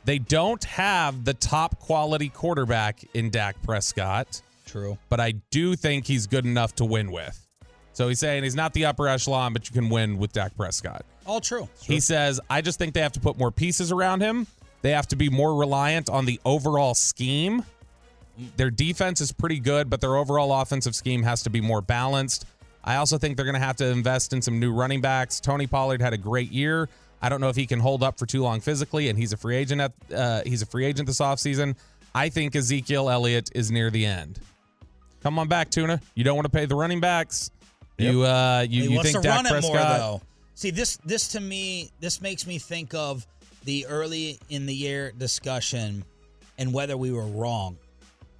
They 0.06 0.18
don't 0.20 0.64
have 0.64 1.26
the 1.26 1.34
top 1.34 1.80
quality 1.80 2.30
quarterback 2.30 3.04
in 3.14 3.30
Dak 3.30 3.62
Prescott. 3.62 4.41
True. 4.66 4.97
But 5.10 5.20
I 5.20 5.34
do 5.52 5.76
think 5.76 6.08
he's 6.08 6.28
good 6.28 6.45
enough 6.45 6.76
to 6.76 6.86
win 6.86 7.12
with. 7.12 7.45
So 7.93 8.08
he's 8.08 8.20
saying 8.20 8.43
he's 8.43 8.56
not 8.56 8.74
the 8.74 8.86
upper 8.86 9.08
echelon, 9.08 9.52
but 9.52 9.70
you 9.70 9.74
can 9.74 9.89
win 9.89 10.18
with 10.18 10.32
Dak 10.32 10.56
Prescott. 10.56 11.06
All 11.26 11.41
true. 11.41 11.68
He 11.82 12.00
says, 12.00 12.39
I 12.50 12.62
just 12.62 12.80
think 12.80 12.93
they 12.93 13.02
have 13.02 13.12
to 13.14 13.20
put 13.20 13.38
more 13.38 13.52
pieces 13.52 13.91
around 13.91 14.22
him. 14.22 14.47
They 14.82 14.91
have 14.91 15.08
to 15.08 15.16
be 15.16 15.30
more 15.30 15.56
reliant 15.56 16.10
on 16.10 16.26
the 16.26 16.39
overall 16.45 16.95
scheme. 16.95 17.66
Their 18.56 18.72
defense 18.72 19.20
is 19.20 19.34
pretty 19.34 19.60
good, 19.60 19.89
but 19.89 20.00
their 20.00 20.16
overall 20.16 20.62
offensive 20.62 20.95
scheme 20.95 21.24
has 21.24 21.43
to 21.43 21.50
be 21.50 21.60
more 21.60 21.82
balanced. 21.82 22.45
I 22.84 22.95
also 22.95 23.18
think 23.18 23.36
they're 23.36 23.45
going 23.45 23.60
to 23.60 23.60
have 23.60 23.76
to 23.78 23.88
invest 23.88 24.32
in 24.32 24.41
some 24.41 24.60
new 24.60 24.72
running 24.72 25.02
backs. 25.02 25.41
Tony 25.41 25.68
Pollard 25.68 26.02
had 26.02 26.14
a 26.14 26.18
great 26.18 26.52
year. 26.52 26.88
I 27.22 27.30
don't 27.30 27.42
know 27.42 27.50
if 27.50 27.56
he 27.56 27.68
can 27.68 27.80
hold 27.80 28.04
up 28.04 28.18
for 28.18 28.26
too 28.26 28.42
long 28.42 28.62
physically, 28.62 29.10
and 29.10 29.18
he's 29.18 29.34
a 29.34 29.38
free 29.38 29.56
agent 29.58 29.82
at 29.82 29.94
uh, 30.16 30.42
he's 30.46 30.62
a 30.62 30.66
free 30.66 30.86
agent 30.86 31.08
this 31.08 31.20
offseason. 31.20 31.76
I 32.16 32.30
think 32.30 32.56
Ezekiel 32.56 33.10
Elliott 33.10 33.52
is 33.54 33.72
near 33.72 33.90
the 33.92 34.06
end. 34.06 34.40
Come 35.22 35.38
on 35.38 35.48
back, 35.48 35.70
Tuna. 35.70 36.02
You 36.16 36.24
don't 36.24 36.36
want 36.36 36.46
to 36.46 36.52
pay 36.52 36.66
the 36.66 36.76
running 36.76 37.00
backs. 37.00 37.52
You 37.98 38.24
uh 38.24 38.66
you, 38.68 38.84
he 38.84 38.94
you 38.94 39.04
think 39.04 39.22
Dak 39.22 39.36
run 39.36 39.46
it 39.46 39.50
Prescott 39.50 39.74
more 39.74 39.98
though. 39.98 40.22
See 40.56 40.72
this 40.72 40.98
this 41.06 41.30
to 41.30 41.40
me 41.40 41.92
this 42.00 42.22
makes 42.22 42.48
me 42.48 42.58
think 42.58 42.94
of 42.94 43.28
the 43.66 43.86
early 43.88 44.40
in 44.50 44.66
the 44.66 44.74
year 44.74 45.12
discussion 45.12 46.06
and 46.58 46.74
whether 46.74 46.96
we 46.96 47.12
were 47.12 47.26
wrong. 47.26 47.78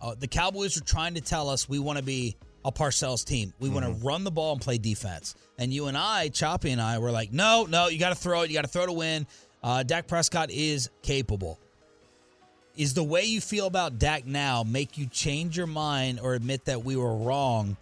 Uh, 0.02 0.16
the 0.18 0.28
Cowboys 0.28 0.80
were 0.80 0.86
trying 0.86 1.14
to 1.16 1.22
tell 1.22 1.50
us 1.50 1.68
we 1.68 1.80
want 1.80 1.98
to 1.98 2.04
be 2.04 2.38
a 2.70 2.72
Parcells 2.72 3.26
team. 3.26 3.54
We 3.60 3.70
want 3.70 3.86
Mm-hmm. 3.86 4.00
to 4.00 4.06
run 4.06 4.24
the 4.24 4.32
ball 4.32 4.54
and 4.54 4.62
play 4.62 4.78
defense. 4.78 5.36
And 5.58 5.74
you 5.74 5.88
and 5.88 5.98
I, 5.98 6.30
Choppy 6.30 6.72
and 6.72 6.82
I, 6.82 7.00
were 7.00 7.12
like, 7.12 7.34
no, 7.34 7.66
no, 7.70 7.88
you 7.90 8.00
got 8.00 8.10
to 8.10 8.16
throw 8.16 8.42
it. 8.42 8.50
You 8.50 8.56
got 8.56 8.62
to 8.64 8.70
throw 8.70 8.86
to 8.86 8.94
win. 8.94 9.28
Uh, 9.62 9.84
Dak 9.84 10.08
Prescott 10.08 10.50
is 10.52 10.90
capable. 11.02 11.60
Is 12.78 12.94
the 12.94 13.04
way 13.04 13.26
you 13.26 13.42
feel 13.42 13.68
about 13.68 14.00
Dak 14.00 14.26
now 14.26 14.64
make 14.64 14.98
you 14.98 15.06
change 15.08 15.58
your 15.58 15.68
mind 15.68 16.22
or 16.22 16.34
admit 16.34 16.64
that 16.66 16.86
we 16.86 16.96
were 16.96 17.14
wrong 17.18 17.76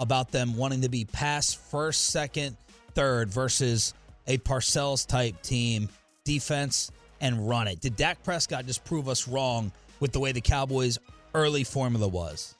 about 0.00 0.32
them 0.32 0.56
wanting 0.56 0.80
to 0.80 0.88
be 0.88 1.04
pass 1.04 1.54
first, 1.54 2.06
second, 2.06 2.56
third 2.94 3.28
versus 3.28 3.94
a 4.26 4.38
Parcells 4.38 5.06
type 5.06 5.40
team, 5.42 5.88
defense 6.24 6.90
and 7.20 7.48
run 7.48 7.68
it? 7.68 7.80
Did 7.80 7.94
Dak 7.94 8.24
Prescott 8.24 8.66
just 8.66 8.84
prove 8.84 9.08
us 9.08 9.28
wrong 9.28 9.70
with 10.00 10.10
the 10.10 10.18
way 10.18 10.32
the 10.32 10.40
Cowboys' 10.40 10.98
early 11.32 11.62
formula 11.62 12.08
was? 12.08 12.55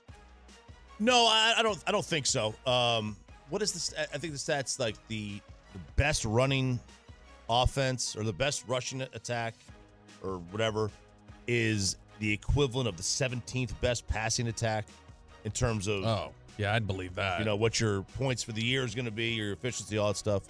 No, 0.98 1.26
I, 1.26 1.54
I 1.58 1.62
don't. 1.62 1.82
I 1.86 1.92
don't 1.92 2.04
think 2.04 2.26
so. 2.26 2.54
Um, 2.66 3.16
what 3.48 3.62
is 3.62 3.72
this? 3.72 3.94
I 3.98 4.18
think 4.18 4.32
the 4.32 4.38
stats 4.38 4.78
like 4.78 4.96
the, 5.08 5.40
the 5.72 5.78
best 5.96 6.24
running 6.24 6.80
offense 7.48 8.16
or 8.16 8.24
the 8.24 8.32
best 8.32 8.64
rushing 8.66 9.02
attack 9.02 9.54
or 10.22 10.38
whatever 10.50 10.90
is 11.46 11.96
the 12.18 12.32
equivalent 12.32 12.88
of 12.88 12.96
the 12.96 13.02
17th 13.02 13.78
best 13.80 14.06
passing 14.08 14.48
attack 14.48 14.86
in 15.44 15.52
terms 15.52 15.86
of 15.86 16.04
Oh. 16.04 16.32
Yeah, 16.58 16.72
I'd 16.74 16.86
believe 16.86 17.14
that. 17.16 17.38
You 17.38 17.44
know 17.44 17.56
what 17.56 17.78
your 17.78 18.02
points 18.16 18.42
for 18.42 18.52
the 18.52 18.64
year 18.64 18.82
is 18.82 18.94
going 18.94 19.04
to 19.04 19.10
be, 19.10 19.32
your 19.32 19.52
efficiency, 19.52 19.98
all 19.98 20.08
that 20.08 20.16
stuff. 20.16 20.42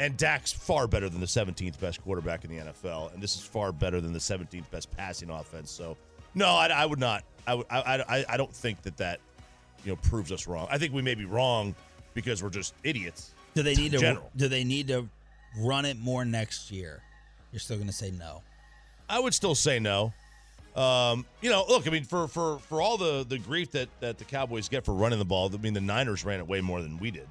And 0.00 0.16
Dak's 0.16 0.52
far 0.52 0.88
better 0.88 1.08
than 1.08 1.20
the 1.20 1.26
17th 1.26 1.78
best 1.78 2.02
quarterback 2.02 2.44
in 2.44 2.50
the 2.50 2.58
NFL, 2.64 3.14
and 3.14 3.22
this 3.22 3.36
is 3.36 3.42
far 3.42 3.70
better 3.70 4.00
than 4.00 4.12
the 4.12 4.18
17th 4.18 4.68
best 4.70 4.90
passing 4.90 5.30
offense. 5.30 5.70
So, 5.70 5.96
no, 6.34 6.48
I, 6.48 6.66
I 6.66 6.84
would 6.84 6.98
not. 6.98 7.22
I 7.46 7.54
would. 7.54 7.66
I, 7.70 8.04
I, 8.08 8.24
I 8.28 8.36
don't 8.36 8.52
think 8.52 8.82
that 8.82 8.96
that 8.96 9.20
you 9.86 9.92
know 9.92 9.96
proves 10.02 10.32
us 10.32 10.46
wrong. 10.46 10.66
I 10.70 10.78
think 10.78 10.92
we 10.92 11.00
may 11.00 11.14
be 11.14 11.24
wrong 11.24 11.74
because 12.12 12.42
we're 12.42 12.50
just 12.50 12.74
idiots. 12.82 13.30
Do 13.54 13.62
they 13.62 13.74
need 13.74 13.92
to? 13.92 13.98
general? 13.98 14.30
Do 14.36 14.48
they 14.48 14.64
need 14.64 14.88
to 14.88 15.08
run 15.60 15.84
it 15.84 15.98
more 15.98 16.24
next 16.24 16.70
year? 16.70 17.00
You're 17.52 17.60
still 17.60 17.76
going 17.76 17.88
to 17.88 17.94
say 17.94 18.10
no. 18.10 18.42
I 19.08 19.20
would 19.20 19.32
still 19.32 19.54
say 19.54 19.78
no. 19.78 20.12
Um, 20.74 21.24
you 21.40 21.48
know, 21.48 21.64
look, 21.68 21.86
I 21.86 21.90
mean, 21.90 22.04
for 22.04 22.26
for 22.28 22.58
for 22.58 22.82
all 22.82 22.98
the 22.98 23.24
the 23.26 23.38
grief 23.38 23.70
that 23.70 23.88
that 24.00 24.18
the 24.18 24.24
Cowboys 24.24 24.68
get 24.68 24.84
for 24.84 24.92
running 24.92 25.18
the 25.18 25.24
ball, 25.24 25.50
I 25.54 25.56
mean, 25.56 25.72
the 25.72 25.80
Niners 25.80 26.24
ran 26.24 26.40
it 26.40 26.46
way 26.46 26.60
more 26.60 26.82
than 26.82 26.98
we 26.98 27.10
did. 27.10 27.28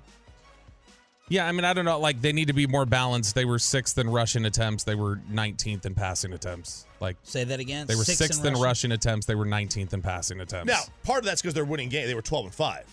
Yeah, 1.28 1.48
I 1.48 1.52
mean, 1.52 1.66
I 1.66 1.74
don't 1.74 1.86
know. 1.86 2.00
Like, 2.00 2.22
they 2.22 2.32
need 2.34 2.48
to 2.50 2.54
be 2.54 2.68
more 2.68 2.86
balanced. 2.86 3.34
They 3.34 3.46
were 3.46 3.58
sixth 3.58 3.98
in 3.98 4.10
rushing 4.10 4.46
attempts. 4.46 4.84
They 4.84 4.94
were 4.94 5.16
19th 5.32 5.86
in 5.86 5.96
passing 5.96 6.34
attempts. 6.34 6.86
Like, 7.00 7.18
Say 7.24 7.44
that 7.46 7.60
again. 7.60 7.88
they 7.88 7.96
were 7.96 8.04
Sixth 8.04 8.22
in 8.22 8.28
sixth 8.28 8.46
in 8.46 8.54
rushing? 8.54 8.64
rushing 8.64 8.92
attempts. 8.92 9.26
They 9.26 9.34
were 9.36 9.46
19th 9.46 9.94
in 9.94 10.02
passing 10.04 10.40
attempts. 10.40 10.68
Now, 10.68 10.82
part 11.04 11.20
of 11.20 11.26
that's 11.26 11.42
because 11.42 11.56
they're 11.56 11.66
winning 11.66 11.90
games. 11.90 12.08
They 12.08 12.14
were 12.14 12.22
twelve 12.22 12.46
and 12.46 12.54
five, 12.54 12.86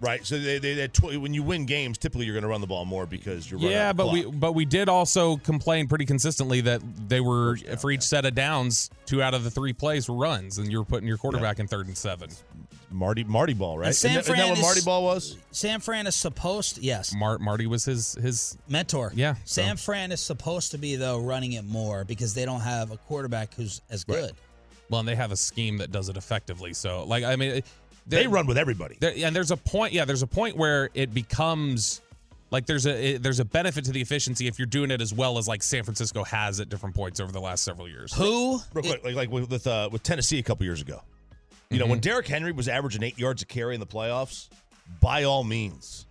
right? 0.00 0.24
So 0.24 0.38
they, 0.38 0.58
they, 0.58 0.74
they 0.74 0.86
tw- 0.88 1.20
when 1.20 1.34
you 1.34 1.42
win 1.42 1.66
games, 1.66 1.98
typically 1.98 2.26
you're 2.26 2.34
going 2.34 2.42
to 2.42 2.48
run 2.48 2.60
the 2.60 2.66
ball 2.68 2.84
more 2.84 3.06
because 3.06 3.50
you're 3.50 3.58
running 3.58 3.72
yeah, 3.72 3.88
out 3.88 3.96
the 3.96 4.04
but 4.04 4.12
we 4.12 4.24
but 4.24 4.52
we 4.52 4.64
did 4.64 4.88
also 4.88 5.36
complain 5.38 5.88
pretty 5.88 6.06
consistently 6.06 6.60
that 6.62 6.80
they 7.08 7.20
were 7.20 7.56
for 7.80 7.90
each 7.90 8.02
set 8.02 8.24
of 8.24 8.36
downs, 8.36 8.88
two 9.04 9.20
out 9.20 9.34
of 9.34 9.42
the 9.42 9.50
three 9.50 9.72
plays 9.72 10.08
were 10.08 10.14
runs, 10.16 10.58
and 10.58 10.70
you 10.70 10.78
were 10.78 10.84
putting 10.84 11.08
your 11.08 11.18
quarterback 11.18 11.58
in 11.58 11.66
third 11.66 11.88
and 11.88 11.98
seven. 11.98 12.30
Marty 12.94 13.24
Marty 13.24 13.52
ball, 13.54 13.76
right? 13.78 13.88
And 13.88 13.96
San 13.96 14.12
Isn't 14.12 14.14
that- 14.14 14.20
isn't 14.20 14.34
Fran 14.34 14.44
that 14.46 14.50
what 14.50 14.58
is- 14.58 14.62
Marty 14.62 14.80
ball 14.82 15.04
was? 15.04 15.36
San 15.50 15.80
Fran 15.80 16.06
is 16.06 16.14
supposed. 16.14 16.78
yes, 16.78 17.12
Mar- 17.14 17.38
Marty 17.38 17.66
was 17.66 17.84
his 17.84 18.14
his 18.14 18.56
mentor. 18.68 19.12
Yeah, 19.14 19.34
so- 19.44 19.62
San 19.62 19.76
Fran 19.76 20.12
is 20.12 20.20
supposed 20.20 20.70
to 20.70 20.78
be 20.78 20.96
though 20.96 21.18
running 21.18 21.52
it 21.52 21.64
more 21.64 22.04
because 22.04 22.34
they 22.34 22.44
don't 22.44 22.60
have 22.62 22.90
a 22.92 22.96
quarterback 22.96 23.54
who's 23.54 23.80
as 23.90 24.04
good. 24.04 24.32
Well, 24.90 25.00
and 25.00 25.08
they 25.08 25.16
have 25.16 25.32
a 25.32 25.36
scheme 25.36 25.78
that 25.78 25.90
does 25.92 26.08
it 26.08 26.16
effectively. 26.16 26.72
So, 26.74 27.04
like, 27.04 27.24
I 27.24 27.36
mean, 27.36 27.62
They 28.06 28.26
run 28.26 28.46
with 28.46 28.58
everybody. 28.58 28.98
And 29.00 29.34
there's 29.34 29.50
a 29.50 29.56
point. 29.56 29.94
Yeah, 29.94 30.04
there's 30.04 30.22
a 30.22 30.26
point 30.26 30.56
where 30.58 30.90
it 30.92 31.14
becomes 31.14 32.02
like 32.50 32.66
there's 32.66 32.84
a 32.86 33.14
it, 33.14 33.22
there's 33.22 33.40
a 33.40 33.44
benefit 33.46 33.86
to 33.86 33.92
the 33.92 34.00
efficiency 34.02 34.46
if 34.46 34.58
you're 34.58 34.66
doing 34.66 34.90
it 34.90 35.00
as 35.00 35.12
well 35.14 35.38
as 35.38 35.48
like 35.48 35.62
San 35.62 35.82
Francisco 35.84 36.22
has 36.22 36.60
at 36.60 36.68
different 36.68 36.94
points 36.94 37.18
over 37.18 37.32
the 37.32 37.40
last 37.40 37.64
several 37.64 37.88
years. 37.88 38.12
Who? 38.12 38.60
Real 38.74 38.84
quick, 38.84 39.04
like 39.04 39.14
like 39.16 39.30
with 39.30 39.50
with, 39.50 39.66
uh, 39.66 39.88
with 39.90 40.02
Tennessee 40.02 40.38
a 40.38 40.42
couple 40.42 40.64
years 40.66 40.82
ago. 40.82 41.00
You 41.70 41.78
know, 41.78 41.86
when 41.86 41.94
mm-hmm. 41.98 42.08
Derrick 42.08 42.28
Henry 42.28 42.52
was 42.52 42.68
averaging 42.68 43.02
eight 43.02 43.18
yards 43.18 43.42
a 43.42 43.46
carry 43.46 43.74
in 43.74 43.80
the 43.80 43.86
playoffs, 43.86 44.48
by 45.00 45.24
all 45.24 45.44
means, 45.44 46.06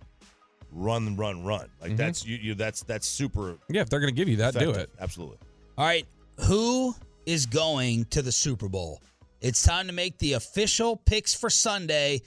run, 0.72 1.16
run, 1.16 1.44
run. 1.44 1.68
Like 1.80 1.90
mm-hmm. 1.90 1.96
that's 1.96 2.24
you, 2.24 2.36
you. 2.36 2.54
That's 2.54 2.82
that's 2.82 3.06
super. 3.06 3.56
Yeah, 3.68 3.82
if 3.82 3.88
they're 3.88 4.00
going 4.00 4.12
to 4.12 4.16
give 4.16 4.28
you 4.28 4.36
that, 4.36 4.54
do 4.54 4.70
it. 4.70 4.90
Absolutely. 5.00 5.38
All 5.78 5.86
right, 5.86 6.06
who 6.40 6.94
is 7.26 7.46
going 7.46 8.04
to 8.06 8.22
the 8.22 8.32
Super 8.32 8.68
Bowl? 8.68 9.00
It's 9.40 9.62
time 9.62 9.88
to 9.88 9.92
make 9.92 10.18
the 10.18 10.34
official 10.34 10.96
picks 10.96 11.34
for 11.34 11.50
Sunday. 11.50 12.22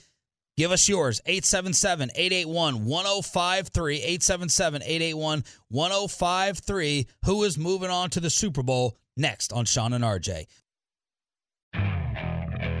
Give 0.56 0.72
us 0.72 0.88
yours 0.88 1.20
877 1.26 2.10
881 2.14 2.84
1053. 2.84 3.96
877 3.96 4.82
881 4.82 5.44
1053. 5.68 7.06
Who 7.24 7.44
is 7.44 7.58
moving 7.58 7.90
on 7.90 8.10
to 8.10 8.20
the 8.20 8.30
Super 8.30 8.62
Bowl 8.62 8.98
next 9.16 9.52
on 9.52 9.64
Sean 9.64 9.92
and 9.92 10.04
RJ? 10.04 10.46